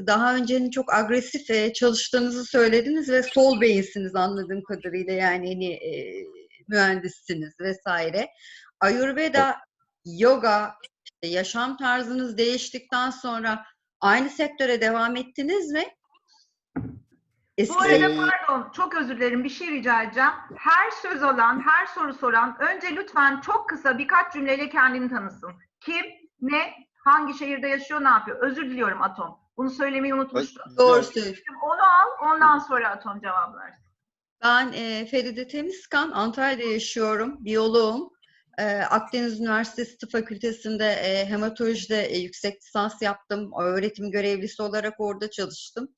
daha 0.06 0.36
önce 0.36 0.70
çok 0.70 0.94
agresif 0.94 1.50
e, 1.50 1.72
çalıştığınızı 1.72 2.44
söylediniz 2.44 3.08
ve 3.10 3.22
sol 3.22 3.60
beyinsiniz 3.60 4.14
anladığım 4.14 4.62
kadarıyla 4.62 5.12
yani 5.12 5.52
hani, 5.52 5.72
e, 5.72 6.24
mühendissiniz 6.68 7.60
vesaire. 7.60 8.28
Ayurveda, 8.80 9.56
yoga, 10.04 10.74
yaşam 11.22 11.76
tarzınız 11.76 12.38
değiştikten 12.38 13.10
sonra 13.10 13.64
aynı 14.02 14.30
sektöre 14.30 14.80
devam 14.80 15.16
ettiniz 15.16 15.72
mi? 15.72 15.84
Eski 17.58 17.74
Bu 17.74 17.80
arada 17.80 18.16
pardon, 18.16 18.70
çok 18.72 18.94
özür 18.94 19.16
dilerim. 19.16 19.44
Bir 19.44 19.48
şey 19.48 19.70
rica 19.70 20.02
edeceğim. 20.02 20.30
Her 20.56 20.90
söz 20.90 21.22
alan, 21.22 21.62
her 21.66 21.86
soru 21.86 22.14
soran 22.14 22.56
önce 22.60 22.96
lütfen 22.96 23.40
çok 23.40 23.68
kısa 23.68 23.98
birkaç 23.98 24.32
cümleyle 24.32 24.68
kendini 24.68 25.08
tanısın. 25.10 25.52
Kim, 25.80 26.06
ne, 26.40 26.74
hangi 27.04 27.38
şehirde 27.38 27.68
yaşıyor, 27.68 28.04
ne 28.04 28.08
yapıyor? 28.08 28.38
Özür 28.40 28.70
diliyorum 28.70 29.02
Atom. 29.02 29.38
Bunu 29.56 29.70
söylemeyi 29.70 30.14
unutmuştum. 30.14 30.76
Doğru 30.78 31.02
söylüyorsun. 31.02 31.54
Onu 31.62 31.82
al, 31.82 32.32
ondan 32.32 32.58
sonra 32.58 32.88
Atom 32.88 33.20
cevap 33.20 33.56
versin. 33.56 33.84
Ben 34.42 34.72
e, 34.72 35.06
Feride 35.06 35.48
Temizkan, 35.48 36.10
Antalya'da 36.10 36.62
yaşıyorum, 36.62 37.44
biyoloğum. 37.44 38.10
E, 38.58 38.64
Akdeniz 38.64 39.40
Üniversitesi 39.40 39.98
Tıp 39.98 40.12
Fakültesi'nde 40.12 40.86
e, 40.86 41.26
hematolojide 41.26 42.04
e, 42.06 42.18
yüksek 42.18 42.62
lisans 42.62 43.02
yaptım. 43.02 43.50
Öğretim 43.60 44.10
görevlisi 44.10 44.62
olarak 44.62 45.00
orada 45.00 45.30
çalıştım. 45.30 45.88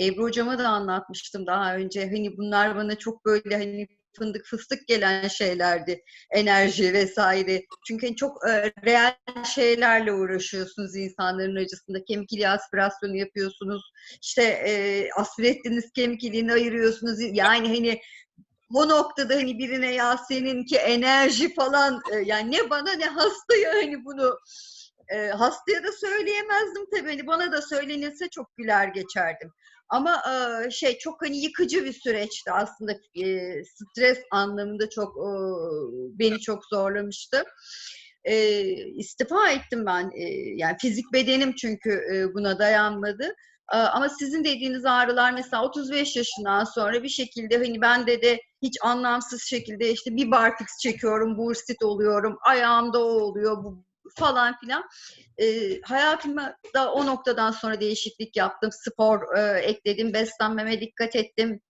Ebru 0.00 0.22
Hocam'a 0.22 0.58
da 0.58 0.68
anlatmıştım 0.68 1.46
daha 1.46 1.76
önce. 1.76 2.06
Hani 2.06 2.36
bunlar 2.36 2.76
bana 2.76 2.98
çok 2.98 3.24
böyle 3.24 3.56
hani 3.56 3.88
fındık 4.18 4.46
fıstık 4.46 4.88
gelen 4.88 5.28
şeylerdi. 5.28 6.02
Enerji 6.30 6.92
vesaire. 6.92 7.62
Çünkü 7.86 8.16
çok 8.16 8.48
e, 8.48 8.72
reel 8.86 9.14
şeylerle 9.54 10.12
uğraşıyorsunuz 10.12 10.96
insanların 10.96 11.56
acısında. 11.56 12.04
Kemik 12.04 12.32
iliği 12.32 12.48
aspirasyonu 12.48 13.16
yapıyorsunuz. 13.16 13.82
İşte 14.22 14.42
e, 14.42 14.72
aspir 15.20 15.44
ettiğiniz 15.44 15.92
kemik 15.92 16.24
iliğini 16.24 16.52
ayırıyorsunuz. 16.52 17.18
Yani 17.20 17.68
hani 17.68 18.00
o 18.74 18.88
noktada 18.88 19.34
hani 19.34 19.58
birine 19.58 19.94
ya 19.94 20.16
seninki 20.28 20.76
enerji 20.76 21.54
falan 21.54 22.00
e, 22.12 22.16
yani 22.16 22.52
ne 22.52 22.70
bana 22.70 22.92
ne 22.92 23.06
hastaya 23.06 23.72
hani 23.74 24.04
bunu 24.04 24.38
e, 25.08 25.28
hastaya 25.28 25.82
da 25.84 25.92
söyleyemezdim 25.92 26.86
tabii 26.90 27.08
hani 27.08 27.26
bana 27.26 27.52
da 27.52 27.62
söylenilse 27.62 28.28
çok 28.28 28.56
güler 28.56 28.88
geçerdim. 28.88 29.50
Ama 29.88 30.22
e, 30.66 30.70
şey 30.70 30.98
çok 30.98 31.22
hani 31.22 31.36
yıkıcı 31.36 31.84
bir 31.84 31.92
süreçti 31.92 32.52
aslında 32.52 32.92
e, 32.92 33.54
stres 33.64 34.18
anlamında 34.30 34.90
çok 34.90 35.16
e, 35.16 35.28
beni 36.18 36.40
çok 36.40 36.64
zorlamıştı. 36.64 37.44
E, 38.24 38.60
istifa 38.74 39.50
ettim 39.50 39.86
ben 39.86 40.10
e, 40.14 40.22
yani 40.56 40.76
fizik 40.80 41.12
bedenim 41.12 41.54
çünkü 41.54 41.90
e, 42.14 42.34
buna 42.34 42.58
dayanmadı. 42.58 43.34
E, 43.72 43.76
Ama 43.76 44.08
sizin 44.08 44.44
dediğiniz 44.44 44.84
ağrılar 44.84 45.32
mesela 45.32 45.64
35 45.64 46.16
yaşından 46.16 46.64
sonra 46.64 47.02
bir 47.02 47.08
şekilde 47.08 47.58
hani 47.58 47.80
bende 47.80 48.22
de 48.22 48.40
hiç 48.64 48.78
anlamsız 48.82 49.42
şekilde 49.42 49.90
işte 49.90 50.16
bir 50.16 50.30
barfix 50.30 50.68
çekiyorum, 50.82 51.38
bursit 51.38 51.82
oluyorum, 51.82 52.38
ayağımda 52.42 53.04
o 53.04 53.08
oluyor 53.08 53.64
bu 53.64 53.84
falan 54.16 54.58
filan. 54.60 54.84
E, 55.38 55.80
hayatımda 55.80 56.92
o 56.92 57.06
noktadan 57.06 57.50
sonra 57.50 57.80
değişiklik 57.80 58.36
yaptım. 58.36 58.70
Spor 58.72 59.36
e, 59.38 59.60
ekledim, 59.60 60.12
beslenmeme 60.12 60.80
dikkat 60.80 61.16
ettim. 61.16 61.60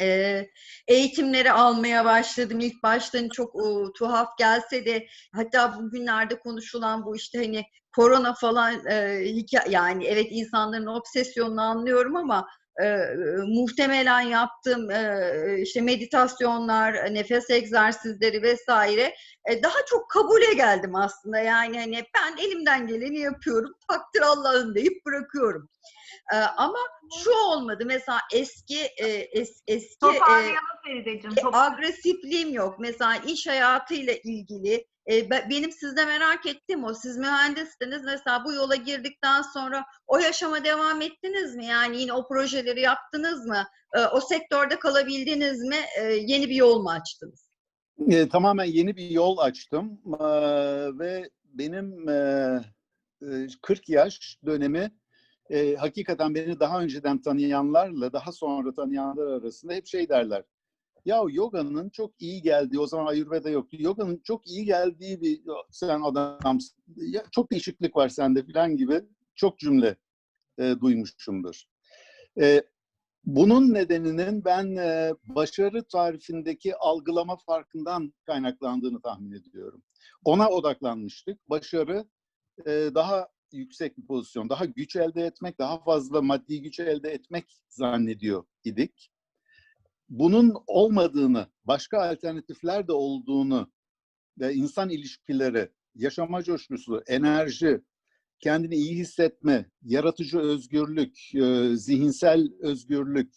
E, 0.00 0.46
eğitimleri 0.88 1.52
almaya 1.52 2.04
başladım. 2.04 2.60
İlk 2.60 2.82
başta 2.82 3.18
hani 3.18 3.30
çok 3.30 3.56
e, 3.56 3.92
tuhaf 3.98 4.38
gelse 4.38 4.86
de 4.86 5.06
hatta 5.34 5.78
bugünlerde 5.78 6.38
konuşulan 6.38 7.06
bu 7.06 7.16
işte 7.16 7.38
hani 7.38 7.64
korona 7.96 8.34
falan 8.34 8.86
e, 8.86 9.20
hikaye 9.24 9.70
yani 9.70 10.04
evet 10.04 10.26
insanların 10.30 10.86
obsesyonunu 10.86 11.62
anlıyorum 11.62 12.16
ama 12.16 12.46
e, 12.80 13.06
muhtemelen 13.46 14.20
yaptığım 14.20 14.90
e, 14.90 15.32
işte 15.62 15.80
meditasyonlar, 15.80 17.14
nefes 17.14 17.50
egzersizleri 17.50 18.42
vesaire 18.42 19.14
e, 19.50 19.62
daha 19.62 19.78
çok 19.88 20.10
kabule 20.10 20.54
geldim 20.54 20.94
aslında. 20.94 21.38
Yani 21.38 21.80
hani 21.80 22.04
ben 22.14 22.44
elimden 22.44 22.86
geleni 22.86 23.18
yapıyorum. 23.18 23.74
Takdir 23.88 24.20
Allah'ın 24.20 24.74
deyip 24.74 25.06
bırakıyorum. 25.06 25.68
E, 26.32 26.36
ama 26.36 26.78
şu 27.24 27.30
olmadı. 27.30 27.84
Mesela 27.86 28.18
eski 28.32 28.78
e, 28.78 29.06
es, 29.08 29.62
eski 29.66 30.06
e, 30.06 30.10
e, 31.36 31.44
agresifliğim 31.52 32.54
yok. 32.54 32.78
Mesela 32.78 33.16
iş 33.16 33.46
hayatıyla 33.46 34.14
ilgili 34.24 34.86
e, 35.10 35.30
be- 35.30 35.46
benim 35.50 35.72
sizde 35.72 36.04
merak 36.04 36.46
ettiğim 36.46 36.84
o. 36.84 36.94
Siz 36.94 37.18
mühendissiniz. 37.18 38.02
Mesela 38.04 38.44
bu 38.44 38.52
yola 38.52 38.74
girdikten 38.74 39.42
sonra 39.42 39.84
o 40.06 40.18
yaşama 40.18 40.64
devam 40.64 41.02
ettiniz 41.02 41.56
mi? 41.56 41.66
Yani 41.66 42.00
yine 42.00 42.12
o 42.12 42.28
projeleri 42.28 42.80
yaptınız 42.80 43.46
mı? 43.46 43.64
E, 43.94 44.00
o 44.00 44.20
sektörde 44.20 44.78
kalabildiniz 44.78 45.60
mi? 45.60 45.76
E, 46.00 46.02
yeni 46.04 46.48
bir 46.48 46.54
yol 46.54 46.82
mu 46.82 46.90
açtınız? 46.90 47.52
E, 48.10 48.28
tamamen 48.28 48.64
yeni 48.64 48.96
bir 48.96 49.10
yol 49.10 49.38
açtım 49.38 50.00
E, 50.20 50.24
ve 50.98 51.30
benim 51.44 52.08
e, 52.08 52.60
e, 53.22 53.46
40 53.62 53.88
yaş 53.88 54.38
dönemi 54.46 54.90
e, 55.52 55.76
hakikaten 55.76 56.34
beni 56.34 56.60
daha 56.60 56.82
önceden 56.82 57.22
tanıyanlarla 57.22 58.12
daha 58.12 58.32
sonra 58.32 58.74
tanıyanlar 58.74 59.26
arasında 59.26 59.72
hep 59.72 59.86
şey 59.86 60.08
derler. 60.08 60.44
Ya 61.04 61.22
yoganın 61.28 61.90
çok 61.90 62.22
iyi 62.22 62.42
geldiği, 62.42 62.78
o 62.78 62.86
zaman 62.86 63.06
Ayurveda 63.06 63.50
yoktu. 63.50 63.76
Yoganın 63.80 64.20
çok 64.24 64.46
iyi 64.46 64.64
geldiği 64.64 65.20
bir 65.20 65.42
sen 65.70 66.00
adamsın. 66.00 66.82
Ya, 66.96 67.24
çok 67.30 67.50
değişiklik 67.50 67.96
var 67.96 68.08
sende 68.08 68.46
falan 68.46 68.76
gibi 68.76 69.00
çok 69.34 69.58
cümle 69.58 69.96
e, 70.58 70.74
duymuşumdur. 70.80 71.64
E, 72.40 72.62
bunun 73.24 73.74
nedeninin 73.74 74.44
ben 74.44 74.76
e, 74.76 75.14
başarı 75.24 75.84
tarifindeki 75.84 76.76
algılama 76.76 77.36
farkından 77.36 78.14
kaynaklandığını 78.26 79.00
tahmin 79.00 79.32
ediyorum. 79.32 79.82
Ona 80.24 80.48
odaklanmıştık. 80.48 81.50
Başarı 81.50 82.04
e, 82.66 82.70
daha 82.94 83.28
yüksek 83.58 83.98
bir 83.98 84.06
pozisyon, 84.06 84.48
daha 84.48 84.64
güç 84.64 84.96
elde 84.96 85.22
etmek, 85.22 85.58
daha 85.58 85.78
fazla 85.78 86.22
maddi 86.22 86.62
güç 86.62 86.80
elde 86.80 87.10
etmek 87.10 87.60
zannediyor 87.68 88.44
idik. 88.64 89.10
Bunun 90.08 90.54
olmadığını, 90.66 91.46
başka 91.64 92.10
alternatifler 92.10 92.88
de 92.88 92.92
olduğunu 92.92 93.72
ve 94.38 94.54
insan 94.54 94.90
ilişkileri, 94.90 95.68
yaşama 95.94 96.42
coşkusu, 96.42 97.02
enerji, 97.06 97.80
kendini 98.40 98.74
iyi 98.74 98.96
hissetme, 98.96 99.70
yaratıcı 99.82 100.38
özgürlük, 100.38 101.34
e, 101.34 101.76
zihinsel 101.76 102.48
özgürlük, 102.60 103.34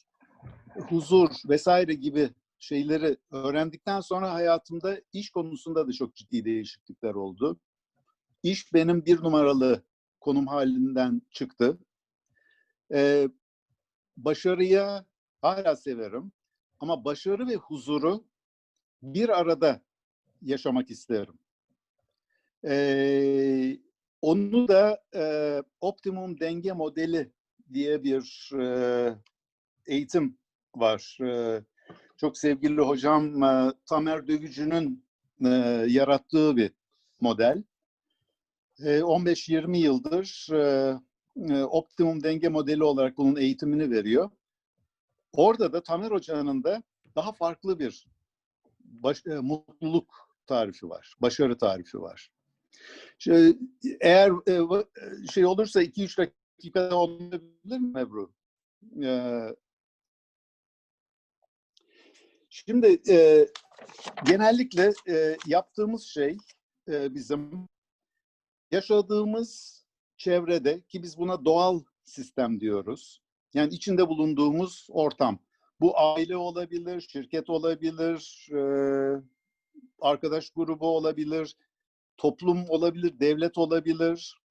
huzur 0.89 1.29
vesaire 1.49 1.93
gibi 1.93 2.29
şeyleri 2.59 3.17
öğrendikten 3.31 4.01
sonra 4.01 4.33
hayatımda 4.33 5.01
iş 5.13 5.29
konusunda 5.29 5.87
da 5.87 5.91
çok 5.91 6.15
ciddi 6.15 6.45
değişiklikler 6.45 7.13
oldu. 7.13 7.59
İş 8.43 8.73
benim 8.73 9.05
bir 9.05 9.17
numaralı 9.17 9.83
konum 10.25 10.47
halinden 10.47 11.21
çıktı. 11.31 11.77
Ee, 12.93 13.29
başarıya 14.17 15.05
hala 15.41 15.75
severim 15.75 16.31
ama 16.79 17.05
başarı 17.05 17.47
ve 17.47 17.55
huzuru 17.55 18.25
bir 19.03 19.29
arada 19.39 19.81
yaşamak 20.41 20.91
isterim. 20.91 21.39
Ee, 22.65 23.77
onu 24.21 24.67
da 24.67 25.03
e, 25.15 25.23
optimum 25.81 26.39
denge 26.39 26.71
modeli 26.71 27.31
diye 27.73 28.03
bir 28.03 28.51
e, 28.59 29.15
eğitim 29.87 30.37
var. 30.75 31.17
E, 31.21 31.63
çok 32.17 32.37
sevgili 32.37 32.81
hocam 32.81 33.43
e, 33.43 33.71
Tamer 33.85 34.27
Dövücü'nün 34.27 35.05
e, 35.45 35.49
yarattığı 35.87 36.57
bir 36.57 36.71
model. 37.21 37.63
E, 38.79 38.99
15-20 38.99 39.77
yıldır 39.77 40.47
e, 40.53 40.95
e, 41.49 41.63
optimum 41.63 42.23
denge 42.23 42.49
modeli 42.49 42.83
olarak 42.83 43.17
bunun 43.17 43.35
eğitimini 43.35 43.91
veriyor. 43.91 44.29
Orada 45.33 45.73
da 45.73 45.83
Tamer 45.83 46.11
Hoca'nın 46.11 46.63
da 46.63 46.83
daha 47.15 47.31
farklı 47.31 47.79
bir 47.79 48.07
baş, 48.79 49.25
e, 49.25 49.35
mutluluk 49.35 50.29
tarifi 50.47 50.89
var, 50.89 51.15
başarı 51.19 51.57
tarifi 51.57 52.01
var. 52.01 52.31
Şey, 53.17 53.57
eğer 54.01 54.31
e, 54.47 54.53
e, 54.53 55.27
şey 55.27 55.45
olursa 55.45 55.83
2-3 55.83 56.17
dakikada 56.17 56.95
olabilir 56.95 57.79
mi 57.79 57.99
Ebru? 57.99 58.31
Ee, 59.03 59.55
Şimdi 62.49 63.01
e, 63.09 63.47
genellikle 64.25 64.93
e, 65.09 65.37
yaptığımız 65.47 66.03
şey 66.03 66.37
e, 66.89 67.13
bizim 67.13 67.67
yaşadığımız 68.71 69.83
çevrede 70.17 70.81
ki 70.81 71.03
biz 71.03 71.17
buna 71.17 71.45
doğal 71.45 71.83
sistem 72.03 72.59
diyoruz. 72.59 73.21
Yani 73.53 73.73
içinde 73.73 74.07
bulunduğumuz 74.07 74.87
ortam. 74.89 75.39
Bu 75.79 75.99
aile 75.99 76.37
olabilir, 76.37 77.01
şirket 77.01 77.49
olabilir, 77.49 78.49
e, 78.51 78.61
arkadaş 80.01 80.49
grubu 80.49 80.87
olabilir, 80.87 81.55
toplum 82.17 82.69
olabilir, 82.69 83.19
devlet 83.19 83.57
olabilir. 83.57 84.41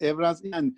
Evren 0.00 0.36
yani 0.42 0.74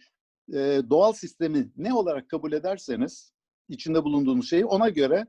e, 0.52 0.82
doğal 0.90 1.12
sistemi 1.12 1.72
ne 1.76 1.94
olarak 1.94 2.30
kabul 2.30 2.52
ederseniz 2.52 3.32
içinde 3.68 4.04
bulunduğunuz 4.04 4.50
şeyi 4.50 4.66
ona 4.66 4.88
göre 4.88 5.26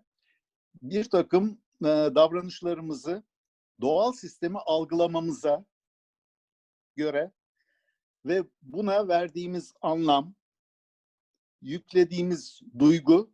bir 0.82 1.04
takım 1.04 1.62
e, 1.82 1.88
davranışlarımızı 1.88 3.24
doğal 3.82 4.12
sistemi 4.12 4.58
algılamamıza 4.58 5.66
göre 6.98 7.32
ve 8.26 8.44
buna 8.62 9.08
verdiğimiz 9.08 9.74
anlam, 9.82 10.36
yüklediğimiz 11.62 12.62
duygu 12.80 13.32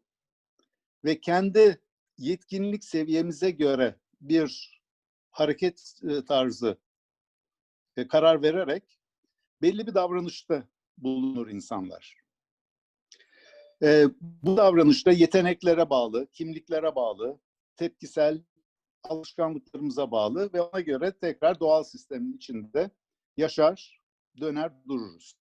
ve 1.06 1.22
kendi 1.22 1.82
yetkinlik 2.18 2.84
seviyemize 2.84 3.52
göre 3.52 3.96
bir 4.22 4.82
hareket 5.32 6.02
e, 6.10 6.26
tarzı 6.26 6.78
e, 7.98 8.08
karar 8.08 8.42
vererek 8.42 9.00
belli 9.62 9.88
bir 9.88 9.94
davranışta 9.94 10.68
bulunur 10.98 11.48
insanlar. 11.48 12.18
E, 13.84 14.06
bu 14.22 14.58
davranışta 14.58 15.12
yeteneklere 15.12 15.90
bağlı, 15.90 16.28
kimliklere 16.32 16.96
bağlı, 16.96 17.40
tepkisel 17.76 18.44
alışkanlıklarımıza 19.04 20.12
bağlı 20.12 20.54
ve 20.54 20.62
ona 20.62 20.82
göre 20.82 21.12
tekrar 21.12 21.60
doğal 21.60 21.84
sistemin 21.84 22.34
içinde 22.34 22.92
yaşar, 23.38 24.02
döner 24.42 24.72
dururuz. 24.88 25.36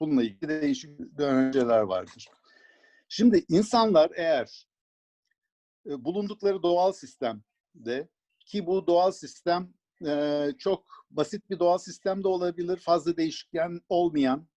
Bununla 0.00 0.22
ilgili 0.22 0.48
değişik 0.48 1.18
dönemceler 1.18 1.80
vardır. 1.80 2.28
Şimdi 3.08 3.44
insanlar 3.48 4.10
eğer 4.14 4.66
e, 5.86 6.04
bulundukları 6.04 6.62
doğal 6.62 6.92
sistemde 6.92 8.08
ki 8.40 8.66
bu 8.66 8.86
doğal 8.86 9.10
sistem 9.10 9.74
e, 10.06 10.48
çok 10.58 11.06
basit 11.10 11.50
bir 11.50 11.58
doğal 11.58 11.78
sistem 11.78 12.24
de 12.24 12.28
olabilir, 12.28 12.76
fazla 12.76 13.16
değişken 13.16 13.80
olmayan 13.88 14.48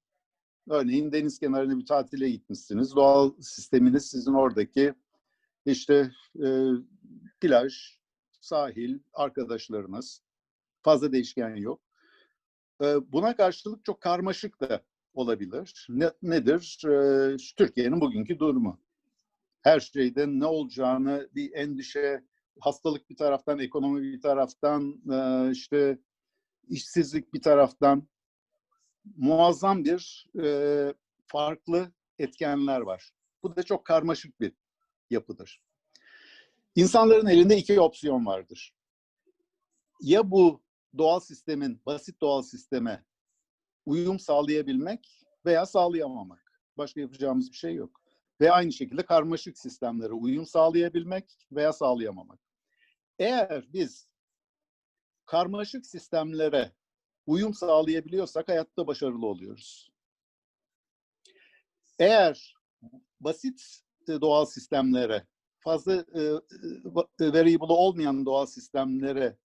Örneğin 0.69 1.11
deniz 1.11 1.39
kenarına 1.39 1.77
bir 1.77 1.85
tatile 1.85 2.29
gitmişsiniz. 2.29 2.95
Doğal 2.95 3.33
sisteminiz 3.41 4.09
sizin 4.09 4.33
oradaki 4.33 4.93
işte 5.65 6.11
e, 6.43 6.47
plaj, 7.41 7.97
sahil, 8.41 8.99
arkadaşlarınız. 9.13 10.21
Fazla 10.81 11.11
değişken 11.11 11.55
yok. 11.55 11.81
Buna 13.07 13.35
karşılık 13.35 13.85
çok 13.85 14.01
karmaşık 14.01 14.61
da 14.61 14.83
olabilir. 15.13 15.87
Ne, 15.89 16.11
nedir? 16.21 16.77
Türkiye'nin 17.57 18.01
bugünkü 18.01 18.39
durumu. 18.39 18.81
Her 19.61 19.79
şeyden 19.79 20.39
ne 20.39 20.45
olacağını 20.45 21.29
bir 21.35 21.53
endişe, 21.53 22.23
hastalık 22.59 23.09
bir 23.09 23.17
taraftan, 23.17 23.59
ekonomi 23.59 24.01
bir 24.01 24.21
taraftan, 24.21 25.01
işte 25.51 25.99
işsizlik 26.67 27.33
bir 27.33 27.41
taraftan, 27.41 28.07
muazzam 29.17 29.83
bir 29.83 30.27
farklı 31.27 31.91
etkenler 32.19 32.81
var. 32.81 33.11
Bu 33.43 33.55
da 33.55 33.63
çok 33.63 33.85
karmaşık 33.85 34.39
bir 34.39 34.53
yapıdır. 35.09 35.61
İnsanların 36.75 37.27
elinde 37.27 37.57
iki 37.57 37.81
opsiyon 37.81 38.25
vardır. 38.25 38.73
Ya 40.01 40.31
bu 40.31 40.61
doğal 40.97 41.19
sistemin, 41.19 41.81
basit 41.85 42.21
doğal 42.21 42.41
sisteme 42.41 43.05
uyum 43.85 44.19
sağlayabilmek 44.19 45.25
veya 45.45 45.65
sağlayamamak. 45.65 46.61
Başka 46.77 47.01
yapacağımız 47.01 47.51
bir 47.51 47.57
şey 47.57 47.75
yok. 47.75 48.01
Ve 48.41 48.51
aynı 48.51 48.71
şekilde 48.71 49.03
karmaşık 49.03 49.57
sistemlere 49.57 50.13
uyum 50.13 50.45
sağlayabilmek 50.45 51.37
veya 51.51 51.73
sağlayamamak. 51.73 52.39
Eğer 53.19 53.73
biz 53.73 54.09
karmaşık 55.25 55.85
sistemlere 55.85 56.71
uyum 57.25 57.53
sağlayabiliyorsak 57.53 58.47
hayatta 58.47 58.87
başarılı 58.87 59.27
oluyoruz. 59.27 59.91
Eğer 61.99 62.55
basit 63.19 63.81
e, 64.07 64.21
doğal 64.21 64.45
sistemlere, 64.45 65.27
fazla 65.59 65.93
e, 65.93 66.21
e, 67.19 67.33
variable 67.33 67.73
olmayan 67.73 68.25
doğal 68.25 68.45
sistemlere 68.45 69.37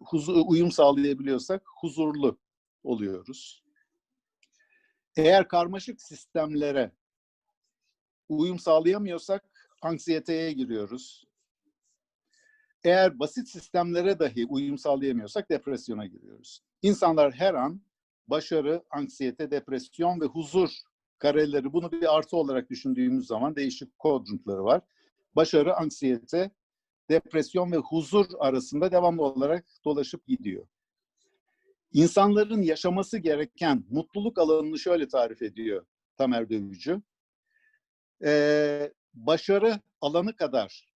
huzu- 0.00 0.44
uyum 0.46 0.72
sağlayabiliyorsak 0.72 1.62
huzurlu 1.80 2.38
oluyoruz. 2.82 3.64
Eğer 5.16 5.48
karmaşık 5.48 6.02
sistemlere 6.02 6.92
uyum 8.28 8.58
sağlayamıyorsak 8.58 9.50
anksiyeteye 9.82 10.52
giriyoruz. 10.52 11.24
Eğer 12.84 13.18
basit 13.18 13.48
sistemlere 13.48 14.18
dahi 14.18 14.46
uyum 14.46 14.78
sağlayamıyorsak 14.78 15.50
depresyona 15.50 16.06
giriyoruz. 16.06 16.62
İnsanlar 16.82 17.32
her 17.32 17.54
an 17.54 17.82
başarı, 18.26 18.84
anksiyete, 18.90 19.50
depresyon 19.50 20.20
ve 20.20 20.24
huzur 20.24 20.70
kareleri 21.18 21.72
bunu 21.72 21.92
bir 21.92 22.16
artı 22.16 22.36
olarak 22.36 22.70
düşündüğümüz 22.70 23.26
zaman 23.26 23.56
değişik 23.56 23.98
kodrantları 23.98 24.64
var. 24.64 24.82
Başarı, 25.36 25.76
anksiyete, 25.76 26.50
depresyon 27.10 27.72
ve 27.72 27.76
huzur 27.76 28.26
arasında 28.38 28.92
devamlı 28.92 29.22
olarak 29.22 29.64
dolaşıp 29.84 30.26
gidiyor. 30.26 30.66
İnsanların 31.92 32.62
yaşaması 32.62 33.18
gereken 33.18 33.84
mutluluk 33.90 34.38
alanını 34.38 34.78
şöyle 34.78 35.08
tarif 35.08 35.42
ediyor 35.42 35.86
Tamer 36.16 36.50
Dövücü. 36.50 37.02
Ee, 38.24 38.92
başarı 39.14 39.80
alanı 40.00 40.36
kadar 40.36 40.92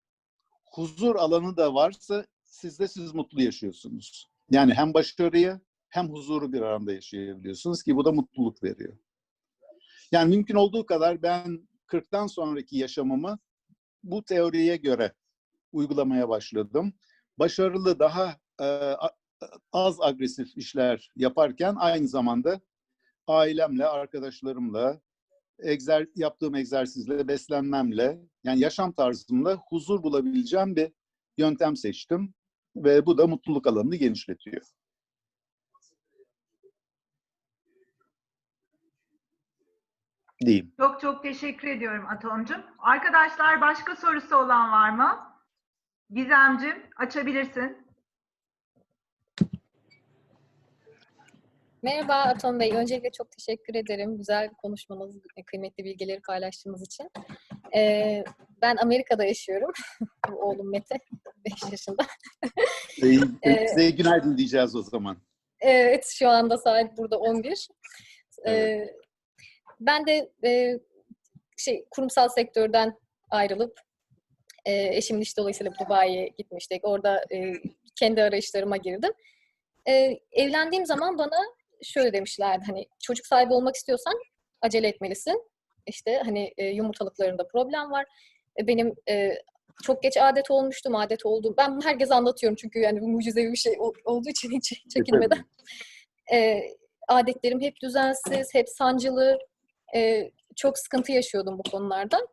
huzur 0.66 1.16
alanı 1.16 1.58
da 1.58 1.74
varsa 1.74 2.26
sizde 2.44 2.88
siz 2.88 3.14
mutlu 3.14 3.42
yaşıyorsunuz. 3.42 4.30
Yani 4.52 4.74
hem 4.74 4.94
başarıyı 4.94 5.60
hem 5.90 6.10
huzuru 6.10 6.54
bir 6.54 6.62
arada 6.62 6.94
yaşayabiliyorsunuz 6.94 7.84
ki 7.84 7.96
bu 7.96 8.06
da 8.06 8.12
mutluluk 8.12 8.64
veriyor. 8.64 8.98
Yani 10.12 10.36
mümkün 10.36 10.56
olduğu 10.56 10.86
kadar 10.86 11.22
ben 11.22 11.68
40'tan 11.88 12.28
sonraki 12.28 12.78
yaşamımı 12.78 13.40
bu 14.04 14.24
teoriye 14.24 14.78
göre 14.78 15.14
uygulamaya 15.76 16.30
başladım. 16.30 16.94
Başarılı 17.40 18.00
daha 18.00 18.38
e, 18.62 18.96
az 19.72 20.02
agresif 20.02 20.58
işler 20.58 21.12
yaparken 21.16 21.76
aynı 21.78 22.08
zamanda 22.08 22.62
ailemle, 23.28 23.86
arkadaşlarımla, 23.86 25.02
egzer, 25.60 26.08
yaptığım 26.16 26.56
egzersizle, 26.56 27.28
beslenmemle, 27.28 28.20
yani 28.44 28.60
yaşam 28.60 28.94
tarzımla 28.94 29.56
huzur 29.70 30.04
bulabileceğim 30.04 30.76
bir 30.76 30.92
yöntem 31.38 31.76
seçtim. 31.76 32.34
Ve 32.76 33.06
bu 33.06 33.18
da 33.18 33.28
mutluluk 33.28 33.68
alanını 33.68 33.96
genişletiyor. 33.96 34.62
Diyeyim. 40.42 40.74
Çok 40.80 41.02
çok 41.02 41.24
teşekkür 41.24 41.68
ediyorum 41.68 42.06
Atomcum. 42.08 42.62
Arkadaşlar 42.80 43.62
başka 43.62 43.96
sorusu 43.96 44.36
olan 44.36 44.72
var 44.72 44.90
mı? 44.90 45.35
Gizemcim 46.14 46.84
açabilirsin. 46.98 47.86
Merhaba 51.82 52.14
Atom 52.14 52.60
Bey. 52.60 52.72
Öncelikle 52.72 53.12
çok 53.12 53.32
teşekkür 53.32 53.76
ederim. 53.76 54.18
Güzel 54.18 54.50
konuşmanız, 54.50 55.16
kıymetli 55.46 55.84
bilgileri 55.84 56.22
paylaştığınız 56.22 56.84
için. 56.84 57.10
Ee, 57.76 58.24
ben 58.62 58.78
Amerika'da 58.78 59.26
yaşıyorum. 59.26 59.72
Oğlum 60.38 60.72
Mete, 60.72 60.96
5 61.46 61.72
yaşında. 61.72 62.04
Ee, 63.04 63.52
Ee, 63.52 63.68
Size 63.68 63.90
günaydın 63.90 64.38
diyeceğiz 64.38 64.76
o 64.76 64.82
zaman. 64.82 65.18
Evet, 65.60 66.06
şu 66.14 66.30
anda 66.30 66.58
saat 66.58 66.98
burada 66.98 67.20
11. 67.20 67.68
Ee, 68.48 68.88
ben 69.80 70.08
de 70.08 70.32
e, 70.46 70.80
şey 71.58 71.86
kurumsal 71.92 72.30
sektörden 72.30 73.00
ayrılıp 73.30 73.80
e, 74.66 74.96
eşimin 74.98 75.22
iş 75.22 75.38
dolayısıyla 75.38 75.72
Dubai'ye 75.86 76.28
gitmiştik. 76.38 76.88
Orada 76.88 77.26
e, 77.34 77.54
kendi 78.00 78.24
arayışlarıma 78.24 78.78
girdim. 78.78 79.12
E, 79.88 80.20
evlendiğim 80.32 80.86
zaman 80.86 81.18
bana 81.18 81.38
şöyle 81.84 82.14
demişlerdi 82.14 82.64
hani 82.68 82.86
çocuk 83.04 83.26
sahibi 83.26 83.54
olmak 83.54 83.76
istiyorsan 83.76 84.14
acele 84.62 84.88
etmelisin. 84.88 85.44
İşte 85.88 86.22
hani 86.26 86.54
e, 86.58 86.66
yumurtalıklarında 86.66 87.48
problem 87.48 87.92
var. 87.92 88.06
E, 88.60 88.68
benim 88.68 88.94
e, 89.10 89.32
çok 89.84 90.04
geç 90.04 90.18
adet 90.18 90.52
olmuştum, 90.52 90.96
adet 90.96 91.26
oldum. 91.26 91.54
Ben 91.58 91.72
bunu 91.76 91.86
herkese 91.86 92.14
anlatıyorum 92.14 92.56
çünkü 92.56 92.80
yani 92.80 93.02
bu 93.02 93.08
mucizevi 93.08 93.52
bir 93.52 93.58
şey 93.58 93.76
ol- 93.80 93.94
olduğu 94.06 94.30
için 94.30 94.52
hiç 94.52 94.74
çekinmeden. 94.94 95.46
E, 96.34 96.62
adetlerim 97.08 97.62
hep 97.62 97.82
düzensiz, 97.82 98.54
hep 98.54 98.70
sancılı. 98.70 99.38
E, 99.96 100.32
çok 100.56 100.78
sıkıntı 100.78 101.12
yaşıyordum 101.12 101.58
bu 101.58 101.72
konularda. 101.72 102.28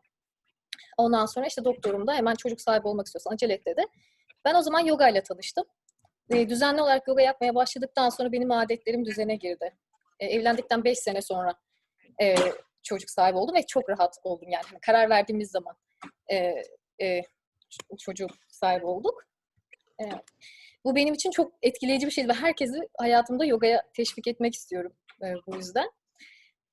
Ondan 0.97 1.27
sonra 1.27 1.47
işte 1.47 1.65
doktorum 1.65 2.07
da 2.07 2.15
hemen 2.15 2.35
çocuk 2.35 2.61
sahibi 2.61 2.89
olmak 2.89 3.07
istiyorsan 3.07 3.33
acele 3.33 3.53
et 3.53 3.67
dedi. 3.67 3.83
Ben 4.45 4.55
o 4.55 4.63
zaman 4.63 4.81
yoga 4.81 5.09
ile 5.09 5.23
tanıştım. 5.23 5.65
E, 6.31 6.49
düzenli 6.49 6.83
olarak 6.83 7.09
yoga 7.09 7.23
yapmaya 7.23 7.55
başladıktan 7.55 8.09
sonra 8.09 8.33
benim 8.33 8.51
adetlerim 8.51 9.05
düzene 9.05 9.37
girdi. 9.37 9.75
E, 10.21 10.27
evlendikten 10.27 10.85
5 10.85 10.99
sene 10.99 11.23
sonra 11.23 11.55
e, 12.23 12.35
çocuk 12.83 13.11
sahibi 13.11 13.39
oldum 13.39 13.55
ve 13.55 13.67
çok 13.67 13.91
rahat 13.91 14.19
oldum 14.23 14.49
yani. 14.49 14.65
Hani 14.67 14.81
karar 14.81 15.11
verdiğimiz 15.11 15.51
zaman 15.51 15.77
e, 16.33 16.63
e, 17.03 17.23
çocuk 17.99 18.31
sahibi 18.49 18.87
olduk. 18.87 19.25
E, 20.01 20.05
bu 20.85 20.97
benim 20.97 21.15
için 21.15 21.31
çok 21.31 21.53
etkileyici 21.63 22.07
bir 22.07 22.13
şeydi 22.13 22.29
ve 22.29 22.33
herkesi 22.33 22.89
hayatımda 22.99 23.45
yogaya 23.45 23.83
teşvik 23.97 24.27
etmek 24.29 24.55
istiyorum 24.55 24.93
e, 25.23 25.35
bu 25.47 25.57
yüzden. 25.57 25.91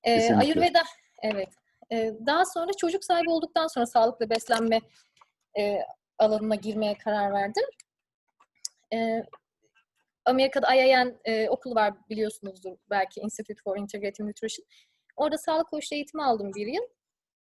E. 0.04 0.34
Ayurveda, 0.34 0.84
evet. 1.24 1.50
E, 1.92 2.14
daha 2.26 2.46
sonra 2.46 2.72
çocuk 2.78 3.04
sahibi 3.04 3.30
olduktan 3.30 3.68
sonra 3.68 3.86
sağlıklı 3.86 4.30
beslenme 4.30 4.80
e, 5.60 5.80
alanına 6.18 6.56
girmeye 6.56 6.98
karar 6.98 7.34
verdim. 7.34 7.66
E, 8.94 9.24
Amerika'da 10.26 10.76
IIN 10.76 11.18
e, 11.26 11.50
okul 11.50 11.76
var 11.76 11.94
biliyorsunuzdur 12.10 12.78
belki 12.90 13.20
Institute 13.20 13.62
for 13.64 13.78
Integrative 13.78 14.28
Nutrition. 14.28 14.66
Orada 15.18 15.38
sağlık 15.38 15.70
koçluğu 15.70 15.96
eğitimi 15.96 16.24
aldım 16.24 16.52
bir 16.56 16.68
yıl. 16.68 16.84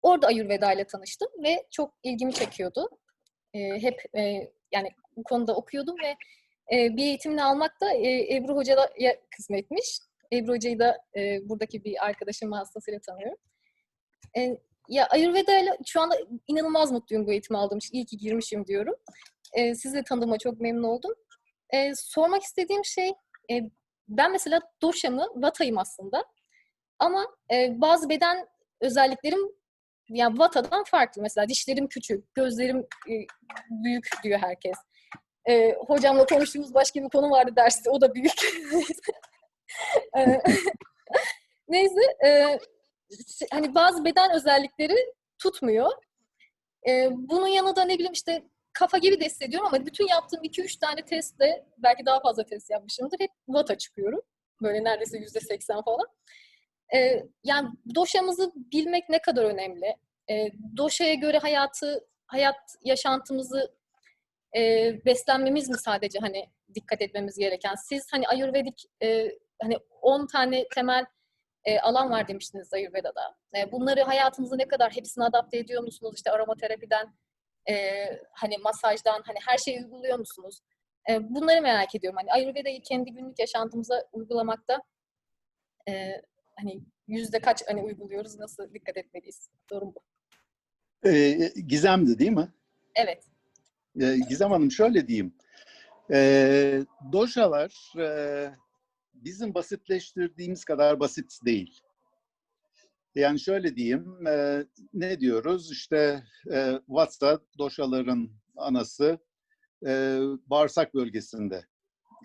Orada 0.03 0.27
Ayurveda 0.27 0.73
ile 0.73 0.85
tanıştım 0.85 1.29
ve 1.43 1.67
çok 1.71 1.95
ilgimi 2.03 2.35
çekiyordu. 2.35 2.89
E, 3.55 3.83
hep 3.83 4.03
e, 4.17 4.53
yani 4.73 4.91
bu 5.17 5.23
konuda 5.23 5.55
okuyordum 5.57 5.97
ve 6.05 6.17
bir 6.97 7.03
eğitimini 7.03 7.43
almak 7.43 7.81
da 7.81 7.93
e, 7.93 8.37
Ebru 8.37 8.57
Hoca'ya 8.57 9.17
kısmetmiş. 9.37 9.99
Ebru 10.33 10.53
Hoca'yı 10.53 10.79
da 10.79 10.99
buradaki 11.43 11.85
bir 11.85 12.07
arkadaşım 12.07 12.51
vasıtasıyla 12.51 13.01
tanıyorum. 13.01 13.39
E, 14.37 14.59
ya 14.89 15.07
Ayurveda 15.07 15.59
ile 15.59 15.79
şu 15.87 16.01
anda 16.01 16.17
inanılmaz 16.49 16.93
mutluyum 16.93 17.27
bu 17.27 17.33
eğitimi 17.33 17.59
aldığım 17.59 17.79
için. 17.79 17.95
İyi 17.95 18.05
ki 18.05 18.17
girmişim 18.17 18.67
diyorum. 18.67 18.95
E, 19.53 19.75
sizi 19.75 19.97
de 19.97 20.05
tanıdığıma 20.05 20.39
çok 20.39 20.61
memnun 20.61 20.83
oldum. 20.83 21.15
E, 21.71 21.95
sormak 21.95 22.43
istediğim 22.43 22.85
şey, 22.85 23.09
e, 23.51 23.61
ben 24.09 24.33
mesela 24.33 24.61
doşamı, 24.83 25.27
vatayım 25.35 25.79
aslında. 25.79 26.25
Ama 26.99 27.27
e, 27.53 27.81
bazı 27.81 28.09
beden 28.09 28.47
özelliklerim 28.81 29.41
yani 30.09 30.39
vatadan 30.39 30.85
farklı. 30.85 31.23
Mesela 31.23 31.49
dişlerim 31.49 31.87
küçük, 31.89 32.35
gözlerim 32.35 32.79
e, 33.09 33.15
büyük 33.71 34.09
diyor 34.25 34.39
herkes. 34.39 34.77
E, 35.49 35.73
hocamla 35.73 36.27
konuştuğumuz 36.27 36.75
başka 36.75 37.03
bir 37.03 37.09
konu 37.09 37.31
vardı 37.31 37.53
derste, 37.57 37.91
o 37.91 38.01
da 38.01 38.15
büyük. 38.15 38.33
E, 40.17 40.41
Neyse, 41.69 42.01
e, 42.27 42.59
hani 43.51 43.75
bazı 43.75 44.05
beden 44.05 44.35
özellikleri 44.35 44.97
tutmuyor. 45.39 45.93
E, 46.89 47.09
bunun 47.13 47.47
yanında 47.47 47.85
ne 47.85 47.95
bileyim 47.95 48.13
işte 48.13 48.43
kafa 48.73 48.99
gibi 48.99 49.21
de 49.21 49.25
hissediyorum 49.25 49.69
ama 49.73 49.87
bütün 49.87 50.09
yaptığım 50.09 50.45
2-3 50.45 50.79
tane 50.79 51.05
testle 51.05 51.67
belki 51.79 52.07
daha 52.07 52.21
fazla 52.21 52.45
test 52.45 52.71
yapmışımdır. 52.71 53.21
Hep 53.21 53.31
vata 53.49 53.79
çıkıyorum. 53.79 54.21
Böyle 54.63 54.85
neredeyse 54.85 55.19
yüzde 55.19 55.41
seksen 55.41 55.83
falan. 55.83 56.07
Ee, 56.95 57.23
yani 57.45 57.69
doşamızı 57.95 58.53
bilmek 58.55 59.09
ne 59.09 59.23
kadar 59.23 59.45
önemli. 59.45 59.97
Ee, 60.31 60.49
doşaya 60.77 61.15
göre 61.15 61.39
hayatı, 61.39 62.09
hayat 62.27 62.57
yaşantımızı 62.85 63.75
e, 64.57 64.93
beslenmemiz 65.05 65.69
mi 65.69 65.79
sadece 65.79 66.19
hani 66.19 66.47
dikkat 66.75 67.03
etmemiz 67.03 67.39
gereken? 67.39 67.75
Siz 67.75 68.07
hani 68.13 68.29
Ayurvedik 68.29 68.85
e, 69.03 69.31
hani 69.63 69.79
10 70.03 70.27
tane 70.27 70.69
temel 70.75 71.07
e, 71.67 71.81
alan 71.81 72.11
var 72.11 72.29
demiştiniz 72.29 72.75
Ayurveda'da. 72.75 73.37
E, 73.57 73.73
bunları 73.73 74.03
hayatınıza 74.03 74.57
ne 74.57 74.69
kadar 74.69 74.93
hepsini 74.97 75.25
adapte 75.25 75.59
ediyor 75.59 75.83
musunuz? 75.83 76.13
İşte 76.17 76.31
aromaterapiden 76.31 77.15
e, 77.69 78.05
hani 78.33 78.59
masajdan 78.59 79.23
hani 79.27 79.39
her 79.47 79.59
şeyi 79.59 79.79
uyguluyor 79.79 80.19
musunuz? 80.19 80.61
E, 81.11 81.35
bunları 81.35 81.63
merak 81.63 81.95
ediyorum. 81.95 82.17
Hani 82.21 82.33
Ayurveda'yı 82.33 82.83
kendi 82.83 83.13
günlük 83.13 83.39
yaşantımıza 83.39 84.05
uygulamakta 84.13 84.83
e, 85.89 86.23
hani 86.57 86.81
yüzde 87.09 87.39
kaç 87.39 87.63
hani 87.69 87.83
uyguluyoruz? 87.83 88.39
Nasıl 88.39 88.75
dikkat 88.75 88.97
etmeliyiz? 88.97 89.51
Sorun 89.69 89.95
bu. 89.95 90.01
Ee, 91.09 91.53
Gizem'di 91.67 92.19
değil 92.19 92.31
mi? 92.31 92.49
Evet. 92.95 93.25
Ee, 94.01 94.17
Gizem 94.29 94.51
Hanım 94.51 94.71
şöyle 94.71 95.09
diyeyim. 95.09 95.35
Ee, 96.11 96.81
doşalar 97.13 97.93
e, 97.99 98.51
bizim 99.27 99.55
basitleştirdiğimiz 99.55 100.65
kadar 100.65 101.01
basit 101.01 101.39
değil. 101.45 101.81
Yani 103.15 103.41
şöyle 103.41 103.77
diyeyim, 103.77 104.27
e, 104.27 104.65
ne 104.95 105.21
diyoruz? 105.21 105.73
İşte 105.73 106.23
e, 106.53 106.81
Vata 106.89 107.41
doşaların 107.59 108.31
anası 108.57 109.19
e, 109.87 110.19
bağırsak 110.47 110.95
bölgesinde 110.95 111.67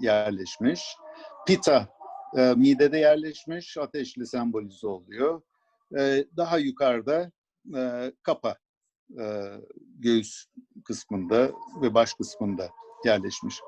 yerleşmiş. 0.01 0.95
Pita 1.47 1.89
e, 2.37 2.53
midede 2.57 2.97
yerleşmiş, 2.97 3.77
ateşli 3.77 4.27
sembolize 4.27 4.87
oluyor. 4.87 5.41
E, 5.97 6.25
daha 6.37 6.57
yukarıda 6.57 7.31
e, 7.77 8.11
kapa 8.23 8.57
e, 9.19 9.45
göğüs 9.99 10.45
kısmında 10.85 11.51
ve 11.81 11.93
baş 11.93 12.13
kısmında 12.13 12.69
yerleşmiş. 13.05 13.59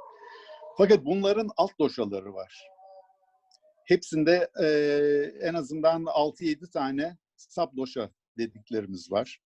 Fakat 0.78 1.06
bunların 1.06 1.50
alt 1.58 1.72
doşaları 1.80 2.34
var. 2.34 2.73
Hepsinde 3.86 4.50
e, 4.62 4.68
en 5.48 5.54
azından 5.54 6.04
6-7 6.04 6.72
tane 6.72 7.18
sub 7.38 7.78
doşa 7.78 8.10
dediklerimiz 8.38 9.12
var. 9.12 9.40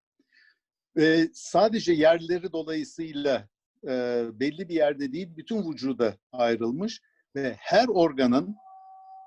E, 0.98 1.28
sadece 1.32 1.92
yerleri 1.92 2.52
dolayısıyla 2.52 3.48
e, 3.84 4.24
belli 4.32 4.68
bir 4.68 4.74
yerde 4.74 5.12
değil, 5.12 5.36
bütün 5.36 5.70
vücuda 5.70 6.14
ayrılmış 6.32 7.00
ve 7.36 7.56
her 7.58 7.88
organın 7.88 8.56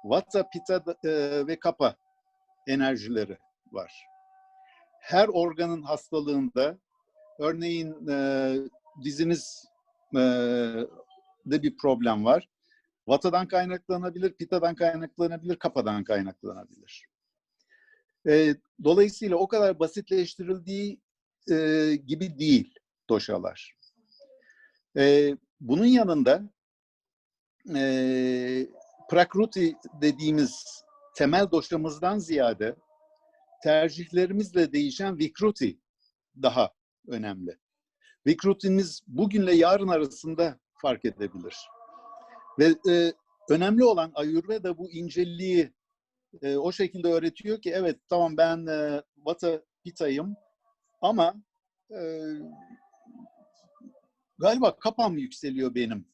Vata, 0.04 0.50
Pitta 0.50 0.84
e, 1.04 1.48
ve 1.48 1.60
Kapha 1.60 1.96
enerjileri 2.68 3.38
var. 3.72 4.06
Her 5.02 5.28
organın 5.28 5.82
hastalığında, 5.82 6.78
örneğin 7.40 8.08
e, 8.08 8.56
diziniz 9.04 9.66
de 11.46 11.64
bir 11.64 11.78
problem 11.78 12.26
var. 12.26 12.50
Vata'dan 13.08 13.48
kaynaklanabilir, 13.48 14.34
Pitta'dan 14.34 14.76
kaynaklanabilir, 14.76 15.56
Kapha'dan 15.56 16.04
kaynaklanabilir. 16.04 17.06
E, 18.28 18.56
dolayısıyla 18.84 19.38
o 19.38 19.48
kadar 19.48 19.80
basitleştirildiği 19.80 21.02
e, 21.52 21.56
gibi 21.96 22.40
değil 22.40 22.76
doşalar. 23.10 23.78
E, 24.98 25.36
bunun 25.60 25.86
yanında 25.86 26.44
e, 27.76 28.68
Prakruti 29.10 29.76
dediğimiz 30.02 30.84
temel 31.16 31.52
doşamızdan 31.52 32.18
ziyade 32.18 32.76
tercihlerimizle 33.64 34.74
değişen 34.74 35.18
Vikruti 35.18 35.80
daha 36.42 36.74
önemli. 37.08 37.58
Vikrutimiz 38.28 39.02
bugünle 39.08 39.56
yarın 39.56 39.88
arasında 39.88 40.60
fark 40.74 41.06
edebilir. 41.06 41.56
Ve 42.60 42.76
e, 42.92 43.14
önemli 43.50 43.84
olan 43.84 44.12
Ayurveda 44.16 44.78
bu 44.78 44.92
inceliği 44.92 45.74
e, 46.42 46.58
o 46.58 46.72
şekilde 46.72 47.08
öğretiyor 47.08 47.62
ki 47.62 47.72
evet 47.72 48.00
tamam 48.10 48.38
ben 48.38 48.66
e, 48.66 49.02
Vata 49.18 49.62
Pitta'yım 49.84 50.36
ama 51.02 51.36
e, 51.92 52.00
galiba 54.38 54.80
kapam 54.80 55.18
yükseliyor 55.18 55.76
benim 55.76 56.06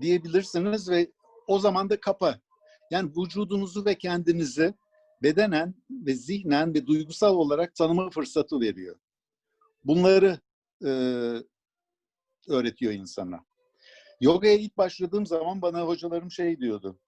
diyebilirsiniz 0.00 0.90
ve 0.90 1.12
o 1.46 1.58
zaman 1.58 1.90
da 1.90 2.00
kapa. 2.00 2.40
Yani 2.90 3.10
vücudunuzu 3.16 3.84
ve 3.84 3.98
kendinizi 3.98 4.74
bedenen 5.22 5.74
ve 5.90 6.14
zihnen 6.14 6.74
ve 6.74 6.86
duygusal 6.86 7.34
olarak 7.34 7.74
tanıma 7.74 8.10
fırsatı 8.10 8.60
veriyor. 8.60 8.96
Bunları 9.84 10.40
e, 10.84 10.90
öğretiyor 12.48 12.92
insana. 12.92 13.44
Yoga'ya 14.20 14.54
ilk 14.54 14.76
başladığım 14.76 15.26
zaman 15.26 15.62
bana 15.62 15.82
hocalarım 15.82 16.30
şey 16.30 16.58
diyordu. 16.60 16.98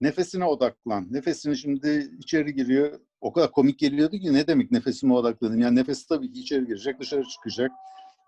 Nefesine 0.00 0.44
odaklan. 0.44 1.06
Nefesini 1.10 1.56
şimdi 1.56 2.10
içeri 2.18 2.54
giriyor. 2.54 3.00
O 3.20 3.32
kadar 3.32 3.52
komik 3.52 3.78
geliyordu 3.78 4.16
ki 4.18 4.32
ne 4.32 4.46
demek 4.46 4.70
nefesime 4.70 5.14
odaklanayım? 5.14 5.62
Yani 5.62 5.76
nefes 5.76 6.06
tabii 6.06 6.32
ki 6.32 6.40
içeri 6.40 6.66
girecek, 6.66 7.00
dışarı 7.00 7.24
çıkacak. 7.24 7.70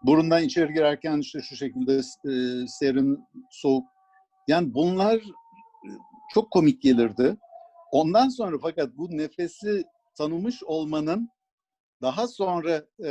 Burundan 0.02 0.42
içeri 0.42 0.74
girerken 0.74 1.18
işte 1.18 1.40
şu 1.40 1.56
şekilde 1.56 1.96
e, 1.96 2.66
serin, 2.68 3.24
soğuk. 3.50 3.84
Yani 4.48 4.74
bunlar 4.74 5.20
çok 6.34 6.50
komik 6.50 6.82
gelirdi. 6.82 7.36
Ondan 7.92 8.28
sonra 8.28 8.58
fakat 8.62 8.96
bu 8.96 9.16
nefesi 9.16 9.84
tanımış 10.14 10.62
olmanın 10.62 11.28
daha 12.02 12.28
sonra 12.28 12.86
e, 13.04 13.10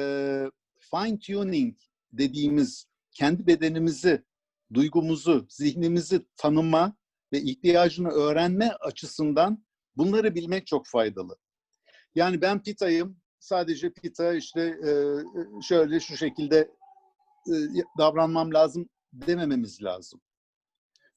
fine 0.91 1.19
tuning 1.19 1.75
dediğimiz 2.13 2.87
kendi 3.11 3.47
bedenimizi, 3.47 4.23
duygumuzu, 4.73 5.45
zihnimizi 5.49 6.25
tanıma 6.37 6.95
ve 7.33 7.41
ihtiyacını 7.41 8.09
öğrenme 8.09 8.69
açısından 8.69 9.65
bunları 9.97 10.35
bilmek 10.35 10.67
çok 10.67 10.87
faydalı. 10.87 11.37
Yani 12.15 12.41
ben 12.41 12.63
pitayım, 12.63 13.17
sadece 13.39 13.93
pita 13.93 14.33
işte 14.33 14.61
e, 14.61 14.91
şöyle 15.61 15.99
şu 15.99 16.17
şekilde 16.17 16.57
e, 17.47 17.55
davranmam 17.97 18.53
lazım 18.53 18.89
demememiz 19.13 19.83
lazım. 19.83 20.21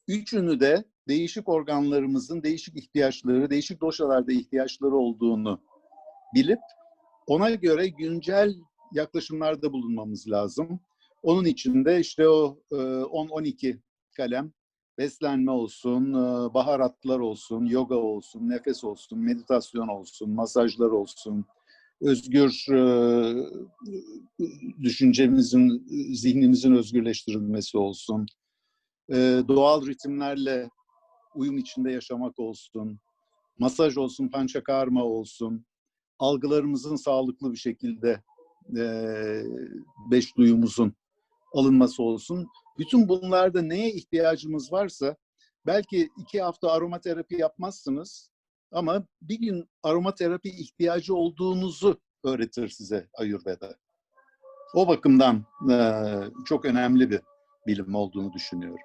Üçünü 0.08 0.60
de 0.60 0.84
değişik 1.08 1.48
organlarımızın 1.48 2.42
değişik 2.42 2.76
ihtiyaçları, 2.76 3.50
değişik 3.50 3.80
doşalarda 3.80 4.32
ihtiyaçları 4.32 4.96
olduğunu 4.96 5.62
bilip 6.34 6.60
ona 7.26 7.50
göre 7.50 7.88
güncel 7.88 8.54
yaklaşımlarda 8.92 9.72
bulunmamız 9.72 10.30
lazım. 10.30 10.80
Onun 11.22 11.44
için 11.44 11.84
de 11.84 12.00
işte 12.00 12.28
o 12.28 12.58
10-12 12.70 13.78
kalem 14.16 14.52
beslenme 14.98 15.50
olsun, 15.50 16.14
baharatlar 16.54 17.18
olsun, 17.18 17.66
yoga 17.66 17.94
olsun, 17.94 18.48
nefes 18.48 18.84
olsun, 18.84 19.18
meditasyon 19.18 19.88
olsun, 19.88 20.30
masajlar 20.30 20.90
olsun, 20.90 21.44
özgür 22.00 22.66
düşüncemizin, 24.82 25.86
zihnimizin 26.14 26.74
özgürleştirilmesi 26.74 27.78
olsun, 27.78 28.26
doğal 29.48 29.86
ritimlerle 29.86 30.70
uyum 31.34 31.58
içinde 31.58 31.92
yaşamak 31.92 32.38
olsun, 32.38 33.00
masaj 33.58 33.96
olsun, 33.96 34.28
pançakarma 34.28 35.04
olsun, 35.04 35.66
algılarımızın 36.18 36.96
sağlıklı 36.96 37.52
bir 37.52 37.58
şekilde 37.58 38.22
beş 40.10 40.36
duyumuzun 40.36 40.94
alınması 41.52 42.02
olsun. 42.02 42.48
Bütün 42.78 43.08
bunlarda 43.08 43.62
neye 43.62 43.92
ihtiyacımız 43.92 44.72
varsa 44.72 45.16
belki 45.66 46.08
iki 46.18 46.42
hafta 46.42 46.70
aromaterapi 46.70 47.36
yapmazsınız 47.40 48.30
ama 48.72 49.06
bir 49.22 49.38
gün 49.40 49.70
aromaterapi 49.82 50.48
ihtiyacı 50.48 51.14
olduğunuzu 51.14 52.00
öğretir 52.24 52.68
size 52.68 53.08
Ayurveda. 53.14 53.76
O 54.74 54.88
bakımdan 54.88 55.44
çok 56.44 56.64
önemli 56.64 57.10
bir 57.10 57.20
bilim 57.66 57.94
olduğunu 57.94 58.32
düşünüyorum. 58.32 58.80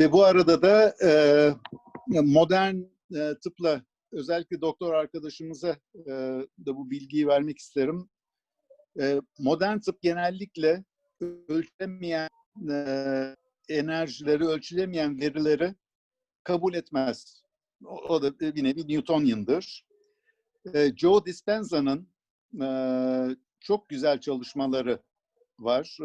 Ve 0.00 0.12
bu 0.12 0.24
arada 0.24 0.62
da 0.62 0.94
modern 2.08 2.76
tıpla 3.42 3.82
özellikle 4.12 4.60
doktor 4.60 4.94
arkadaşımıza 4.94 5.76
da 6.66 6.76
bu 6.76 6.90
bilgiyi 6.90 7.28
vermek 7.28 7.58
isterim. 7.58 8.10
modern 9.38 9.78
tıp 9.78 10.02
genellikle 10.02 10.84
ölçülemeyen 11.20 12.28
enerjileri, 13.68 14.44
ölçülemeyen 14.44 15.20
verileri 15.20 15.74
kabul 16.44 16.74
etmez. 16.74 17.42
O, 17.84 18.22
da 18.22 18.40
bir 18.40 18.64
nevi 18.64 18.88
Newtonian'dır. 18.88 19.86
Joe 20.96 21.26
Dispenza'nın 21.26 22.08
çok 23.60 23.88
güzel 23.88 24.20
çalışmaları 24.20 25.02
var. 25.58 25.98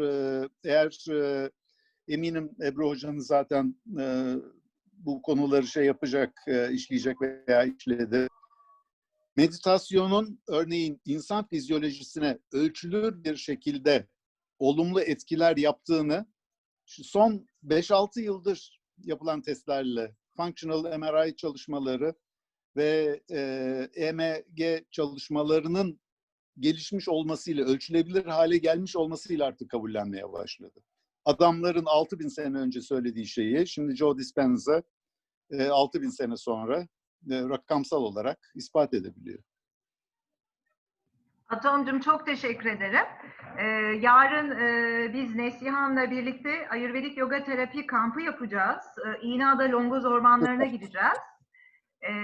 eğer 0.64 1.06
eminim 2.08 2.50
Ebru 2.62 2.88
Hoca'nın 2.88 3.18
zaten 3.18 3.74
bu 4.92 5.22
konuları 5.22 5.66
şey 5.66 5.84
yapacak, 5.84 6.44
işleyecek 6.70 7.16
veya 7.22 7.64
işledi. 7.64 8.28
Meditasyonun 9.36 10.40
örneğin 10.48 11.00
insan 11.04 11.48
fizyolojisine 11.48 12.38
ölçülür 12.52 13.24
bir 13.24 13.36
şekilde 13.36 14.06
olumlu 14.62 15.00
etkiler 15.00 15.56
yaptığını 15.56 16.26
şu 16.86 17.04
son 17.04 17.46
5-6 17.64 18.20
yıldır 18.20 18.80
yapılan 18.98 19.42
testlerle 19.42 20.16
functional 20.36 20.98
MRI 20.98 21.36
çalışmaları 21.36 22.14
ve 22.76 23.20
e, 23.30 23.40
EMG 23.94 24.84
çalışmalarının 24.90 26.00
gelişmiş 26.58 27.08
olmasıyla, 27.08 27.64
ölçülebilir 27.64 28.24
hale 28.24 28.58
gelmiş 28.58 28.96
olmasıyla 28.96 29.46
artık 29.46 29.70
kabullenmeye 29.70 30.32
başladı. 30.32 30.80
Adamların 31.24 31.84
6000 31.86 32.28
sene 32.28 32.58
önce 32.58 32.80
söylediği 32.80 33.26
şeyi 33.26 33.66
şimdi 33.66 33.96
Joe 33.96 34.18
Dispenza 34.18 34.82
e, 35.50 35.66
6000 35.66 36.08
sene 36.08 36.36
sonra 36.36 36.88
e, 37.30 37.40
rakamsal 37.42 38.02
olarak 38.02 38.52
ispat 38.54 38.94
edebiliyor. 38.94 39.42
Atomcum 41.52 42.00
çok 42.00 42.26
teşekkür 42.26 42.70
ederim. 42.70 43.06
Ee, 43.58 43.66
yarın 44.00 44.50
e, 44.50 45.12
biz 45.12 45.34
Neslihan'la 45.34 46.10
birlikte 46.10 46.68
Ayurvedik 46.68 47.18
Yoga 47.18 47.44
Terapi 47.44 47.86
kampı 47.86 48.20
yapacağız. 48.20 48.84
Ee, 49.06 49.20
İğneada 49.20 49.62
Longoz 49.72 50.04
ormanlarına 50.04 50.64
gideceğiz. 50.64 51.18
Ee, 52.02 52.14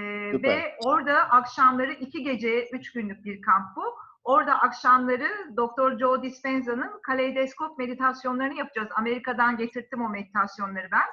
ve 0.43 0.75
orada 0.85 1.29
akşamları 1.29 1.93
iki 1.93 2.23
gece, 2.23 2.69
üç 2.73 2.91
günlük 2.91 3.25
bir 3.25 3.41
kamp 3.41 3.75
bu. 3.75 3.83
Orada 4.23 4.59
akşamları 4.61 5.29
Dr. 5.57 5.99
Joe 5.99 6.23
Dispenza'nın 6.23 6.99
kaleidoskop 7.03 7.77
meditasyonlarını 7.77 8.57
yapacağız. 8.57 8.89
Amerika'dan 8.95 9.57
getirttim 9.57 10.01
o 10.01 10.09
meditasyonları 10.09 10.87
ben. 10.91 11.07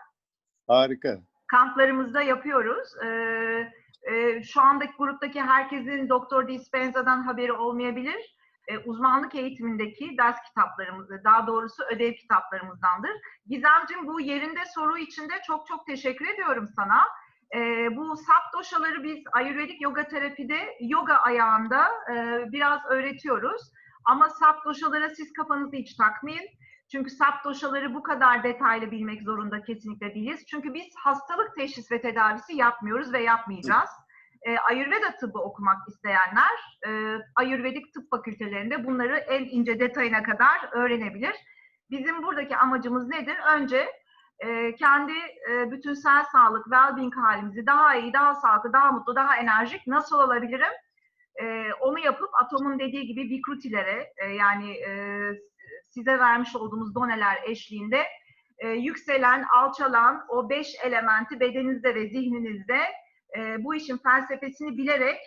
Harika. 0.68 1.18
kamplarımızda 1.46 2.22
yapıyoruz. 2.22 2.88
Ee, 3.04 3.72
e, 4.10 4.42
şu 4.42 4.60
andaki 4.60 4.92
gruptaki 4.98 5.42
herkesin 5.42 6.08
Doktor 6.08 6.48
Dispenza'dan 6.48 7.22
haberi 7.22 7.52
olmayabilir. 7.52 8.36
Ee, 8.68 8.78
uzmanlık 8.78 9.34
eğitimindeki 9.34 10.18
ders 10.18 10.36
kitaplarımızı, 10.48 11.20
daha 11.24 11.46
doğrusu 11.46 11.82
ödev 11.84 12.12
kitaplarımızdandır. 12.12 13.10
Gizemcim 13.46 14.06
bu 14.06 14.20
yerinde 14.20 14.60
soru 14.74 14.98
için 14.98 15.22
de 15.22 15.34
çok 15.46 15.66
çok 15.66 15.86
teşekkür 15.86 16.26
ediyorum 16.26 16.68
sana. 16.76 17.02
Ee, 17.54 17.96
bu 17.96 18.16
sap 18.16 18.52
doşaları 18.58 19.02
biz 19.02 19.24
Ayurvedik 19.32 19.82
yoga 19.82 20.08
terapide 20.08 20.76
yoga 20.80 21.14
ayağında 21.14 21.88
e, 22.12 22.44
biraz 22.52 22.80
öğretiyoruz. 22.90 23.62
Ama 24.04 24.28
sap 24.30 24.64
doşalara 24.64 25.10
siz 25.10 25.32
kafanızı 25.32 25.76
hiç 25.76 25.94
takmayın. 25.94 26.46
Çünkü 26.92 27.10
sap 27.10 27.44
doşaları 27.44 27.94
bu 27.94 28.02
kadar 28.02 28.42
detaylı 28.42 28.90
bilmek 28.90 29.22
zorunda 29.22 29.62
kesinlikle 29.62 30.14
değiliz. 30.14 30.46
Çünkü 30.50 30.74
biz 30.74 30.86
hastalık 31.04 31.56
teşhis 31.56 31.92
ve 31.92 32.00
tedavisi 32.00 32.56
yapmıyoruz 32.56 33.12
ve 33.12 33.22
yapmayacağız. 33.22 33.90
Ee, 34.46 34.58
Ayurveda 34.58 35.16
tıbbı 35.20 35.38
okumak 35.38 35.88
isteyenler 35.88 36.78
e, 36.86 37.18
Ayurvedik 37.36 37.94
tıp 37.94 38.10
fakültelerinde 38.10 38.86
bunları 38.86 39.16
en 39.16 39.44
ince 39.44 39.80
detayına 39.80 40.22
kadar 40.22 40.68
öğrenebilir. 40.72 41.34
Bizim 41.90 42.22
buradaki 42.22 42.56
amacımız 42.56 43.08
nedir? 43.08 43.36
Önce 43.54 43.88
e, 44.38 44.74
kendi 44.74 45.12
e, 45.50 45.70
bütünsel 45.70 46.24
sağlık, 46.24 46.66
well-being 46.66 47.14
halimizi 47.14 47.66
daha 47.66 47.94
iyi, 47.94 48.12
daha 48.12 48.34
sağlıklı, 48.34 48.72
daha 48.72 48.92
mutlu, 48.92 49.16
daha 49.16 49.36
enerjik 49.36 49.86
nasıl 49.86 50.18
olabilirim? 50.18 50.72
E, 51.42 51.72
onu 51.80 51.98
yapıp 51.98 52.28
atomun 52.42 52.78
dediği 52.78 53.06
gibi 53.06 53.20
vikrutilere 53.20 54.12
e, 54.16 54.28
yani 54.28 54.70
e, 54.70 54.90
size 55.96 56.18
vermiş 56.18 56.56
olduğumuz 56.56 56.94
doneler 56.94 57.38
eşliğinde 57.46 58.02
e, 58.58 58.68
yükselen, 58.68 59.44
alçalan 59.56 60.24
o 60.28 60.50
beş 60.50 60.74
elementi 60.84 61.40
bedeninizde 61.40 61.94
ve 61.94 62.08
zihninizde 62.08 62.80
e, 63.36 63.64
bu 63.64 63.74
işin 63.74 63.98
felsefesini 63.98 64.78
bilerek 64.78 65.18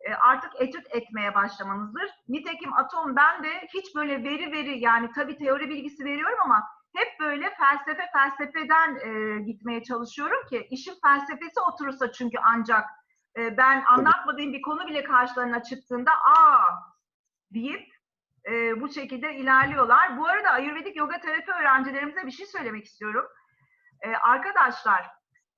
e, 0.00 0.14
artık 0.14 0.50
etüt 0.60 0.86
etmeye 0.90 1.34
başlamanızdır. 1.34 2.10
Nitekim 2.28 2.72
atom 2.72 3.16
ben 3.16 3.44
de 3.44 3.48
hiç 3.74 3.94
böyle 3.96 4.24
veri 4.24 4.52
veri 4.52 4.78
yani 4.78 5.10
tabii 5.14 5.38
teori 5.38 5.68
bilgisi 5.68 6.04
veriyorum 6.04 6.38
ama 6.44 6.62
hep 6.96 7.20
böyle 7.20 7.54
felsefe 7.54 8.06
felsefeden 8.12 8.96
e, 8.96 9.40
gitmeye 9.42 9.82
çalışıyorum 9.82 10.46
ki 10.50 10.66
işin 10.70 10.94
felsefesi 11.02 11.60
oturursa 11.72 12.12
çünkü 12.12 12.38
ancak 12.44 12.84
e, 13.38 13.56
ben 13.56 13.84
anlatmadığım 13.88 14.52
bir 14.52 14.62
konu 14.62 14.86
bile 14.86 15.04
karşılarına 15.04 15.62
çıktığında 15.62 16.10
aa 16.10 16.62
deyip 17.54 17.97
e, 18.50 18.80
bu 18.80 18.88
şekilde 18.88 19.34
ilerliyorlar. 19.34 20.18
Bu 20.18 20.26
arada 20.26 20.50
Ayurvedik 20.50 20.96
yoga 20.96 21.20
terapi 21.20 21.52
öğrencilerimize 21.52 22.26
bir 22.26 22.30
şey 22.30 22.46
söylemek 22.46 22.84
istiyorum. 22.84 23.24
E, 24.00 24.16
arkadaşlar, 24.16 25.06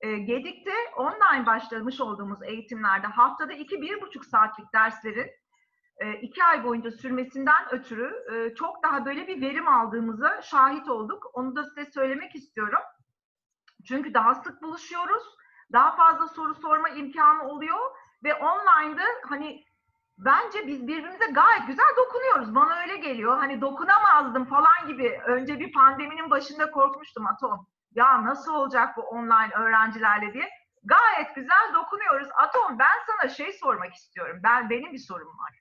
e, 0.01 0.17
Gedik'te 0.17 0.73
online 0.95 1.45
başlamış 1.45 2.01
olduğumuz 2.01 2.43
eğitimlerde 2.43 3.07
haftada 3.07 3.53
iki, 3.53 3.81
bir 3.81 4.01
buçuk 4.01 4.25
saatlik 4.25 4.73
derslerin 4.73 5.31
e, 5.97 6.13
iki 6.13 6.43
ay 6.43 6.63
boyunca 6.63 6.91
sürmesinden 6.91 7.71
ötürü 7.71 8.25
e, 8.33 8.55
çok 8.55 8.83
daha 8.83 9.05
böyle 9.05 9.27
bir 9.27 9.41
verim 9.41 9.67
aldığımıza 9.67 10.41
şahit 10.41 10.89
olduk. 10.89 11.31
Onu 11.33 11.55
da 11.55 11.63
size 11.63 11.85
söylemek 11.85 12.35
istiyorum. 12.35 12.81
Çünkü 13.87 14.13
daha 14.13 14.35
sık 14.35 14.61
buluşuyoruz. 14.61 15.23
Daha 15.73 15.95
fazla 15.95 16.27
soru 16.27 16.55
sorma 16.55 16.89
imkanı 16.89 17.43
oluyor 17.43 17.79
ve 18.23 18.33
online'da 18.33 19.03
hani 19.29 19.65
bence 20.25 20.67
biz 20.67 20.87
birbirimize 20.87 21.25
gayet 21.25 21.67
güzel 21.67 21.95
dokunuyoruz. 21.97 22.55
Bana 22.55 22.81
öyle 22.81 22.97
geliyor. 22.97 23.37
Hani 23.37 23.61
dokunamazdım 23.61 24.45
falan 24.45 24.87
gibi. 24.87 25.19
Önce 25.27 25.59
bir 25.59 25.71
pandeminin 25.71 26.29
başında 26.29 26.71
korkmuştum 26.71 27.27
Atom. 27.27 27.67
Ya 27.95 28.25
nasıl 28.25 28.53
olacak 28.53 28.97
bu 28.97 29.01
online 29.01 29.53
öğrencilerle 29.55 30.33
diye. 30.33 30.49
Gayet 30.83 31.35
güzel 31.35 31.73
dokunuyoruz. 31.73 32.27
Atom 32.43 32.79
ben 32.79 33.05
sana 33.07 33.29
şey 33.29 33.53
sormak 33.53 33.93
istiyorum. 33.93 34.39
Ben 34.43 34.69
benim 34.69 34.93
bir 34.93 34.99
sorum 34.99 35.27
var. 35.27 35.59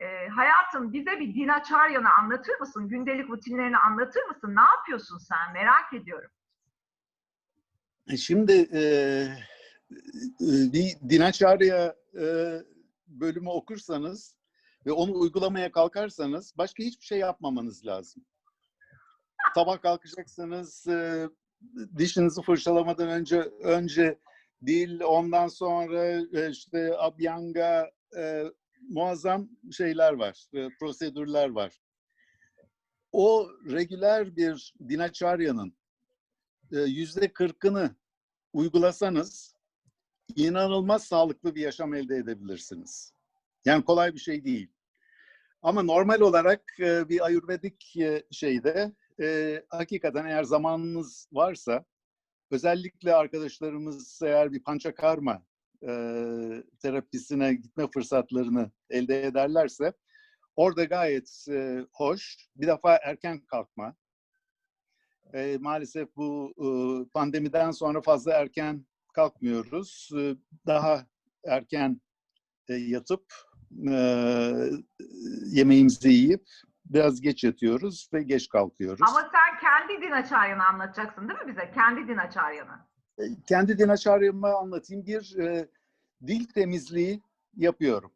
Ee, 0.00 0.28
hayatım 0.28 0.92
bize 0.92 1.20
bir 1.20 1.34
Dinaçaryan'ı 1.34 2.10
anlatır 2.10 2.60
mısın? 2.60 2.88
Gündelik 2.88 3.30
rutinlerini 3.30 3.78
anlatır 3.78 4.22
mısın? 4.22 4.56
Ne 4.56 4.60
yapıyorsun 4.60 5.18
sen? 5.18 5.52
Merak 5.52 5.92
ediyorum. 5.92 6.30
Şimdi 8.16 8.52
e, 8.52 8.80
e, 10.40 11.08
Dinaçarya 11.10 11.94
e, 12.20 12.24
bölümü 13.10 13.48
okursanız 13.48 14.36
ve 14.86 14.92
onu 14.92 15.18
uygulamaya 15.18 15.72
kalkarsanız 15.72 16.54
başka 16.58 16.82
hiçbir 16.82 17.04
şey 17.04 17.18
yapmamanız 17.18 17.86
lazım. 17.86 18.24
Sabah 19.54 19.82
kalkacaksınız, 19.82 20.86
e, 20.86 21.28
dişinizi 21.98 22.42
fırçalamadan 22.42 23.08
önce 23.08 23.40
önce 23.62 24.18
dil, 24.66 25.00
ondan 25.00 25.48
sonra 25.48 26.04
e, 26.32 26.50
işte 26.50 26.98
abhyanga, 26.98 27.90
e, 28.16 28.44
muazzam 28.88 29.48
şeyler 29.72 30.12
var, 30.12 30.46
prosedürler 30.80 31.50
var. 31.50 31.80
O 33.12 33.48
regüler 33.70 34.36
bir 34.36 34.74
Dinaçarya'nın 34.88 35.74
yüzde 36.70 37.32
kırkını 37.32 37.96
uygulasanız 38.52 39.54
inanılmaz 40.36 41.04
sağlıklı 41.04 41.54
bir 41.54 41.60
yaşam 41.60 41.94
elde 41.94 42.16
edebilirsiniz. 42.16 43.12
Yani 43.64 43.84
kolay 43.84 44.14
bir 44.14 44.20
şey 44.20 44.44
değil. 44.44 44.68
Ama 45.62 45.82
normal 45.82 46.20
olarak 46.20 46.62
e, 46.80 47.08
bir 47.08 47.24
ayurvedik 47.24 47.96
e, 47.96 48.22
şeyde 48.30 48.92
e, 49.20 49.62
hakikaten 49.68 50.24
eğer 50.24 50.44
zamanınız 50.44 51.28
varsa 51.32 51.84
özellikle 52.50 53.14
arkadaşlarımız 53.14 54.22
eğer 54.22 54.52
bir 54.52 54.62
pançakarma 54.62 55.42
e, 55.82 55.92
terapisine 56.82 57.54
gitme 57.54 57.86
fırsatlarını 57.94 58.70
elde 58.90 59.24
ederlerse 59.24 59.92
orada 60.56 60.84
gayet 60.84 61.46
hoş. 61.92 62.36
Bir 62.56 62.66
defa 62.66 62.96
erken 62.96 63.40
kalkma. 63.40 63.96
Maalesef 65.58 66.16
bu 66.16 66.54
pandemiden 67.14 67.70
sonra 67.70 68.00
fazla 68.00 68.32
erken 68.32 68.86
kalkmıyoruz. 69.12 70.10
E, 70.18 70.36
daha 70.66 71.06
erken 71.46 72.00
e, 72.68 72.74
yatıp 72.74 73.24
e, 73.88 73.94
yemeğimizi 75.46 76.08
yiyip 76.08 76.44
biraz 76.84 77.20
geç 77.20 77.44
yatıyoruz 77.44 78.10
ve 78.12 78.22
geç 78.22 78.48
kalkıyoruz. 78.48 79.00
Ama 79.08 79.20
sen 79.20 79.60
kendi 79.60 80.02
Dinaçaryan'ı 80.02 80.66
anlatacaksın 80.66 81.28
değil 81.28 81.40
mi 81.40 81.48
bize? 81.48 81.70
Kendi 81.74 82.08
Dinaçaryan'ı. 82.08 82.90
E, 83.18 83.22
kendi 83.46 83.78
dinaçaryamı 83.78 84.48
anlatayım. 84.48 85.06
Bir 85.06 85.38
e, 85.38 85.68
dil 86.26 86.44
temizliği 86.44 87.22
yapıyorum. 87.56 88.12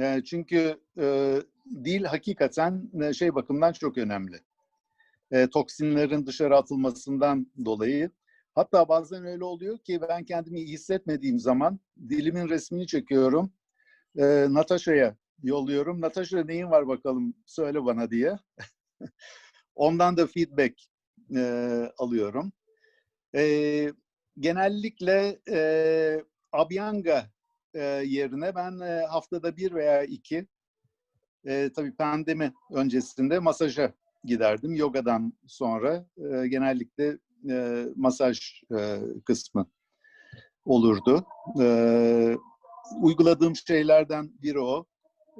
E, 0.00 0.22
çünkü 0.24 0.80
e, 0.98 1.36
dil 1.84 2.04
hakikaten 2.04 2.90
e, 3.02 3.12
şey 3.12 3.34
bakımdan 3.34 3.72
çok 3.72 3.98
önemli. 3.98 4.40
E, 5.30 5.46
toksinlerin 5.46 6.26
dışarı 6.26 6.56
atılmasından 6.56 7.46
dolayı. 7.64 8.10
Hatta 8.54 8.88
bazen 8.88 9.24
öyle 9.24 9.44
oluyor 9.44 9.78
ki 9.78 10.00
ben 10.08 10.24
kendimi 10.24 10.60
iyi 10.60 10.72
hissetmediğim 10.72 11.38
zaman 11.38 11.80
dilimin 12.08 12.48
resmini 12.48 12.86
çekiyorum. 12.86 13.52
E, 14.18 14.46
Natasha'ya 14.48 15.16
yolluyorum. 15.42 16.00
Natasha 16.00 16.44
neyin 16.44 16.70
var 16.70 16.88
bakalım 16.88 17.34
söyle 17.46 17.84
bana 17.84 18.10
diye. 18.10 18.38
Ondan 19.74 20.16
da 20.16 20.26
feedback 20.26 20.74
e, 21.36 21.42
alıyorum. 21.98 22.52
E, 23.34 23.92
genellikle 24.38 25.40
e, 25.50 25.58
Abhyanga 26.52 27.26
e, 27.74 27.82
yerine 28.06 28.54
ben 28.54 28.80
e, 28.80 29.06
haftada 29.06 29.56
bir 29.56 29.74
veya 29.74 30.02
iki 30.02 30.46
e, 31.46 31.70
tabii 31.76 31.96
pandemi 31.96 32.52
öncesinde 32.72 33.38
masaja 33.38 33.92
giderdim. 34.24 34.74
Yogadan 34.74 35.32
sonra 35.46 36.06
e, 36.16 36.48
genellikle 36.48 37.18
e, 37.50 37.86
masaj 37.96 38.62
e, 38.78 38.98
kısmı 39.24 39.66
olurdu. 40.64 41.26
E, 41.60 41.66
uyguladığım 43.00 43.56
şeylerden 43.56 44.30
biri 44.42 44.60
o. 44.60 44.86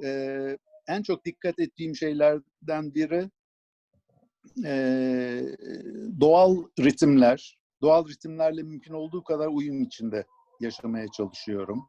E, 0.03 0.57
en 0.87 1.01
çok 1.01 1.25
dikkat 1.25 1.59
ettiğim 1.59 1.95
şeylerden 1.95 2.95
biri 2.95 3.29
e, 4.65 4.75
doğal 6.21 6.63
ritimler. 6.79 7.57
Doğal 7.81 8.07
ritimlerle 8.07 8.63
mümkün 8.63 8.93
olduğu 8.93 9.23
kadar 9.23 9.47
uyum 9.47 9.81
içinde 9.81 10.25
yaşamaya 10.59 11.07
çalışıyorum. 11.07 11.87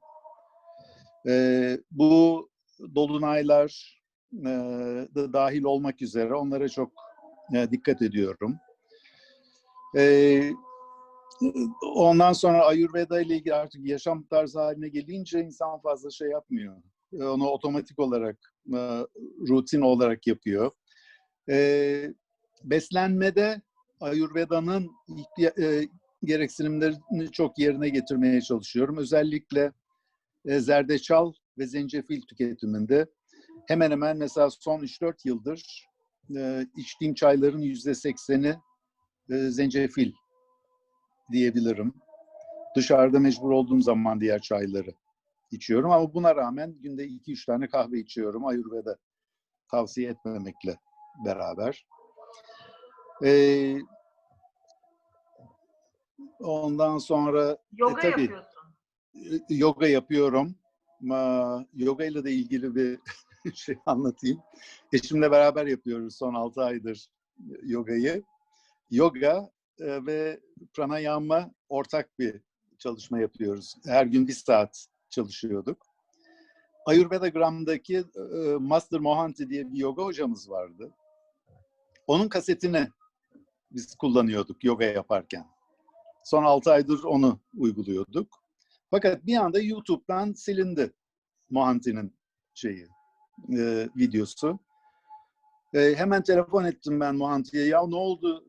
E, 1.29 1.79
bu 1.91 2.49
dolunaylar 2.95 4.01
e, 4.33 4.49
da 5.15 5.33
dahil 5.33 5.63
olmak 5.63 6.03
üzere 6.03 6.35
onlara 6.35 6.69
çok 6.69 6.93
e, 7.55 7.71
dikkat 7.71 8.03
ediyorum. 8.03 8.59
E, 9.97 10.51
ondan 11.95 12.33
sonra 12.33 12.65
Ayurveda 12.65 13.21
ile 13.21 13.37
ilgili 13.37 13.55
artık 13.55 13.87
yaşam 13.87 14.27
tarzı 14.27 14.61
haline 14.61 14.89
gelince 14.89 15.41
insan 15.41 15.81
fazla 15.81 16.11
şey 16.11 16.29
yapmıyor. 16.29 16.77
E, 17.13 17.25
onu 17.25 17.47
otomatik 17.47 17.99
olarak, 17.99 18.37
e, 18.75 18.79
rutin 19.49 19.81
olarak 19.81 20.27
yapıyor. 20.27 20.71
E, 21.51 22.15
beslenmede 22.65 23.63
Ayurveda'nın 24.01 24.91
e, 25.61 25.89
gereksinimlerini 26.25 27.31
çok 27.33 27.59
yerine 27.59 27.89
getirmeye 27.89 28.41
çalışıyorum. 28.41 28.97
Özellikle 28.97 29.73
e, 30.47 30.61
zerdeçal 30.61 31.33
ve 31.59 31.67
zencefil 31.67 32.23
tüketiminde 32.23 33.07
hemen 33.69 33.91
hemen 33.91 34.17
mesela 34.17 34.51
son 34.51 34.81
3-4 34.81 35.15
yıldır 35.25 35.87
e, 36.37 36.67
içtiğim 36.77 37.15
çayların 37.15 37.63
%80'i 37.63 38.57
e, 39.31 39.37
zencefil 39.51 40.13
diyebilirim. 41.33 41.95
Dışarıda 42.77 43.19
mecbur 43.21 43.51
olduğum 43.51 43.81
zaman 43.81 44.21
diğer 44.21 44.41
çayları 44.41 44.95
içiyorum 45.51 45.91
ama 45.91 46.15
buna 46.15 46.37
rağmen 46.37 46.75
günde 46.81 47.07
2-3 47.07 47.47
tane 47.47 47.69
kahve 47.69 47.99
içiyorum 47.99 48.47
Ayurveda 48.47 48.97
tavsiye 49.71 50.11
etmemekle 50.11 50.79
beraber. 51.25 51.87
Ee, 53.25 53.77
ondan 56.41 56.99
sonra 56.99 57.59
Yoga 57.73 58.01
tabii. 58.01 58.23
yapıyorsun. 58.23 58.63
e, 59.15 59.55
yoga 59.55 59.87
yapıyorum. 59.87 60.55
Ma, 61.01 61.65
yoga 61.75 62.05
ile 62.05 62.25
de 62.25 62.33
ilgili 62.33 62.75
bir 62.75 62.99
şey 63.55 63.79
anlatayım. 63.87 64.43
Eşimle 64.93 65.31
beraber 65.31 65.67
yapıyoruz 65.67 66.17
son 66.17 66.35
6 66.35 66.63
aydır 66.63 67.09
yogayı. 67.63 68.23
Yoga 68.91 69.51
ve 69.81 70.41
pranayama 70.73 71.51
ortak 71.69 72.19
bir 72.19 72.41
çalışma 72.79 73.19
yapıyoruz. 73.21 73.75
Her 73.87 74.07
gün 74.07 74.29
bir 74.29 74.33
saat 74.33 74.87
çalışıyorduk. 75.11 75.87
Ayurveda 76.87 77.29
Gram'daki 77.29 78.05
Master 78.59 79.01
Mohanty 79.01 79.45
diye 79.45 79.73
bir 79.73 79.79
yoga 79.79 80.05
hocamız 80.05 80.51
vardı. 80.51 80.95
Onun 82.07 82.29
kasetini 82.29 82.89
biz 83.71 83.95
kullanıyorduk 83.95 84.65
yoga 84.65 84.85
yaparken. 84.85 85.47
Son 86.25 86.45
6 86.45 86.73
aydır 86.73 87.05
onu 87.05 87.41
uyguluyorduk. 87.57 88.45
Fakat 88.91 89.27
bir 89.27 89.37
anda 89.37 89.61
YouTube'dan 89.61 90.33
silindi 90.33 90.93
Mohanty'nin 91.51 92.17
şeyi, 92.55 92.89
videosu. 93.97 94.59
E, 95.75 95.95
hemen 95.95 96.23
telefon 96.23 96.65
ettim 96.65 97.01
ben 97.01 97.17
Mohanty'ye. 97.17 97.67
Ya 97.67 97.87
ne 97.87 97.97
oldu? 97.97 98.45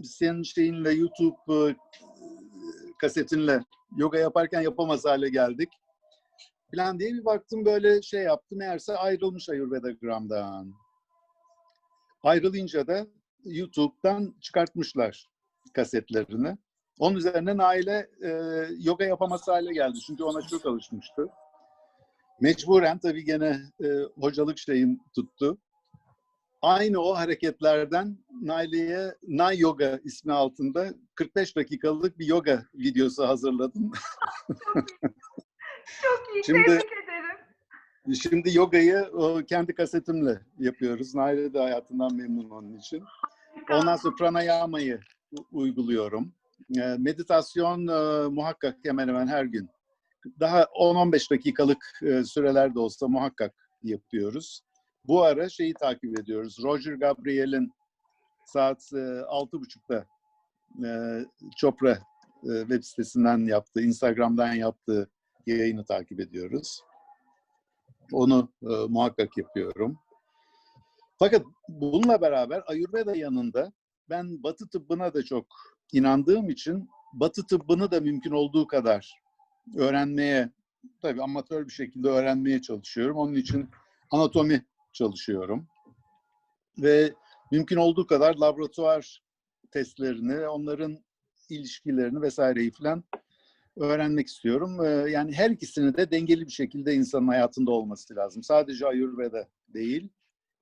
E, 0.00 0.04
Senin 0.04 0.42
şeyinle 0.42 0.90
YouTube 0.92 1.68
e, 1.70 1.76
kasetinle 3.00 3.64
yoga 3.96 4.18
yaparken 4.18 4.60
yapamaz 4.60 5.04
hale 5.04 5.28
geldik. 5.28 5.68
Falan 6.74 7.00
diye 7.00 7.12
bir 7.12 7.24
baktım 7.24 7.64
böyle 7.64 8.02
şey 8.02 8.22
yaptı. 8.22 8.56
Meğerse 8.56 8.96
ayrılmış 8.96 9.48
Ayurveda 9.48 9.90
Gram'dan. 9.90 10.74
Ayrılınca 12.22 12.86
da 12.86 13.06
YouTube'dan 13.44 14.34
çıkartmışlar 14.40 15.26
kasetlerini. 15.74 16.58
Onun 16.98 17.16
üzerine 17.16 17.56
Nail'e 17.56 18.10
e, 18.22 18.30
yoga 18.78 19.04
yapamaz 19.04 19.48
hale 19.48 19.72
geldi. 19.72 19.98
Çünkü 20.06 20.22
ona 20.22 20.42
çok 20.42 20.66
alışmıştı. 20.66 21.28
Mecburen 22.40 22.98
tabii 22.98 23.24
gene 23.24 23.60
e, 23.84 23.86
hocalık 24.20 24.58
şeyim 24.58 25.00
tuttu. 25.14 25.58
Aynı 26.62 26.98
o 27.00 27.14
hareketlerden 27.16 28.18
Nail'e 28.42 29.14
Nay 29.28 29.58
Yoga 29.58 30.00
ismi 30.04 30.32
altında 30.32 30.94
45 31.14 31.56
dakikalık 31.56 32.18
bir 32.18 32.26
yoga 32.26 32.64
videosu 32.74 33.28
hazırladım. 33.28 33.92
Çok 36.02 36.34
iyi. 36.34 36.44
Şimdi- 36.44 36.64
Tebrik 36.64 36.84
ederim. 36.92 38.14
Şimdi 38.22 38.56
yogayı 38.56 38.98
o, 39.12 39.42
kendi 39.44 39.74
kasetimle 39.74 40.40
yapıyoruz. 40.58 41.14
Nail'e 41.14 41.54
de 41.54 41.58
hayatından 41.58 42.14
memnun 42.14 42.50
onun 42.50 42.76
için. 42.76 43.04
Ondan 43.70 43.96
sonra 43.96 44.14
pranayama'yı 44.18 45.00
uyguluyorum. 45.52 46.32
E, 46.76 46.96
meditasyon 46.98 47.86
e, 47.86 48.28
muhakkak 48.28 48.76
hemen 48.84 49.08
hemen 49.08 49.26
her 49.26 49.44
gün. 49.44 49.68
Daha 50.40 50.62
10-15 50.62 51.30
dakikalık 51.30 52.00
e, 52.02 52.24
süreler 52.24 52.74
de 52.74 52.78
olsa 52.78 53.08
muhakkak 53.08 53.54
yapıyoruz. 53.82 54.62
Bu 55.08 55.22
ara 55.22 55.48
şeyi 55.48 55.74
takip 55.74 56.20
ediyoruz. 56.20 56.58
Roger 56.62 56.94
Gabriel'in 56.94 57.72
saat 58.44 58.92
e, 58.92 58.96
6.30'da 58.96 60.06
e, 60.88 60.90
Chopra 61.56 61.98
e, 62.42 62.60
web 62.60 62.82
sitesinden 62.82 63.38
yaptığı, 63.38 63.82
Instagram'dan 63.82 64.52
yaptığı 64.52 65.10
yayını 65.46 65.84
takip 65.84 66.20
ediyoruz. 66.20 66.80
Onu 68.12 68.52
e, 68.62 68.74
muhakkak 68.88 69.36
yapıyorum. 69.36 69.98
Fakat 71.18 71.42
bununla 71.68 72.20
beraber 72.20 72.62
Ayurveda 72.66 73.16
yanında 73.16 73.72
ben 74.10 74.42
Batı 74.42 74.68
tıbbına 74.68 75.14
da 75.14 75.24
çok 75.24 75.46
inandığım 75.92 76.50
için 76.50 76.88
Batı 77.12 77.46
tıbbını 77.46 77.90
da 77.90 78.00
mümkün 78.00 78.30
olduğu 78.30 78.66
kadar 78.66 79.14
öğrenmeye, 79.76 80.50
tabii 81.02 81.22
amatör 81.22 81.66
bir 81.66 81.72
şekilde 81.72 82.08
öğrenmeye 82.08 82.62
çalışıyorum. 82.62 83.16
Onun 83.16 83.34
için 83.34 83.70
anatomi 84.10 84.64
çalışıyorum. 84.98 85.66
Ve 86.78 87.14
mümkün 87.52 87.76
olduğu 87.76 88.06
kadar 88.06 88.34
laboratuvar 88.34 89.22
testlerini, 89.70 90.48
onların 90.48 90.98
ilişkilerini 91.50 92.22
vesaireyi 92.22 92.70
falan 92.70 93.04
öğrenmek 93.76 94.26
istiyorum. 94.26 94.84
Ee, 94.84 95.10
Yani 95.10 95.32
her 95.34 95.50
ikisini 95.50 95.96
de 95.96 96.10
dengeli 96.10 96.46
bir 96.46 96.52
şekilde 96.52 96.94
insanın 96.94 97.28
hayatında 97.28 97.70
olması 97.70 98.16
lazım. 98.16 98.42
Sadece 98.42 98.86
Ayurveda 98.86 99.48
değil, 99.68 100.08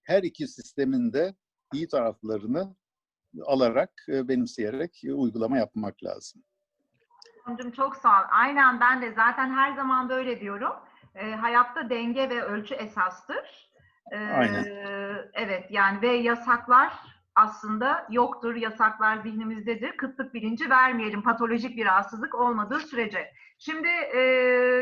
her 0.02 0.22
iki 0.22 0.48
sistemin 0.48 1.12
de 1.12 1.34
iyi 1.72 1.88
taraflarını 1.88 2.76
alarak, 3.44 4.04
e, 4.08 4.28
benimseyerek 4.28 5.04
e, 5.04 5.12
uygulama 5.14 5.58
yapmak 5.58 6.04
lazım. 6.04 6.42
Hocam 7.44 7.70
çok 7.70 7.96
sağ 7.96 8.20
ol. 8.20 8.24
Aynen 8.30 8.80
ben 8.80 9.02
de 9.02 9.12
zaten 9.12 9.50
her 9.54 9.76
zaman 9.76 10.08
böyle 10.08 10.40
diyorum. 10.40 10.72
Ee, 11.14 11.30
hayatta 11.30 11.90
denge 11.90 12.30
ve 12.30 12.42
ölçü 12.42 12.74
esastır. 12.74 13.70
Ee, 14.12 14.16
Aynen. 14.18 14.64
Evet 15.32 15.70
yani 15.70 16.02
ve 16.02 16.08
yasaklar 16.08 16.92
aslında 17.34 18.06
yoktur. 18.10 18.54
Yasaklar 18.54 19.16
zihnimizdedir. 19.16 19.96
Kıtlık 19.96 20.34
bilinci 20.34 20.70
vermeyelim 20.70 21.22
patolojik 21.22 21.76
bir 21.76 21.86
rahatsızlık 21.86 22.34
olmadığı 22.34 22.80
sürece. 22.80 23.32
Şimdi 23.58 23.88
e, 23.88 24.20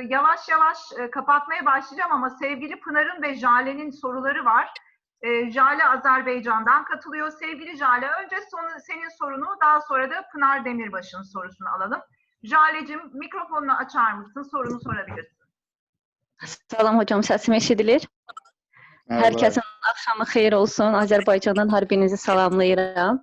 yavaş 0.09 0.49
yavaş 0.49 0.79
e, 0.99 1.11
kapatmaya 1.11 1.67
başlayacağım 1.67 2.13
ama 2.13 2.31
sevgili 2.31 2.81
Pınar'ın 2.81 3.23
ve 3.23 3.35
Jale'nin 3.35 3.91
soruları 3.91 4.45
var. 4.45 4.69
E, 5.23 5.51
Jale 5.51 5.85
Azerbaycan'dan 5.85 6.85
katılıyor. 6.85 7.31
Sevgili 7.31 7.77
Jale 7.77 8.07
önce 8.25 8.37
sonu, 8.51 8.69
senin 8.87 9.09
sorunu 9.19 9.47
daha 9.63 9.81
sonra 9.81 10.11
da 10.11 10.29
Pınar 10.33 10.65
Demirbaş'ın 10.65 11.23
sorusunu 11.23 11.69
alalım. 11.69 12.01
Jale'cim 12.43 13.01
mikrofonunu 13.13 13.77
açar 13.77 14.13
mısın? 14.13 14.43
Sorunu 14.43 14.81
sorabilirsin. 14.81 15.45
Salam 16.69 16.99
hocam, 16.99 17.21
səsim 17.21 17.55
eşidilir. 17.55 18.09
Merhaba. 19.09 19.27
Hər 19.27 19.35
kəsin 19.37 19.65
axşamı 19.91 20.25
xeyir 20.33 20.55
olsun. 20.57 20.95
Azərbaycandan 20.97 21.69
hər 21.69 21.85
birinizi 21.89 22.17
salamlayıram. 22.17 23.19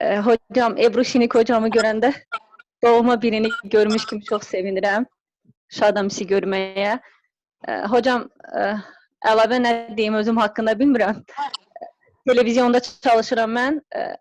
Ee, 0.00 0.18
hocam, 0.26 0.76
Ebru 0.78 1.04
Şinik 1.04 1.34
hocamı 1.34 1.68
görəndə 1.68 2.12
doğma 2.84 3.16
birini 3.22 3.50
görmüş 3.64 4.06
kimi 4.06 4.22
çox 4.24 4.46
sevinirəm. 4.52 5.06
Şadam 5.68 6.10
sizi 6.10 6.28
görməyə. 6.30 7.00
Ee, 7.68 7.80
hocam, 7.90 8.28
e, 8.54 8.68
əlavə 9.32 9.58
nə 9.66 9.74
deyim 9.96 10.14
özüm 10.22 10.38
haqqında 10.38 10.76
bilmirəm. 10.78 11.18
Televizyonda 12.28 12.80
çalışıram 12.80 13.50
mən. 13.58 13.82
Ee, 13.96 14.16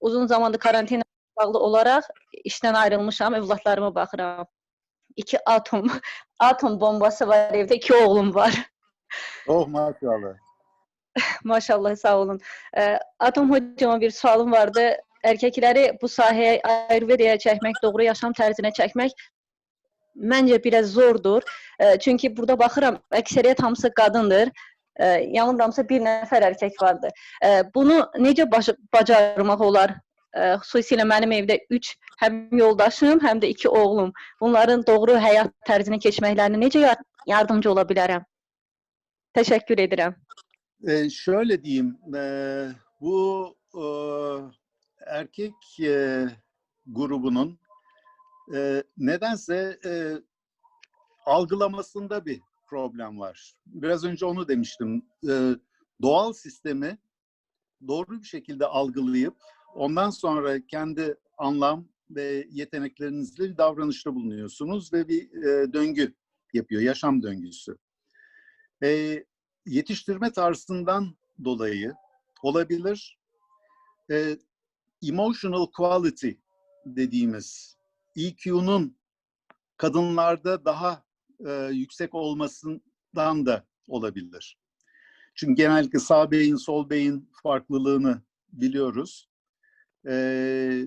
uzun 0.00 0.26
zamandır 0.26 0.58
karantina 0.58 1.02
bağlı 1.38 1.58
olaraq 1.58 2.10
işdən 2.44 2.74
ayrılmışam, 2.82 3.34
övladlarıma 3.34 3.94
baxıram. 3.94 4.46
İki 5.16 5.48
atom 5.48 5.86
atom 6.38 6.80
bombası 6.80 7.28
var 7.28 7.54
evde. 7.54 7.76
iki 7.76 7.94
oğlum 7.94 8.34
var. 8.34 8.54
Oh 9.48 9.68
maşallah. 9.68 10.34
Maşallah 11.44 11.96
sağ 11.96 12.18
olun. 12.18 12.40
Ee, 12.76 12.98
atom 13.18 13.50
hocama 13.50 14.00
bir 14.00 14.10
sualım 14.10 14.52
vardı. 14.52 14.96
Erkekləri 15.24 15.96
bu 16.02 16.06
sahəyə 16.06 16.60
Ayurvedaya 16.90 17.36
çəkmək, 17.36 17.78
doğru 17.82 18.02
yaşam 18.02 18.32
tərzinə 18.32 18.72
çəkmək 18.74 19.14
məncə 20.16 20.58
biraz 20.64 20.86
zordur. 20.86 21.42
Ee, 21.80 21.98
çünki 21.98 22.36
burada 22.36 22.58
baxıram, 22.58 22.98
əksəriyyət 23.12 23.62
hamısı 23.62 23.90
qadındır. 23.94 24.50
Ee, 25.00 25.06
yanılmıramsa 25.06 25.88
bir 25.88 26.00
nəfər 26.00 26.44
erkek 26.44 26.82
vardı. 26.82 27.08
Ee, 27.44 27.62
bunu 27.74 27.98
necə 28.16 28.50
baş 28.50 28.68
bacarmaq 28.94 29.60
olar? 29.60 29.94
Ee, 30.36 30.54
xüsusilə 30.62 31.04
mənim 31.08 31.32
evdə 31.32 31.56
3 31.72 31.92
həm 32.22 32.34
yoldaşım, 32.60 33.20
həm 33.24 33.40
də 33.42 33.48
iki 33.54 33.68
oğlum. 33.68 34.12
Bunların 34.40 34.82
doğru 34.86 35.16
həyat 35.22 35.52
tərzinə 35.68 35.98
keçməklərinə 36.02 36.60
necə 36.60 36.82
yar- 36.82 37.04
yardımcı 37.26 37.70
ola 37.70 37.86
bilərəm? 37.88 38.24
Təşəkkür 39.38 39.80
edirəm. 39.86 40.16
Ee, 40.88 41.10
şöyle 41.10 41.64
diyeyim, 41.64 41.96
e, 42.16 42.22
bu 43.00 43.16
e, 43.74 43.84
erkek 45.06 45.80
e, 45.80 46.26
grubunun 46.86 47.58
e, 48.54 48.82
nedense 48.96 49.78
e, 49.84 49.92
algılamasında 51.26 52.26
bir 52.26 52.40
problem 52.66 53.20
var. 53.20 53.54
Biraz 53.66 54.04
önce 54.04 54.26
onu 54.26 54.48
demiştim. 54.48 55.06
E, 55.28 55.34
doğal 56.02 56.32
sistemi 56.32 56.98
doğru 57.88 58.20
bir 58.20 58.26
şekilde 58.26 58.66
algılayıp 58.66 59.36
ondan 59.76 60.10
sonra 60.10 60.66
kendi 60.66 61.16
anlam 61.38 61.88
ve 62.10 62.46
yeteneklerinizle 62.50 63.44
bir 63.44 63.58
davranışta 63.58 64.14
bulunuyorsunuz 64.14 64.92
ve 64.92 65.08
bir 65.08 65.42
e, 65.42 65.72
döngü 65.72 66.14
yapıyor, 66.52 66.82
yaşam 66.82 67.22
döngüsü. 67.22 67.76
E, 68.82 69.24
yetiştirme 69.66 70.32
tarzından 70.32 71.16
dolayı 71.44 71.94
olabilir. 72.42 73.18
E, 74.10 74.36
emotional 75.02 75.66
quality 75.66 76.30
dediğimiz 76.86 77.76
EQ'nun 78.16 78.96
kadınlarda 79.76 80.64
daha 80.64 81.04
e, 81.46 81.52
yüksek 81.72 82.14
olmasından 82.14 83.46
da 83.46 83.66
olabilir. 83.88 84.58
Çünkü 85.34 85.54
genellikle 85.54 85.98
sağ 85.98 86.30
beyin, 86.30 86.56
sol 86.56 86.90
beyin 86.90 87.30
farklılığını 87.42 88.22
biliyoruz. 88.52 89.28
Ee, 90.08 90.82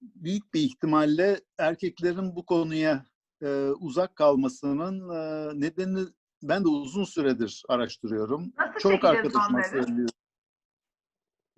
büyük 0.00 0.54
bir 0.54 0.60
ihtimalle 0.60 1.40
erkeklerin 1.58 2.36
bu 2.36 2.46
konuya 2.46 3.04
e, 3.42 3.48
uzak 3.80 4.16
kalmasının 4.16 5.08
e, 5.08 5.50
nedeni 5.60 6.00
ben 6.42 6.64
de 6.64 6.68
uzun 6.68 7.04
süredir 7.04 7.62
araştırıyorum. 7.68 8.52
Nasıl 8.58 8.80
Çok 8.80 9.04
arkadaşıma 9.04 9.62
söylüyorum. 9.62 10.14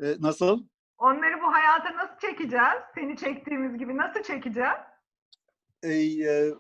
E, 0.01 0.07
nasıl? 0.21 0.67
Onları 0.99 1.41
bu 1.43 1.53
hayata 1.53 1.97
nasıl 1.97 2.19
çekeceğiz? 2.19 2.83
Seni 2.95 3.17
çektiğimiz 3.17 3.79
gibi 3.79 3.97
nasıl 3.97 4.23
çekeceğiz? 4.23 4.79
E, 5.83 5.93
e, 6.29 6.55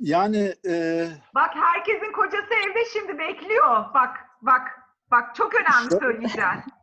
yani 0.00 0.54
e, 0.66 1.06
Bak 1.34 1.50
herkesin 1.54 2.12
kocası 2.12 2.54
evde 2.54 2.84
şimdi 2.92 3.18
bekliyor. 3.18 3.94
Bak 3.94 4.16
bak 4.42 4.68
bak 5.10 5.34
çok 5.34 5.52
önemli 5.54 5.90
söyleyeceğim. 5.90 6.62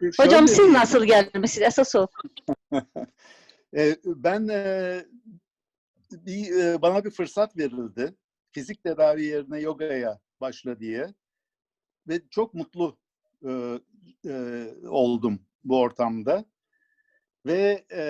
Hocam 0.00 0.16
şöyle 0.16 0.46
siz 0.46 0.56
diyeyim. 0.56 0.74
nasıl 0.74 1.04
gelmişsiniz? 1.04 1.66
Esas 1.66 1.94
o. 1.94 2.06
E, 3.76 3.96
ben 4.04 4.48
e, 4.48 5.04
bir, 6.12 6.64
e, 6.64 6.82
bana 6.82 7.04
bir 7.04 7.10
fırsat 7.10 7.56
verildi. 7.56 8.14
Fizik 8.52 8.82
tedavi 8.82 9.24
yerine 9.24 9.60
yogaya 9.60 10.18
başla 10.40 10.80
diye. 10.80 11.14
Ve 12.08 12.28
çok 12.30 12.54
mutlu 12.54 12.98
e, 13.44 13.80
e, 14.26 14.66
oldum 14.88 15.40
bu 15.64 15.80
ortamda. 15.80 16.44
Ve 17.46 17.84
e, 17.92 18.02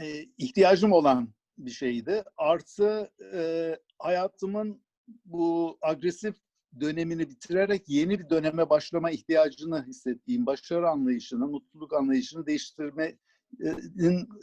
e, 0.00 0.26
ihtiyacım 0.38 0.92
olan 0.92 1.32
bir 1.58 1.70
şeydi. 1.70 2.24
Artı 2.36 3.10
e, 3.34 3.76
hayatımın 3.98 4.82
bu 5.24 5.78
agresif 5.82 6.36
dönemini 6.80 7.30
bitirerek 7.30 7.88
yeni 7.88 8.18
bir 8.18 8.30
döneme 8.30 8.70
başlama 8.70 9.10
ihtiyacını 9.10 9.86
hissettiğim, 9.86 10.46
başarı 10.46 10.88
anlayışını, 10.88 11.48
mutluluk 11.48 11.92
anlayışını 11.92 12.46
değiştirmenin 12.46 13.18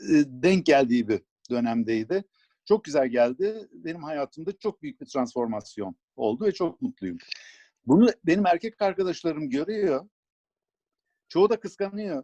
e, 0.10 0.26
denk 0.28 0.66
geldiği 0.66 1.08
bir 1.08 1.22
dönemdeydi. 1.50 2.24
Çok 2.66 2.84
güzel 2.84 3.08
geldi. 3.08 3.68
Benim 3.72 4.04
hayatımda 4.04 4.58
çok 4.58 4.82
büyük 4.82 5.02
bir 5.02 5.06
transformasyon 5.06 5.96
oldu 6.16 6.46
ve 6.46 6.52
çok 6.52 6.82
mutluyum. 6.82 7.18
Bunu 7.86 8.10
benim 8.26 8.46
erkek 8.46 8.82
arkadaşlarım 8.82 9.50
görüyor. 9.50 10.10
Çoğu 11.30 11.50
da 11.50 11.60
kıskanıyor. 11.60 12.24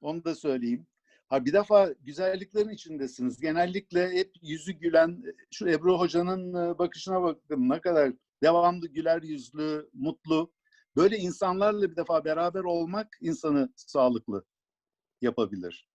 Onu 0.00 0.24
da 0.24 0.34
söyleyeyim. 0.34 0.86
Ha 1.28 1.44
bir 1.44 1.52
defa 1.52 1.94
güzelliklerin 2.00 2.68
içindesiniz. 2.68 3.40
Genellikle 3.40 4.10
hep 4.10 4.32
yüzü 4.42 4.72
gülen, 4.72 5.22
şu 5.50 5.68
Ebru 5.68 5.98
Hoca'nın 5.98 6.54
e, 6.54 6.78
bakışına 6.78 7.22
bakın 7.22 7.68
ne 7.68 7.80
kadar 7.80 8.12
devamlı 8.42 8.88
güler 8.88 9.22
yüzlü, 9.22 9.90
mutlu. 9.92 10.52
Böyle 10.96 11.18
insanlarla 11.18 11.90
bir 11.90 11.96
defa 11.96 12.24
beraber 12.24 12.60
olmak 12.64 13.08
insanı 13.20 13.72
sağlıklı 13.76 14.44
yapabilir. 15.20 15.88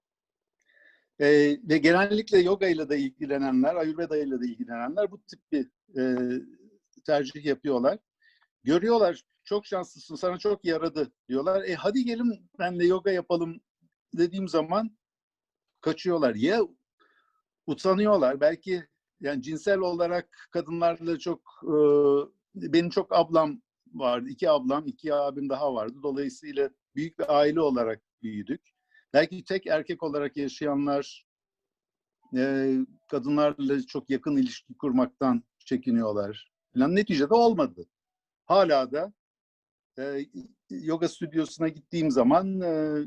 Ee, 1.19 1.57
ve 1.63 1.77
genellikle 1.77 2.39
yoga 2.39 2.67
ile 2.67 2.89
de 2.89 2.99
ilgilenenler, 2.99 3.75
Ayurveda 3.75 4.17
ile 4.17 4.41
de 4.41 4.45
ilgilenenler 4.45 5.11
bu 5.11 5.21
tip 5.23 5.39
bir 5.51 5.69
e, 5.99 6.17
tercih 7.05 7.45
yapıyorlar. 7.45 7.99
Görüyorlar, 8.63 9.23
çok 9.43 9.65
şanslısın, 9.65 10.15
sana 10.15 10.37
çok 10.37 10.65
yaradı 10.65 11.11
diyorlar. 11.29 11.63
E 11.63 11.75
hadi 11.75 12.05
gelin 12.05 12.49
benle 12.59 12.85
yoga 12.85 13.11
yapalım 13.11 13.61
dediğim 14.17 14.47
zaman 14.47 14.97
kaçıyorlar. 15.81 16.35
Ya 16.35 16.61
utanıyorlar. 17.67 18.41
Belki 18.41 18.87
yani 19.25 19.41
cinsel 19.41 19.79
olarak 19.79 20.49
kadınlarla 20.51 21.19
çok 21.19 21.41
e, 21.63 21.75
benim 22.55 22.89
çok 22.89 23.15
ablam 23.15 23.61
vardı. 23.93 24.29
iki 24.29 24.49
ablam, 24.49 24.87
iki 24.87 25.13
abim 25.13 25.49
daha 25.49 25.73
vardı. 25.73 25.99
Dolayısıyla 26.03 26.69
büyük 26.95 27.19
bir 27.19 27.37
aile 27.37 27.61
olarak 27.61 28.01
büyüdük. 28.21 28.61
Belki 29.13 29.43
tek 29.43 29.67
erkek 29.67 30.03
olarak 30.03 30.37
yaşayanlar 30.37 31.25
e, 32.37 32.73
kadınlarla 33.11 33.87
çok 33.87 34.09
yakın 34.09 34.37
ilişki 34.37 34.77
kurmaktan 34.77 35.43
çekiniyorlar. 35.59 36.51
Falan. 36.73 36.95
Neticede 36.95 37.33
olmadı. 37.33 37.85
Hala 38.45 38.91
da 38.91 39.13
e, 39.99 40.25
yoga 40.69 41.07
stüdyosuna 41.07 41.67
gittiğim 41.67 42.11
zaman 42.11 42.61
e, 42.61 42.97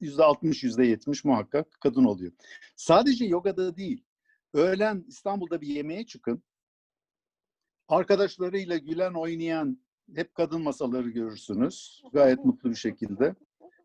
yüzde 0.00 0.24
altmış, 0.24 0.64
yüzde 0.64 0.86
yetmiş 0.86 1.24
muhakkak 1.24 1.80
kadın 1.80 2.04
oluyor. 2.04 2.32
Sadece 2.76 3.24
yogada 3.24 3.76
değil. 3.76 4.04
Öğlen 4.54 5.04
İstanbul'da 5.08 5.60
bir 5.60 5.66
yemeğe 5.66 6.06
çıkın. 6.06 6.42
Arkadaşlarıyla 7.88 8.76
gülen, 8.78 9.14
oynayan 9.14 9.78
hep 10.14 10.34
kadın 10.34 10.62
masaları 10.62 11.08
görürsünüz. 11.10 12.02
Gayet 12.12 12.44
mutlu 12.44 12.70
bir 12.70 12.74
şekilde. 12.74 13.34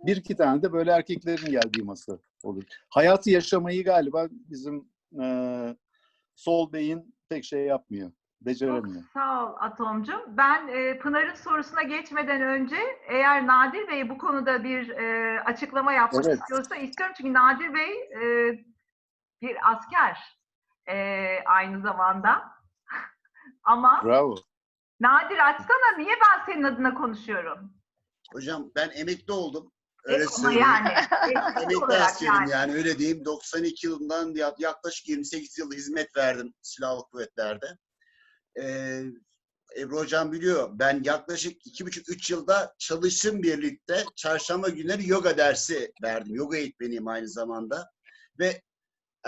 Bir 0.05 0.17
iki 0.17 0.35
tane 0.35 0.61
de 0.63 0.73
böyle 0.73 0.91
erkeklerin 0.91 1.51
geldiği 1.51 1.83
masa 1.83 2.19
olur. 2.43 2.63
Hayatı 2.89 3.29
yaşamayı 3.29 3.83
galiba 3.83 4.27
bizim 4.31 4.89
e, 5.21 5.25
sol 6.35 6.73
beyin 6.73 7.15
pek 7.29 7.43
şey 7.45 7.65
yapmıyor. 7.65 8.09
Çok 8.09 8.45
Beceremiyor. 8.47 9.03
sağ 9.13 9.45
ol 9.45 9.55
Atomcum. 9.59 10.21
Ben 10.37 10.67
e, 10.67 10.99
Pınar'ın 10.99 11.33
sorusuna 11.33 11.83
geçmeden 11.83 12.41
önce 12.41 12.75
eğer 13.07 13.47
Nadir 13.47 13.87
Bey 13.87 14.09
bu 14.09 14.17
konuda 14.17 14.63
bir 14.63 14.89
e, 14.89 15.39
açıklama 15.41 15.93
yapmak 15.93 16.25
Evet. 16.25 16.39
istiyorsa 16.39 16.75
istiyorum. 16.75 17.13
Çünkü 17.17 17.33
Nadir 17.33 17.73
Bey 17.73 17.91
e, 17.91 18.51
bir 19.41 19.71
asker 19.71 20.37
e, 20.89 20.95
aynı 21.45 21.81
zamanda. 21.81 22.43
Ama 23.63 24.01
Bravo. 24.05 24.35
Nadir 24.99 25.49
açsana 25.49 25.97
niye 25.97 26.13
ben 26.21 26.45
senin 26.45 26.63
adına 26.63 26.93
konuşuyorum? 26.93 27.73
Hocam 28.33 28.71
ben 28.75 28.89
emekli 28.95 29.33
oldum. 29.33 29.71
Öyle 30.03 30.23
E, 30.23 30.25
ama 30.27 30.31
söyleyeyim. 30.35 30.65
yani. 30.67 30.89
Emekli 31.63 31.95
askerim 31.95 32.33
yani. 32.33 32.49
yani. 32.51 32.73
öyle 32.73 32.97
diyeyim. 32.99 33.25
92 33.25 33.87
yılından 33.87 34.35
ya- 34.35 34.55
yaklaşık 34.59 35.09
28 35.09 35.57
yıl 35.57 35.71
hizmet 35.71 36.17
verdim 36.17 36.53
silahlı 36.61 37.03
kuvvetlerde. 37.11 37.77
Ee, 38.61 39.01
Ebru 39.79 39.97
Hocam 39.97 40.31
biliyor. 40.31 40.69
Ben 40.73 41.01
yaklaşık 41.03 41.65
2,5-3 41.65 42.31
yılda 42.33 42.75
çalışım 42.79 43.43
birlikte 43.43 44.03
çarşamba 44.15 44.69
günleri 44.69 45.09
yoga 45.09 45.37
dersi 45.37 45.91
verdim. 46.03 46.35
Yoga 46.35 46.57
eğitmeniyim 46.57 47.07
aynı 47.07 47.27
zamanda. 47.29 47.89
Ve 48.39 48.61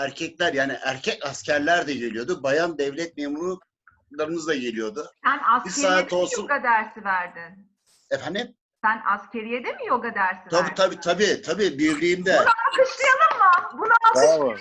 erkekler 0.03 0.53
yani 0.53 0.77
erkek 0.83 1.25
askerler 1.25 1.87
de 1.87 1.93
geliyordu. 1.93 2.43
Bayan 2.43 2.77
devlet 2.77 3.17
memurlarımız 3.17 4.47
da 4.47 4.55
geliyordu. 4.55 5.11
Sen 5.23 5.39
askeriyede 5.51 5.89
saat 6.01 6.11
mi 6.11 6.17
olsun. 6.17 6.41
yoga 6.41 6.63
dersi 6.63 7.03
verdin? 7.03 7.71
Efendim? 8.11 8.55
Sen 8.85 9.01
askeriyede 9.05 9.71
mi 9.71 9.85
yoga 9.87 10.15
dersi 10.15 10.49
Tabii 10.49 10.61
verdin? 10.63 10.75
tabii 10.75 10.99
tabii. 10.99 11.41
Tabii 11.41 11.79
birliğimde. 11.79 12.39
Alkışlayalım 12.39 13.37
mı? 13.39 13.79
Bunu 13.79 13.89
Bravo. 14.15 14.55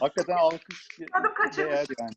Hakikaten 0.00 0.36
alkış 0.36 0.88
Adım 1.12 1.34
kaçırmış. 1.34 1.88
yani. 2.00 2.12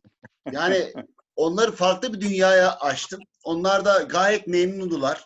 Yani 0.52 0.92
onları 1.36 1.72
farklı 1.72 2.12
bir 2.12 2.20
dünyaya 2.20 2.72
açtım. 2.78 3.20
Onlar 3.44 3.84
da 3.84 4.02
gayet 4.02 4.46
memnundular. 4.46 5.24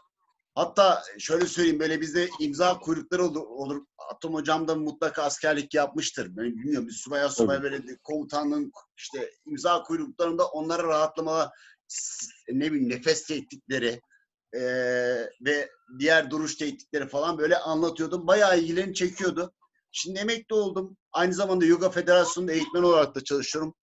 Hatta 0.57 1.03
şöyle 1.19 1.47
söyleyeyim 1.47 1.81
böyle 1.81 2.01
bizde 2.01 2.28
imza 2.41 2.78
kuyrukları 2.78 3.24
olur. 3.24 3.41
olur. 3.41 3.87
Atom 4.11 4.35
hocam 4.35 4.69
da 4.69 4.74
mutlaka 4.74 5.23
askerlik 5.23 5.74
yapmıştır. 5.74 6.37
Ben 6.37 6.45
bilmiyorum 6.45 6.89
bir 6.89 6.93
subaya 6.93 7.28
subaya 7.28 7.62
böyle 7.62 7.83
komutanlığın 8.03 8.73
işte 8.97 9.31
imza 9.47 9.83
kuyruklarında 9.83 10.47
onlara 10.47 10.83
rahatlama 10.83 11.53
ne 12.49 12.73
bileyim 12.73 12.89
nefes 12.91 13.27
tehditleri 13.27 14.01
eee, 14.55 15.31
ve 15.41 15.70
diğer 15.99 16.31
duruş 16.31 16.57
tehditleri 16.57 17.09
falan 17.09 17.39
böyle 17.39 17.59
anlatıyordum. 17.59 18.27
Bayağı 18.27 18.59
ilgilerini 18.61 18.95
çekiyordu. 18.95 19.53
Şimdi 19.93 20.19
emekli 20.19 20.55
oldum. 20.55 20.97
Aynı 21.12 21.35
zamanda 21.35 21.65
Yoga 21.65 21.91
Federasyonu'nda 21.91 22.53
eğitmen 22.53 22.83
olarak 22.83 23.15
da 23.15 23.24
çalışıyorum. 23.24 23.74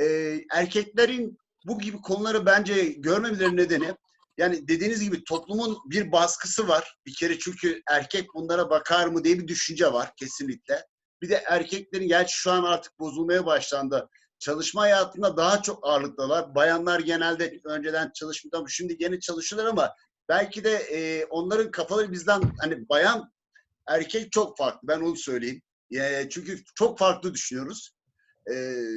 Eee, 0.00 0.44
erkeklerin 0.52 1.38
bu 1.66 1.78
gibi 1.78 1.96
konuları 2.00 2.46
bence 2.46 2.84
görmemeleri 2.84 3.56
nedeni 3.56 3.94
yani 4.40 4.68
dediğiniz 4.68 5.00
gibi 5.02 5.24
toplumun 5.24 5.78
bir 5.84 6.12
baskısı 6.12 6.68
var. 6.68 6.96
Bir 7.06 7.14
kere 7.14 7.38
çünkü 7.38 7.82
erkek 7.88 8.34
bunlara 8.34 8.70
bakar 8.70 9.06
mı 9.06 9.24
diye 9.24 9.38
bir 9.38 9.48
düşünce 9.48 9.92
var 9.92 10.12
kesinlikle. 10.16 10.86
Bir 11.22 11.28
de 11.28 11.44
erkeklerin 11.46 12.08
gerçi 12.08 12.34
şu 12.36 12.50
an 12.50 12.64
artık 12.64 12.98
bozulmaya 12.98 13.46
başlandı. 13.46 14.08
Çalışma 14.38 14.80
hayatında 14.80 15.36
daha 15.36 15.62
çok 15.62 15.86
ağırlıktalar. 15.86 16.54
Bayanlar 16.54 17.00
genelde 17.00 17.60
önceden 17.64 18.10
çalışmıyor. 18.14 18.68
Şimdi 18.68 18.98
gene 18.98 19.20
çalışıyorlar 19.20 19.70
ama 19.70 19.94
belki 20.28 20.64
de 20.64 20.74
e, 20.76 21.24
onların 21.24 21.70
kafaları 21.70 22.12
bizden 22.12 22.42
hani 22.60 22.88
bayan 22.88 23.32
erkek 23.88 24.32
çok 24.32 24.58
farklı. 24.58 24.88
Ben 24.88 25.00
onu 25.00 25.16
söyleyeyim. 25.16 25.62
E, 25.94 26.28
çünkü 26.30 26.62
çok 26.74 26.98
farklı 26.98 27.34
düşünüyoruz. 27.34 27.90
E, 28.48 28.54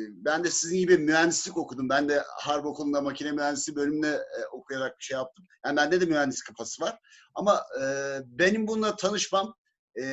ben 0.10 0.44
de 0.44 0.52
sizin 0.52 0.78
gibi 0.78 0.98
mühendislik 0.98 1.58
okudum. 1.58 1.90
Ben 1.90 2.10
de 2.10 2.24
Harp 2.40 2.66
Okulu'nda 2.66 3.02
makine 3.02 3.32
mühendisliği 3.32 3.76
bölümünde 3.76 4.08
e, 4.10 4.46
okuyarak 4.52 5.00
bir 5.00 5.04
şey 5.04 5.18
yaptım. 5.18 5.46
Yani 5.66 5.78
bende 5.78 6.02
de 6.02 6.06
mühendis 6.06 6.44
kafası 6.44 6.84
var. 6.84 7.00
Ama 7.36 7.64
e, 7.82 7.86
benim 8.26 8.68
bununla 8.68 8.96
tanışmam 8.96 9.56
e, 10.00 10.06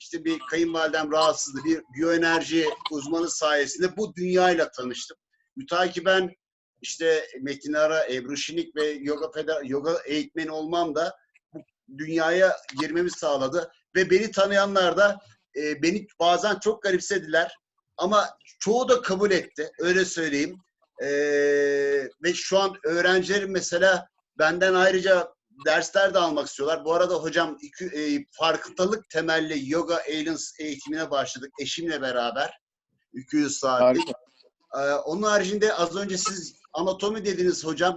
işte 0.00 0.24
bir 0.24 0.38
kayınvalidem 0.50 1.12
rahatsızdı. 1.12 1.64
Bir 1.64 1.82
biyoenerji 1.96 2.68
uzmanı 2.90 3.30
sayesinde 3.30 3.96
bu 3.96 4.14
dünyayla 4.14 4.70
tanıştım. 4.70 5.16
Mütakiben 5.56 6.30
işte 6.80 7.26
Metin 7.40 7.72
Ara, 7.72 8.06
Ebru 8.06 8.36
Şinik 8.36 8.76
ve 8.76 8.84
yoga, 8.84 9.30
feder, 9.30 9.62
yoga 9.62 9.98
eğitmeni 10.04 10.50
olmam 10.50 10.94
da 10.94 11.16
bu 11.52 11.60
dünyaya 11.98 12.56
girmemi 12.80 13.10
sağladı. 13.10 13.72
Ve 13.96 14.10
beni 14.10 14.30
tanıyanlar 14.30 14.96
da 14.96 15.20
e, 15.56 15.82
beni 15.82 16.06
bazen 16.20 16.58
çok 16.58 16.82
garipsediler. 16.82 17.56
Ama 17.96 18.28
çoğu 18.60 18.88
da 18.88 19.02
kabul 19.02 19.30
etti. 19.30 19.70
Öyle 19.78 20.04
söyleyeyim. 20.04 20.56
E, 21.02 21.08
ve 22.22 22.34
şu 22.34 22.58
an 22.58 22.76
öğrencilerim 22.84 23.50
mesela 23.50 24.08
benden 24.38 24.74
ayrıca 24.74 25.28
dersler 25.66 26.14
de 26.14 26.18
almak 26.18 26.46
istiyorlar. 26.46 26.84
Bu 26.84 26.94
arada 26.94 27.14
hocam 27.14 27.58
iki, 27.62 27.84
e, 27.84 28.26
farkındalık 28.30 29.10
temelli 29.10 29.70
yoga 29.70 29.96
Aliens 29.96 30.52
eğitimine 30.60 31.10
başladık 31.10 31.50
eşimle 31.60 32.02
beraber. 32.02 32.62
200 33.12 33.58
saatlik. 33.58 34.08
Ee, 34.74 34.92
onun 34.92 35.22
haricinde 35.22 35.74
az 35.74 35.96
önce 35.96 36.18
siz 36.18 36.54
anatomi 36.72 37.24
dediniz 37.24 37.64
hocam. 37.64 37.96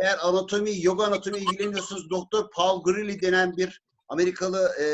Eğer 0.00 0.18
anatomi, 0.22 0.82
yoga 0.82 1.04
anatomi 1.04 1.38
ilgileniyorsunuz 1.38 2.10
Doktor 2.10 2.50
Paul 2.50 2.82
Grilly 2.82 3.22
denen 3.22 3.56
bir 3.56 3.82
Amerikalı 4.08 4.68
e, 4.80 4.86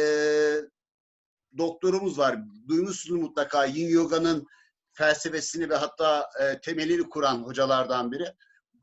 doktorumuz 1.59 2.19
var. 2.19 2.39
Duymuşsunuz 2.69 3.23
mutlaka 3.23 3.65
Yin 3.65 3.89
Yoga'nın 3.89 4.47
felsefesini 4.93 5.71
ve 5.71 5.75
hatta 5.75 6.29
e, 6.41 6.61
temelini 6.61 7.09
kuran 7.09 7.43
hocalardan 7.43 8.13
biri. 8.13 8.35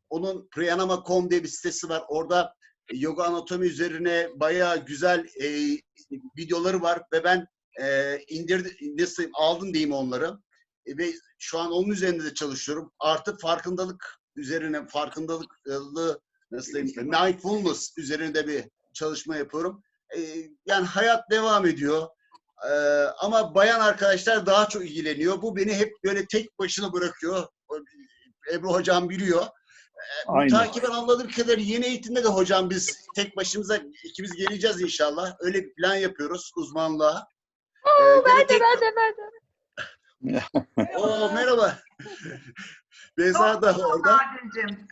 Onun 0.10 0.50
Priyanama.com 0.52 1.30
diye 1.30 1.44
bir 1.44 1.48
sitesi 1.48 1.90
var. 1.90 2.04
Orada 2.08 2.56
yoga 2.94 3.24
anatomi 3.24 3.66
üzerine 3.66 4.30
bayağı 4.36 4.86
güzel 4.86 5.26
e, 5.42 5.78
videoları 6.38 6.82
var 6.82 7.02
ve 7.14 7.24
ben 7.24 7.48
e, 7.82 8.20
indirdim, 8.28 8.98
nasıl 8.98 9.24
aldım 9.34 9.74
diyeyim 9.74 9.94
onları. 9.94 10.38
E, 10.86 10.98
ve 10.98 11.14
şu 11.40 11.60
an 11.60 11.72
onun 11.72 11.90
üzerinde 11.90 12.24
de 12.24 12.34
çalışıyorum. 12.34 12.92
Artı 13.00 13.38
farkındalık 13.38 14.20
üzerine 14.36 14.88
farkındalıklı 14.88 16.22
nasıl 16.52 16.74
diyeyim, 16.74 17.10
mindfulness 17.10 17.98
üzerinde 17.98 18.48
bir 18.48 18.64
çalışma 18.94 19.36
yapıyorum. 19.36 19.84
E, 20.18 20.20
yani 20.66 20.86
hayat 20.86 21.32
devam 21.32 21.66
ediyor. 21.66 22.08
E, 22.64 22.72
ama 23.20 23.56
bayan 23.56 23.80
arkadaşlar 23.80 24.46
daha 24.46 24.70
çok 24.70 24.84
ilgileniyor. 24.86 25.42
Bu 25.42 25.56
beni 25.56 25.76
hep 25.76 25.94
böyle 26.06 26.26
tek 26.26 26.60
başına 26.60 26.94
bırakıyor. 26.94 27.48
Ebru 28.54 28.74
hocam 28.74 29.10
biliyor. 29.10 29.46
Aynen. 30.28 30.50
Takiben 30.50 30.92
anladığım 30.92 31.30
kadarıyla 31.30 31.74
yeni 31.74 31.86
eğitimde 31.86 32.24
de 32.24 32.28
hocam 32.28 32.70
biz 32.70 32.98
tek 33.16 33.38
başımıza 33.38 33.80
ikimiz 34.04 34.32
geleceğiz 34.32 34.82
inşallah. 34.82 35.36
Öyle 35.40 35.64
bir 35.64 35.74
plan 35.74 35.96
yapıyoruz 35.96 36.52
uzmanlığa. 36.56 37.28
Oo, 37.86 38.26
ben 38.26 38.48
de 38.48 38.60
ben 38.62 38.82
de 38.82 38.96
ben 38.98 39.16
de. 39.18 40.44
Oo 40.98 41.32
merhaba. 41.34 41.78
Beyza 43.18 43.62
da 43.62 43.76
orada. 43.78 44.20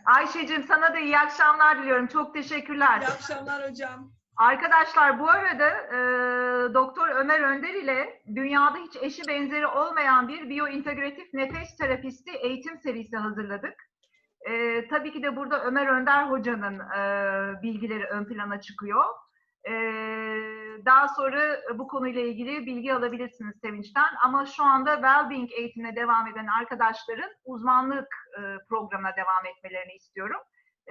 Ayşe'cim 0.06 0.64
sana 0.68 0.94
da 0.94 0.98
iyi 0.98 1.18
akşamlar 1.18 1.82
diliyorum. 1.82 2.06
Çok 2.06 2.34
teşekkürler. 2.34 3.00
İyi 3.00 3.06
akşamlar 3.06 3.70
hocam. 3.70 4.12
Arkadaşlar 4.36 5.20
bu 5.20 5.28
arada 5.30 5.68
e, 5.68 5.98
Doktor 6.74 7.08
Ömer 7.08 7.40
Önder 7.40 7.74
ile 7.74 8.22
dünyada 8.34 8.78
hiç 8.78 8.96
eşi 9.02 9.22
benzeri 9.28 9.66
olmayan 9.66 10.28
bir 10.28 10.48
biyointegratif 10.48 11.34
nefes 11.34 11.76
terapisti 11.76 12.30
eğitim 12.30 12.78
serisi 12.78 13.16
hazırladık. 13.16 13.74
E, 14.50 14.88
tabii 14.88 15.12
ki 15.12 15.22
de 15.22 15.36
burada 15.36 15.64
Ömer 15.64 15.86
Önder 15.86 16.30
hocanın 16.30 16.78
e, 16.78 17.62
bilgileri 17.62 18.04
ön 18.04 18.24
plana 18.24 18.60
çıkıyor. 18.60 19.04
E, 19.68 19.72
daha 20.84 21.08
sonra 21.08 21.60
bu 21.74 21.88
konuyla 21.88 22.20
ilgili 22.20 22.66
bilgi 22.66 22.94
alabilirsiniz 22.94 23.60
Sevinç'ten. 23.60 24.14
Ama 24.24 24.46
şu 24.46 24.64
anda 24.64 24.94
Wellbeing 24.94 25.52
eğitimine 25.52 25.96
devam 25.96 26.26
eden 26.26 26.46
arkadaşların 26.60 27.30
uzmanlık 27.44 28.08
e, 28.38 28.40
programına 28.68 29.16
devam 29.16 29.46
etmelerini 29.46 29.92
istiyorum. 29.92 30.40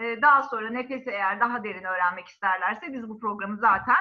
Ee, 0.02 0.22
Daha 0.22 0.44
sonra 0.44 0.70
nefesi 0.70 1.10
eğer 1.10 1.40
daha 1.40 1.64
derin 1.64 1.84
öğrenmek 1.84 2.28
isterlerse 2.28 2.94
biz 2.94 3.10
bu 3.10 3.20
programı 3.20 3.58
zaten 3.58 3.98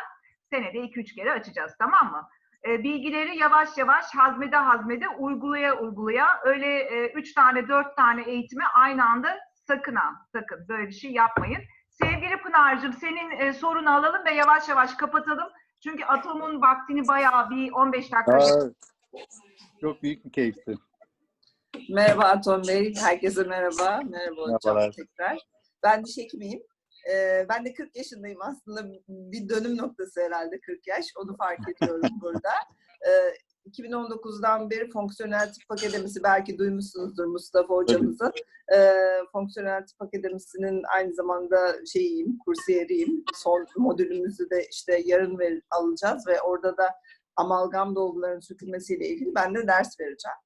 senede 0.51 0.79
2-3 0.79 1.15
kere 1.15 1.33
açacağız 1.33 1.73
tamam 1.79 2.11
mı? 2.11 2.29
Ee, 2.69 2.83
Bilgileri 2.83 3.37
yavaş 3.39 3.79
yavaş 3.79 4.05
hazmede 4.15 4.57
hazmede 4.57 5.09
uygulaya 5.09 5.79
uygulaya 5.79 6.41
öyle 6.45 7.09
3 7.13 7.35
tane 7.35 7.69
4 7.69 7.97
tane 7.97 8.23
eğitimi 8.23 8.65
aynı 8.75 9.09
anda 9.11 9.39
sakın 9.67 9.95
ha 9.95 10.13
sakın 10.33 10.69
böyle 10.69 10.89
bir 10.89 10.93
şey 10.95 11.11
yapmayın. 11.13 11.63
Sevgili 11.91 12.37
Pınar'cığım 12.43 12.93
senin 12.93 13.31
e, 13.31 13.53
sorunu 13.53 13.91
alalım 13.95 14.25
ve 14.25 14.31
yavaş 14.35 14.69
yavaş 14.69 14.95
kapatalım. 14.95 15.49
Çünkü 15.83 16.05
atomun 16.05 16.63
vaktini 16.63 17.09
bayağı 17.09 17.51
bir 17.51 17.73
15 17.73 18.13
dakika 18.13 18.39
çok 19.81 20.03
büyük 20.03 20.25
bir 20.25 20.33
keyifti. 20.33 20.75
Merhaba 21.91 22.25
Atom 22.25 22.63
Bey. 22.69 22.95
Herkese 23.01 23.43
merhaba. 23.45 24.01
Merhaba 24.11 24.41
hocam 24.43 24.59
Merhabalar. 24.65 24.93
tekrar. 24.93 25.39
Ben 25.83 26.05
diş 26.05 26.19
hekimiyim. 26.19 26.63
Ee, 27.11 27.47
ben 27.49 27.65
de 27.65 27.75
40 27.75 27.97
yaşındayım 27.97 28.43
aslında. 28.43 28.93
Bir 29.09 29.49
dönüm 29.49 29.77
noktası 29.77 30.21
herhalde 30.21 30.61
40 30.61 30.87
yaş. 30.87 31.07
Onu 31.17 31.37
fark 31.37 31.61
ediyorum 31.69 32.09
burada. 32.21 32.51
Ee, 33.07 33.35
2019'dan 33.71 34.71
beri 34.71 34.91
Fonksiyonel 34.91 35.53
Tıp 35.53 35.65
Akademisi 35.69 36.23
belki 36.23 36.59
duymuşsunuzdur 36.59 37.25
Mustafa 37.25 37.75
hocamızın. 37.75 38.33
Ee, 38.75 38.95
Fonksiyonel 39.33 39.87
Tıp 39.87 40.03
Akademisi'nin 40.03 40.83
aynı 40.97 41.15
zamanda 41.15 41.87
şeyiyim, 41.93 42.39
kursiyeriyim. 42.39 43.25
Son 43.35 43.67
modülümüzü 43.77 44.51
de 44.51 44.67
işte 44.71 45.03
yarın 45.05 45.39
ver, 45.39 45.61
alacağız 45.71 46.27
ve 46.27 46.41
orada 46.41 46.77
da 46.77 46.91
amalgam 47.37 47.95
dolguların 47.95 48.41
sökülmesiyle 48.41 49.09
ilgili 49.09 49.35
ben 49.35 49.55
de 49.55 49.67
ders 49.67 50.01
vereceğim. 50.01 50.37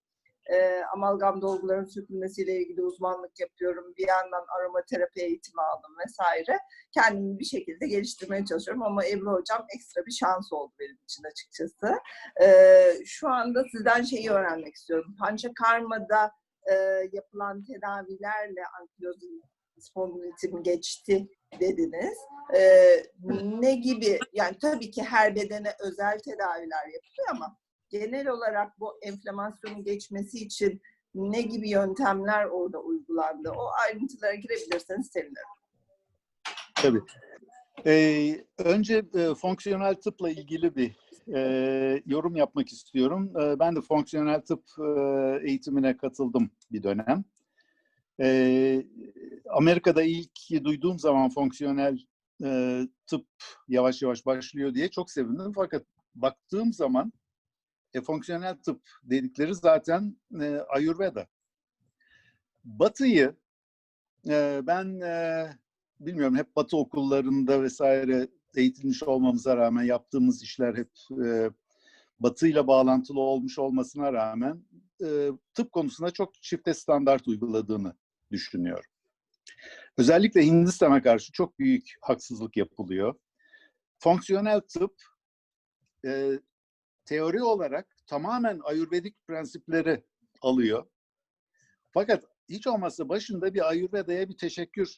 Ee, 0.53 0.83
amalgam 0.95 1.43
dolguların 1.43 1.85
sökülmesiyle 1.85 2.61
ilgili 2.61 2.83
uzmanlık 2.83 3.41
yapıyorum. 3.41 3.95
Bir 3.97 4.09
yandan 4.09 4.45
aromaterapi 4.59 5.21
eğitimi 5.21 5.63
aldım 5.63 5.95
vesaire. 6.07 6.59
Kendimi 6.95 7.39
bir 7.39 7.45
şekilde 7.45 7.87
geliştirmeye 7.87 8.45
çalışıyorum 8.45 8.83
ama 8.83 9.07
Ebru 9.07 9.33
Hocam 9.33 9.67
ekstra 9.77 10.07
bir 10.07 10.13
şans 10.13 10.53
oldu 10.53 10.73
benim 10.81 10.99
için 11.05 11.23
açıkçası. 11.25 11.99
Ee, 12.43 12.93
şu 13.05 13.29
anda 13.29 13.65
sizden 13.73 14.03
şeyi 14.03 14.31
öğrenmek 14.31 14.75
istiyorum. 14.75 15.17
Panchakarma'da 15.21 16.33
e, 16.71 16.75
yapılan 17.13 17.65
tedavilerle 17.65 18.63
ankilozun 18.81 19.43
spondilitim 19.79 20.63
geçti 20.63 21.29
dediniz. 21.61 22.19
Ee, 22.57 23.03
ne 23.61 23.75
gibi, 23.75 24.19
yani 24.33 24.59
tabii 24.59 24.91
ki 24.91 25.03
her 25.03 25.37
bedene 25.37 25.75
özel 25.81 26.19
tedaviler 26.19 26.87
yapılıyor 26.87 27.29
ama 27.31 27.57
genel 27.89 28.29
olarak 28.29 28.81
bu 28.81 28.99
enflamasyonun 29.03 29.85
geçmesi 29.85 30.39
için 30.39 30.81
ne 31.15 31.43
gibi 31.43 31.71
yöntemler 31.71 32.45
orada 32.45 32.79
uygulandı? 32.79 33.51
O 33.51 33.69
ayrıntılara 33.85 34.35
girebilirseniz 34.35 35.07
sevinirim. 35.07 35.49
Tabii. 36.75 37.01
Ee, 37.87 38.45
önce 38.59 39.03
e, 39.15 39.35
fonksiyonel 39.35 39.95
tıpla 39.95 40.31
ilgili 40.31 40.77
bir 40.77 40.97
e, 41.35 42.03
yorum 42.07 42.37
yapmak 42.37 42.69
istiyorum. 42.69 43.33
E, 43.41 43.59
ben 43.59 43.77
de 43.77 43.81
fonksiyonel 43.81 44.41
tıp 44.41 44.65
e, 44.79 44.91
eğitimine 45.49 45.97
katıldım 45.97 46.51
bir 46.73 46.83
dönem. 46.83 47.25
E, 48.21 48.87
Amerika'da 49.51 50.03
ilk 50.03 50.65
duyduğum 50.65 50.99
zaman 50.99 51.31
fonksiyonel 51.31 51.99
e, 52.45 52.81
tıp 53.07 53.27
yavaş 53.69 54.03
yavaş 54.03 54.27
başlıyor 54.27 54.75
diye 54.75 54.89
çok 54.91 55.11
sevindim. 55.11 55.53
Fakat 55.55 55.85
baktığım 56.15 56.73
zaman 56.73 57.13
e, 57.97 58.01
fonksiyonel 58.01 58.57
tıp 58.57 58.83
dedikleri 59.03 59.55
zaten 59.55 60.17
e, 60.41 60.57
Ayurveda. 60.69 61.27
Batı'yı 62.65 63.37
e, 64.29 64.61
ben 64.63 65.01
e, 65.01 65.47
bilmiyorum 66.01 66.37
hep 66.37 66.57
Batı 66.57 66.77
okullarında 66.77 67.63
vesaire 67.63 68.29
eğitilmiş 68.57 69.03
olmamıza 69.03 69.57
rağmen 69.57 69.83
yaptığımız 69.83 70.43
işler 70.43 70.75
hep 70.75 70.91
e, 71.25 71.51
Batı 72.21 72.49
ile 72.49 72.67
bağlantılı 72.67 73.21
olmuş 73.21 73.59
olmasına 73.59 74.13
rağmen 74.13 74.65
e, 75.05 75.31
tıp 75.55 75.73
konusunda 75.73 76.11
çok 76.11 76.43
çifte 76.43 76.75
standart 76.75 77.29
uyguladığını 77.29 77.95
düşünüyorum. 78.31 78.91
Özellikle 79.99 80.47
Hindistan'a 80.47 81.03
karşı 81.03 81.33
çok 81.33 81.59
büyük 81.59 81.95
haksızlık 82.01 82.57
yapılıyor. 82.57 83.15
Fonksiyonel 83.99 84.61
tıp 84.61 84.95
e, 86.07 86.41
teori 87.07 87.43
olarak 87.43 87.97
tamamen 88.07 88.61
ayurvedik 88.65 89.27
prensipleri 89.27 90.05
alıyor. 90.43 90.87
Fakat 91.91 92.25
hiç 92.49 92.67
olmazsa 92.67 93.09
başında 93.09 93.55
bir 93.55 93.69
ayurveda'ya 93.69 94.29
bir 94.29 94.37
teşekkür 94.37 94.97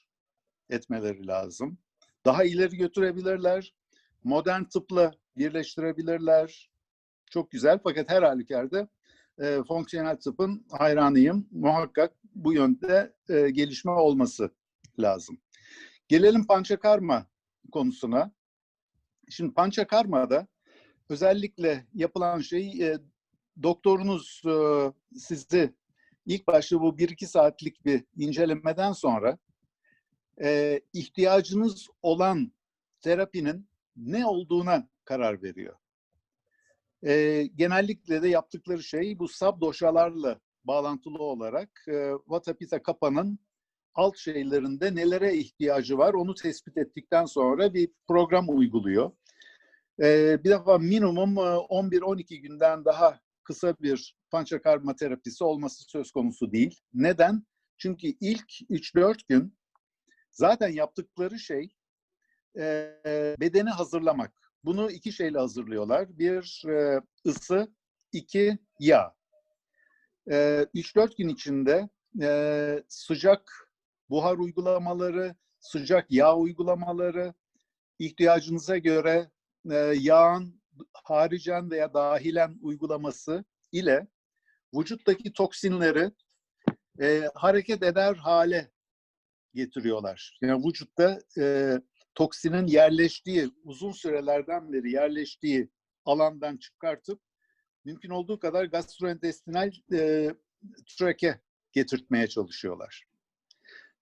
etmeleri 0.70 1.26
lazım. 1.26 1.78
Daha 2.24 2.44
ileri 2.44 2.76
götürebilirler. 2.76 3.74
Modern 4.24 4.64
tıpla 4.64 5.12
birleştirebilirler. 5.36 6.70
Çok 7.30 7.50
güzel 7.50 7.80
fakat 7.84 8.10
her 8.10 8.22
halükarda 8.22 8.88
e, 9.38 9.62
fonksiyonel 9.68 10.16
tıpın 10.16 10.66
hayranıyım. 10.70 11.48
Muhakkak 11.50 12.14
bu 12.34 12.52
yönde 12.52 13.14
e, 13.28 13.50
gelişme 13.50 13.92
olması 13.92 14.50
lazım. 14.98 15.40
Gelelim 16.08 16.46
pançakarma 16.46 17.26
konusuna. 17.72 18.32
Şimdi 19.28 19.54
pançakarmada 19.54 20.46
özellikle 21.08 21.86
yapılan 21.94 22.40
şey 22.40 22.88
e, 22.88 22.98
doktorunuz 23.62 24.42
e, 24.46 24.52
sizi 25.18 25.74
ilk 26.26 26.46
başta 26.46 26.80
bu 26.80 26.88
1-2 26.98 27.26
saatlik 27.26 27.84
bir 27.84 28.04
incelemeden 28.16 28.92
sonra 28.92 29.38
e, 30.42 30.80
ihtiyacınız 30.92 31.88
olan 32.02 32.52
terapinin 33.00 33.68
ne 33.96 34.26
olduğuna 34.26 34.88
karar 35.04 35.42
veriyor. 35.42 35.76
E, 37.06 37.42
genellikle 37.54 38.22
de 38.22 38.28
yaptıkları 38.28 38.82
şey 38.82 39.18
bu 39.18 39.28
subdoşalarla 39.28 40.40
bağlantılı 40.64 41.22
olarak 41.22 41.84
e, 41.88 42.12
Vata 42.26 42.56
Pitta 42.56 42.82
Kapa'nın 42.82 43.38
alt 43.94 44.16
şeylerinde 44.16 44.94
nelere 44.94 45.34
ihtiyacı 45.34 45.98
var 45.98 46.14
onu 46.14 46.34
tespit 46.34 46.76
ettikten 46.76 47.24
sonra 47.24 47.74
bir 47.74 47.90
program 48.08 48.48
uyguluyor. 48.48 49.10
E, 50.02 50.38
bir 50.44 50.50
defa 50.50 50.78
minimum 50.78 51.38
e, 51.38 51.40
11-12 51.40 52.36
günden 52.36 52.84
daha 52.84 53.20
kısa 53.44 53.74
bir 53.80 54.16
pançakarma 54.30 54.96
terapisi 54.96 55.44
olması 55.44 55.84
söz 55.84 56.10
konusu 56.12 56.52
değil. 56.52 56.80
Neden? 56.94 57.42
Çünkü 57.78 58.06
ilk 58.20 58.50
3-4 58.70 59.18
gün 59.28 59.58
zaten 60.30 60.68
yaptıkları 60.68 61.38
şey 61.38 61.68
e, 62.56 62.94
bedeni 63.40 63.70
hazırlamak. 63.70 64.32
Bunu 64.64 64.90
iki 64.90 65.12
şeyle 65.12 65.38
hazırlıyorlar. 65.38 66.18
Bir 66.18 66.64
e, 66.68 67.00
ısı, 67.26 67.74
iki 68.12 68.58
yağ. 68.80 69.14
E, 70.30 70.66
3-4 70.74 71.16
gün 71.16 71.28
içinde 71.28 71.88
e, 72.22 72.82
sıcak 72.88 73.70
buhar 74.10 74.38
uygulamaları, 74.38 75.34
sıcak 75.60 76.06
yağ 76.10 76.36
uygulamaları, 76.36 77.34
ihtiyacınıza 77.98 78.78
göre 78.78 79.30
e, 79.70 79.76
yağın 80.00 80.60
haricen 80.92 81.70
veya 81.70 81.94
dahilen 81.94 82.58
uygulaması 82.62 83.44
ile 83.72 84.06
vücuttaki 84.74 85.32
toksinleri 85.32 86.10
e, 87.00 87.30
hareket 87.34 87.82
eder 87.82 88.14
hale 88.14 88.70
getiriyorlar. 89.54 90.38
Yani 90.42 90.64
vücutta 90.66 91.20
e, 91.38 91.74
toksinin 92.14 92.66
yerleştiği, 92.66 93.50
uzun 93.64 93.92
sürelerden 93.92 94.72
beri 94.72 94.90
yerleştiği 94.92 95.70
alandan 96.04 96.56
çıkartıp 96.56 97.20
mümkün 97.84 98.10
olduğu 98.10 98.38
kadar 98.38 98.64
gastrointestinal 98.64 99.72
e, 99.92 100.30
trake 100.98 101.40
getirtmeye 101.72 102.26
çalışıyorlar. 102.26 103.04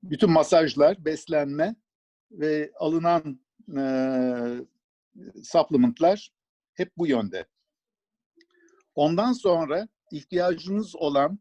Bütün 0.02 0.30
masajlar, 0.30 1.04
beslenme 1.04 1.76
ve 2.30 2.72
alınan 2.74 3.40
e, 3.76 3.82
supplementlar 5.44 6.30
hep 6.74 6.92
bu 6.96 7.06
yönde. 7.06 7.46
Ondan 8.94 9.32
sonra 9.32 9.88
ihtiyacınız 10.12 10.96
olan 10.96 11.38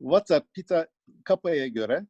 Vata 0.00 0.42
Pitta 0.52 0.88
Kapa'ya 1.24 1.66
göre 1.66 2.06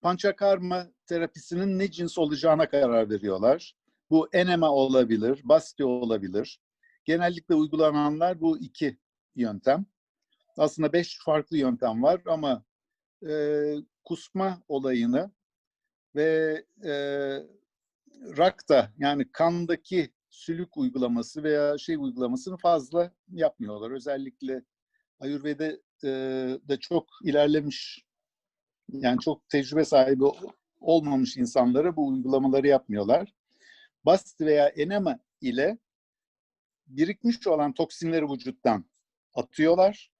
pançakarma 0.00 0.86
terapisinin 1.06 1.78
ne 1.78 1.90
cins 1.90 2.18
olacağına 2.18 2.68
karar 2.68 3.10
veriyorlar. 3.10 3.76
Bu 4.10 4.28
enema 4.32 4.70
olabilir, 4.70 5.40
basti 5.44 5.84
olabilir. 5.84 6.60
Genellikle 7.04 7.54
uygulananlar 7.54 8.40
bu 8.40 8.58
iki 8.58 8.98
yöntem. 9.36 9.86
Aslında 10.56 10.92
beş 10.92 11.18
farklı 11.24 11.56
yöntem 11.56 12.02
var 12.02 12.22
ama 12.26 12.64
e, 13.28 13.74
kusma 14.04 14.62
olayını 14.68 15.30
ve 16.14 16.64
e, 16.84 16.92
rakta 18.22 18.92
yani 18.98 19.32
kandaki 19.32 20.10
sülük 20.30 20.76
uygulaması 20.76 21.42
veya 21.42 21.78
şey 21.78 21.96
uygulamasını 21.96 22.56
fazla 22.56 23.12
yapmıyorlar. 23.28 23.90
Özellikle 23.90 24.62
Ayurveda 25.20 25.66
e, 26.04 26.10
de 26.68 26.80
çok 26.80 27.08
ilerlemiş 27.22 28.04
yani 28.88 29.20
çok 29.20 29.48
tecrübe 29.48 29.84
sahibi 29.84 30.24
olmamış 30.80 31.36
insanlara 31.36 31.96
bu 31.96 32.08
uygulamaları 32.08 32.66
yapmıyorlar. 32.66 33.34
Basit 34.04 34.40
veya 34.40 34.68
enema 34.68 35.18
ile 35.40 35.78
birikmiş 36.86 37.46
olan 37.46 37.72
toksinleri 37.72 38.30
vücuttan 38.30 38.84
atıyorlar. 39.34 40.12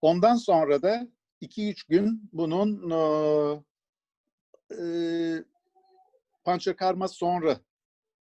Ondan 0.00 0.36
sonra 0.36 0.82
da 0.82 1.08
2-3 1.42 1.88
gün 1.88 2.30
bunun 2.32 2.90
e, 4.70 5.44
pançakarma 6.44 7.08
sonra 7.08 7.60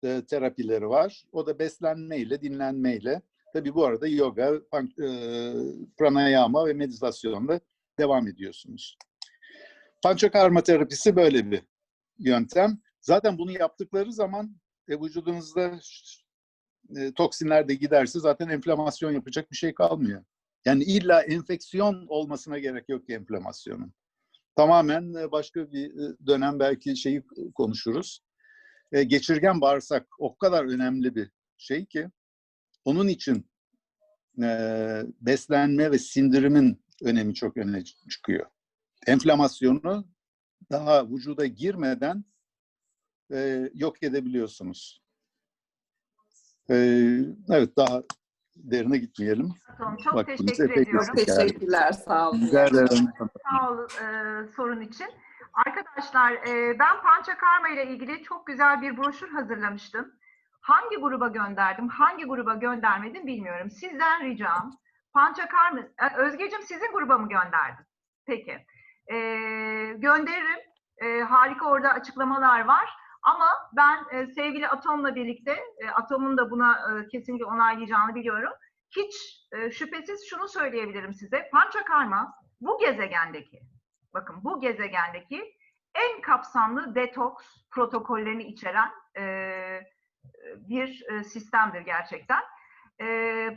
e, 0.04 0.22
terapileri 0.26 0.90
var. 0.90 1.24
O 1.32 1.46
da 1.46 1.60
beslenmeyle, 1.60 2.42
dinlenmeyle. 2.42 3.22
Tabi 3.54 3.74
bu 3.74 3.86
arada 3.86 4.08
yoga, 4.08 4.62
pan, 4.72 4.86
e, 4.86 5.08
pranayama 5.98 6.66
ve 6.66 6.74
meditasyonla 6.74 7.60
devam 8.00 8.28
ediyorsunuz. 8.28 8.98
Pançakarma 10.02 10.64
terapisi 10.64 11.16
böyle 11.16 11.52
bir 11.52 11.62
yöntem. 12.18 12.80
Zaten 13.02 13.38
bunu 13.38 13.52
yaptıkları 13.52 14.14
zaman 14.14 14.56
e, 14.88 15.02
vücudunuzda 15.02 15.80
e, 16.98 17.14
toksinler 17.14 17.68
de 17.68 17.76
giderse 17.76 18.20
zaten 18.20 18.50
enflamasyon 18.50 19.12
yapacak 19.12 19.52
bir 19.52 19.56
şey 19.56 19.74
kalmıyor. 19.74 20.24
Yani 20.66 20.84
illa 20.84 21.24
enfeksiyon 21.24 22.06
olmasına 22.08 22.60
gerek 22.60 22.90
yok 22.90 23.08
ki 23.08 23.14
enflamasyonun. 23.14 23.94
Tamamen 24.56 25.14
e, 25.14 25.32
başka 25.32 25.72
bir 25.72 25.86
e, 25.86 26.18
dönem 26.28 26.60
belki 26.60 26.98
şeyi 26.98 27.24
konuşuruz. 27.56 28.24
E, 28.92 29.04
geçirgen 29.04 29.62
bağırsak 29.62 30.08
o 30.20 30.38
kadar 30.38 30.66
önemli 30.66 31.16
bir 31.16 31.32
şey 31.58 31.86
ki 31.86 32.10
onun 32.86 33.08
için 33.08 33.50
beslenme 35.22 35.92
ve 35.92 36.00
sindirimin 36.00 36.84
önemi 37.04 37.34
çok 37.34 37.58
öne 37.58 37.84
çıkıyor. 37.84 38.46
Enflamasyonu 39.08 40.08
daha 40.72 41.10
vücuda 41.10 41.46
girmeden 41.46 42.26
yok 43.74 44.04
edebiliyorsunuz. 44.04 45.04
Evet 46.70 47.78
daha 47.78 48.04
derine 48.56 48.98
gitmeyelim. 48.98 49.50
Tamam, 49.78 49.98
çok 49.98 50.16
Vaktinize 50.16 50.46
teşekkür 50.46 50.82
ediyorum. 50.82 51.16
Teşekkürler, 51.16 51.92
sağ 51.92 52.30
olun. 52.30 52.42
Rica 52.42 52.66
ederim. 52.66 53.10
Sağ 53.44 53.72
ol 53.72 53.78
e, 53.80 54.48
sorun 54.48 54.82
için. 54.82 55.08
Arkadaşlar 55.54 56.32
e, 56.32 56.80
ben 56.80 57.02
Pançakarma 57.02 57.70
ile 57.70 57.88
ilgili 57.88 58.24
çok 58.24 58.48
güzel 58.48 58.82
bir 58.82 58.98
broşür 58.98 59.30
hazırlamıştım. 59.30 60.12
Hangi 60.62 60.96
gruba 60.96 61.28
gönderdim, 61.28 61.88
hangi 61.90 62.26
gruba 62.26 62.54
göndermedim 62.54 63.28
bilmiyorum. 63.28 63.72
Sizden 63.72 64.24
ricam 64.24 64.78
Pançakarma, 65.14 65.80
e, 65.80 66.16
Özgeciğim 66.18 66.64
sizin 66.64 66.92
gruba 66.94 67.18
mı 67.18 67.30
gönderdim? 67.30 67.86
Peki. 68.26 68.66
E, 69.08 69.18
gönderirim. 69.98 70.60
E, 70.98 71.22
harika 71.22 71.66
orada 71.70 71.90
açıklamalar 71.90 72.66
var. 72.66 72.90
Ama 73.24 73.48
ben 73.74 74.06
e, 74.12 74.28
sevgili 74.28 74.68
Atom'la 74.68 75.16
birlikte, 75.16 75.52
e, 75.78 75.90
Atom'un 75.90 76.38
da 76.38 76.52
buna 76.52 76.74
e, 76.74 77.08
kesinlikle 77.08 77.46
onaylayacağını 77.46 78.16
biliyorum. 78.16 78.54
Hiç 78.96 79.16
e, 79.52 79.72
şüphesiz 79.72 80.30
şunu 80.30 80.48
söyleyebilirim 80.48 81.14
size. 81.14 81.50
Pançakarma 81.52 82.34
bu 82.62 82.80
gezegendeki, 82.80 83.60
bakın 84.14 84.44
bu 84.44 84.62
gezegendeki 84.62 85.56
en 85.96 86.22
kapsamlı 86.22 86.96
detoks 86.96 87.46
protokollerini 87.72 88.44
içeren 88.44 88.92
e, 89.18 89.24
bir 90.58 91.04
e, 91.12 91.24
sistemdir 91.24 91.82
gerçekten. 91.82 92.42
E, 93.02 93.50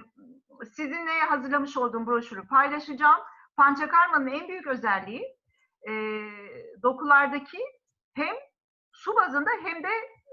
sizinle 0.64 1.20
hazırlamış 1.20 1.76
olduğum 1.76 2.06
broşürü 2.06 2.46
paylaşacağım. 2.46 3.20
Pançakarma'nın 3.56 4.26
en 4.26 4.48
büyük 4.48 4.66
özelliği 4.66 5.24
e, 5.88 5.92
dokulardaki 6.82 7.58
hem 8.14 8.34
su 8.96 9.16
bazında 9.16 9.50
hem 9.64 9.82
de 9.82 9.88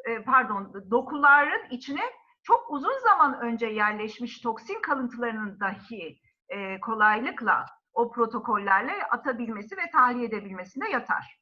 e, 0.06 0.24
pardon 0.24 0.74
dokuların 0.92 1.70
içine 1.70 2.04
çok 2.44 2.66
uzun 2.70 3.00
zaman 3.04 3.40
önce 3.40 3.68
yerleşmiş 3.68 4.42
toksin 4.42 4.82
kalıntılarının 4.82 5.60
dahi 5.60 6.20
e, 6.50 6.80
kolaylıkla 6.80 7.66
o 7.94 8.12
protokollerle 8.12 9.04
atabilmesi 9.12 9.78
ve 9.78 9.92
tahliye 9.92 10.26
edebilmesine 10.26 10.90
yatar. 10.90 11.40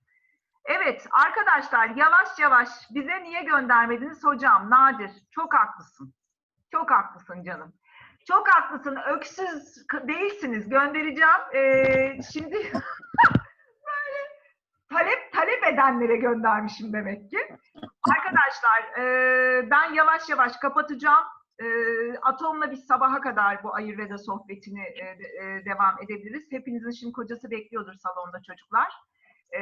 Evet 0.66 1.08
arkadaşlar 1.12 1.90
yavaş 1.90 2.40
yavaş 2.40 2.70
bize 2.90 3.24
niye 3.24 3.44
göndermediniz 3.44 4.24
hocam? 4.24 4.70
Nadir 4.70 5.12
çok 5.32 5.54
haklısın. 5.54 6.14
Çok 6.72 6.92
haklısın 6.92 7.44
canım. 7.44 7.74
Çok 8.28 8.50
haklısın. 8.50 8.98
Öksüz 9.08 9.88
değilsiniz. 10.08 10.70
Göndereceğim. 10.70 11.42
Ee, 11.56 12.22
şimdi 12.34 12.58
edenlere 15.74 16.16
göndermişim 16.16 16.94
demek 16.94 17.30
ki. 17.30 17.38
Arkadaşlar 18.10 19.00
e, 19.00 19.70
ben 19.72 19.94
yavaş 19.94 20.30
yavaş 20.30 20.58
kapatacağım. 20.58 21.26
E, 21.60 21.66
Atom'la 22.22 22.72
biz 22.72 22.86
sabaha 22.86 23.22
kadar 23.22 23.64
bu 23.64 23.76
Ayurveda 23.76 24.18
sohbetini 24.18 24.82
e, 24.82 25.06
e, 25.06 25.66
devam 25.66 25.96
edebiliriz. 26.04 26.52
Hepinizin 26.52 26.92
şimdi 26.92 27.14
kocası 27.14 27.52
bekliyordur 27.52 27.94
salonda 27.94 28.42
çocuklar. 28.48 28.94
E, 29.54 29.60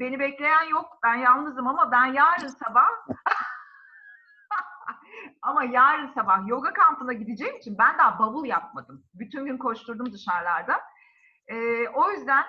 beni 0.00 0.18
bekleyen 0.18 0.64
yok. 0.70 0.98
Ben 1.02 1.14
yalnızım 1.14 1.66
ama 1.66 1.92
ben 1.92 2.06
yarın 2.06 2.48
sabah 2.48 2.88
ama 5.42 5.64
yarın 5.64 6.06
sabah 6.06 6.48
yoga 6.48 6.72
kampına 6.72 7.12
gideceğim 7.12 7.56
için 7.56 7.78
ben 7.78 7.98
daha 7.98 8.18
bavul 8.18 8.44
yapmadım. 8.44 9.04
Bütün 9.14 9.44
gün 9.44 9.58
koşturdum 9.58 10.12
dışarılarda. 10.12 10.80
E, 11.48 11.88
o 11.88 12.10
yüzden 12.10 12.44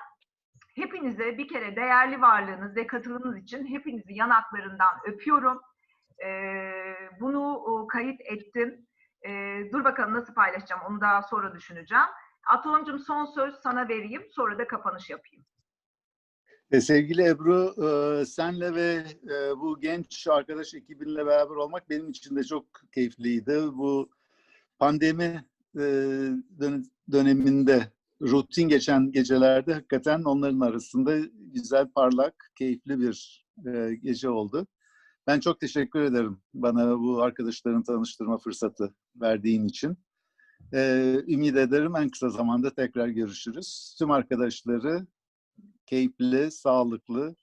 hepinize 0.76 1.38
bir 1.38 1.48
kere 1.48 1.76
değerli 1.76 2.22
varlığınız 2.22 2.76
ve 2.76 2.88
katılımınız 2.88 3.38
için 3.38 3.66
hepinizi 3.66 4.14
yanaklarından 4.14 4.96
öpüyorum. 5.06 5.62
Ee, 6.26 6.96
bunu 7.20 7.88
kayıt 7.88 8.22
ettim. 8.22 8.86
Ee, 9.28 9.62
dur 9.74 9.84
bakalım 9.84 10.14
nasıl 10.14 10.34
paylaşacağım 10.34 10.82
onu 10.90 11.02
daha 11.02 11.24
sonra 11.24 11.56
düşüneceğim. 11.56 12.06
Atomcum 12.54 13.00
son 13.00 13.26
söz 13.26 13.56
sana 13.56 13.90
vereyim 13.90 14.24
sonra 14.32 14.58
da 14.60 14.68
kapanış 14.68 15.10
yapayım. 15.10 15.46
E, 16.72 16.82
sevgili 16.82 17.28
Ebru, 17.28 17.74
e, 17.86 18.26
senle 18.26 18.76
ve 18.76 19.04
e, 19.34 19.60
bu 19.60 19.80
genç 19.80 20.28
arkadaş 20.28 20.74
ekibinle 20.74 21.26
beraber 21.26 21.56
olmak 21.56 21.90
benim 21.90 22.10
için 22.10 22.36
de 22.36 22.44
çok 22.44 22.66
keyifliydi. 22.94 23.60
Bu 23.74 24.10
pandemi 24.80 25.46
dön- 26.60 26.92
döneminde 27.12 27.92
rutin 28.22 28.70
geçen 28.70 29.12
gecelerde 29.12 29.74
hakikaten 29.74 30.24
onların 30.24 30.60
arasında 30.60 31.18
güzel, 31.34 31.88
parlak, 31.88 32.52
keyifli 32.56 33.00
bir 33.00 33.46
e, 33.68 33.96
gece 33.96 34.30
oldu. 34.30 34.68
Ben 35.28 35.40
çok 35.40 35.60
teşekkür 35.60 36.02
ederim 36.02 36.42
bana 36.54 37.00
bu 37.00 37.22
arkadaşların 37.22 37.84
tanıştırma 37.84 38.38
fırsatı 38.38 38.94
verdiğin 39.16 39.66
için. 39.66 39.98
E, 40.74 41.14
ümit 41.28 41.56
ederim 41.56 41.96
en 41.96 42.10
kısa 42.10 42.30
zamanda 42.30 42.74
tekrar 42.74 43.08
görüşürüz. 43.08 43.96
Tüm 44.00 44.12
arkadaşları 44.12 45.08
keyifli, 45.86 46.52
sağlıklı, 46.52 47.36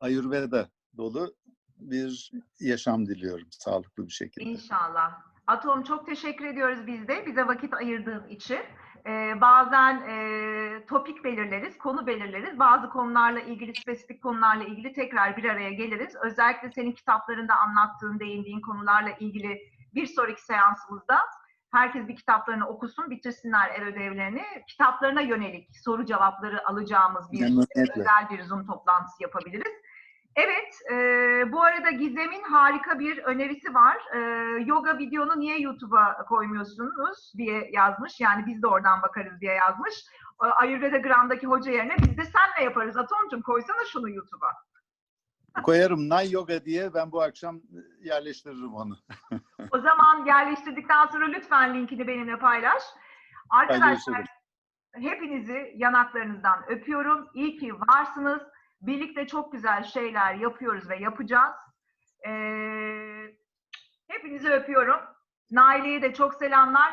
Ayurveda 0.00 0.68
dolu 0.96 1.34
bir 1.76 2.32
yaşam 2.60 3.06
diliyorum 3.06 3.48
sağlıklı 3.50 4.06
bir 4.06 4.12
şekilde. 4.12 4.50
İnşallah. 4.50 5.22
Atom 5.46 5.82
çok 5.82 6.06
teşekkür 6.06 6.44
ediyoruz 6.44 6.86
biz 6.86 7.08
de 7.08 7.26
bize 7.26 7.46
vakit 7.46 7.74
ayırdığın 7.74 8.28
için. 8.28 8.58
Ee, 9.06 9.40
bazen 9.40 9.94
e, 10.08 10.86
topik 10.86 11.24
belirleriz, 11.24 11.78
konu 11.78 12.06
belirleriz. 12.06 12.58
Bazı 12.58 12.90
konularla 12.90 13.40
ilgili, 13.40 13.74
spesifik 13.74 14.22
konularla 14.22 14.64
ilgili 14.64 14.92
tekrar 14.92 15.36
bir 15.36 15.44
araya 15.44 15.72
geliriz. 15.72 16.16
Özellikle 16.22 16.70
senin 16.70 16.92
kitaplarında 16.92 17.54
anlattığın, 17.54 18.18
değindiğin 18.18 18.60
konularla 18.60 19.10
ilgili 19.10 19.62
bir 19.94 20.06
sonraki 20.06 20.44
seansımızda 20.44 21.18
herkes 21.72 22.08
bir 22.08 22.16
kitaplarını 22.16 22.68
okusun, 22.68 23.10
bitirsinler 23.10 23.70
ev 23.70 23.82
ödevlerini. 23.86 24.42
Kitaplarına 24.66 25.20
yönelik 25.20 25.76
soru 25.84 26.06
cevapları 26.06 26.68
alacağımız 26.68 27.32
bir 27.32 27.40
Memnuniyetle. 27.40 28.00
özel 28.00 28.30
bir 28.30 28.42
Zoom 28.42 28.66
toplantısı 28.66 29.22
yapabiliriz. 29.22 29.72
Evet, 30.36 30.74
e, 30.90 30.96
bu 31.52 31.62
arada 31.62 31.90
Gizem'in 31.90 32.42
harika 32.42 32.98
bir 32.98 33.18
önerisi 33.18 33.74
var. 33.74 33.96
E, 34.14 34.18
yoga 34.66 34.98
videonu 34.98 35.40
niye 35.40 35.58
YouTube'a 35.58 36.24
koymuyorsunuz 36.24 37.32
diye 37.36 37.70
yazmış. 37.72 38.20
Yani 38.20 38.46
biz 38.46 38.62
de 38.62 38.66
oradan 38.66 39.02
bakarız 39.02 39.40
diye 39.40 39.52
yazmış. 39.52 39.94
E, 40.44 40.46
Ayurveda 40.46 40.98
Gram'daki 40.98 41.46
hoca 41.46 41.72
yerine 41.72 41.96
biz 41.98 42.18
de 42.18 42.24
senle 42.24 42.64
yaparız. 42.64 42.96
Atomcum 42.96 43.42
koysana 43.42 43.84
şunu 43.92 44.10
YouTube'a. 44.10 44.52
Koyarım 45.62 46.08
Nay 46.08 46.32
Yoga 46.32 46.64
diye 46.64 46.94
ben 46.94 47.12
bu 47.12 47.22
akşam 47.22 47.60
yerleştiririm 48.02 48.74
onu. 48.74 48.98
O 49.70 49.78
zaman 49.78 50.26
yerleştirdikten 50.26 51.06
sonra 51.06 51.26
lütfen 51.26 51.74
linkini 51.74 52.06
benimle 52.06 52.38
paylaş. 52.38 52.82
Arkadaşlar 53.50 54.26
hepinizi 54.92 55.72
yanaklarınızdan 55.76 56.64
öpüyorum. 56.68 57.28
İyi 57.34 57.56
ki 57.56 57.74
varsınız. 57.74 58.42
Birlikte 58.82 59.26
çok 59.26 59.52
güzel 59.52 59.82
şeyler 59.84 60.34
yapıyoruz 60.34 60.88
ve 60.90 60.96
yapacağız. 60.96 61.54
Ee, 62.26 63.34
hepinizi 64.08 64.48
öpüyorum. 64.48 65.00
Naile'ye 65.50 66.02
de 66.02 66.14
çok 66.14 66.34
selamlar. 66.34 66.92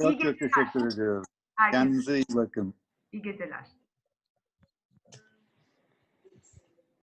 İyi 0.00 0.02
Çok 0.02 0.12
çok 0.12 0.20
geceler. 0.38 0.50
teşekkür 0.50 0.92
ediyorum. 0.94 1.22
Herkese 1.56 1.82
Kendinize 1.82 2.16
iyi 2.18 2.24
bakın. 2.36 2.74
iyi 3.12 3.22
geceler. 3.22 3.64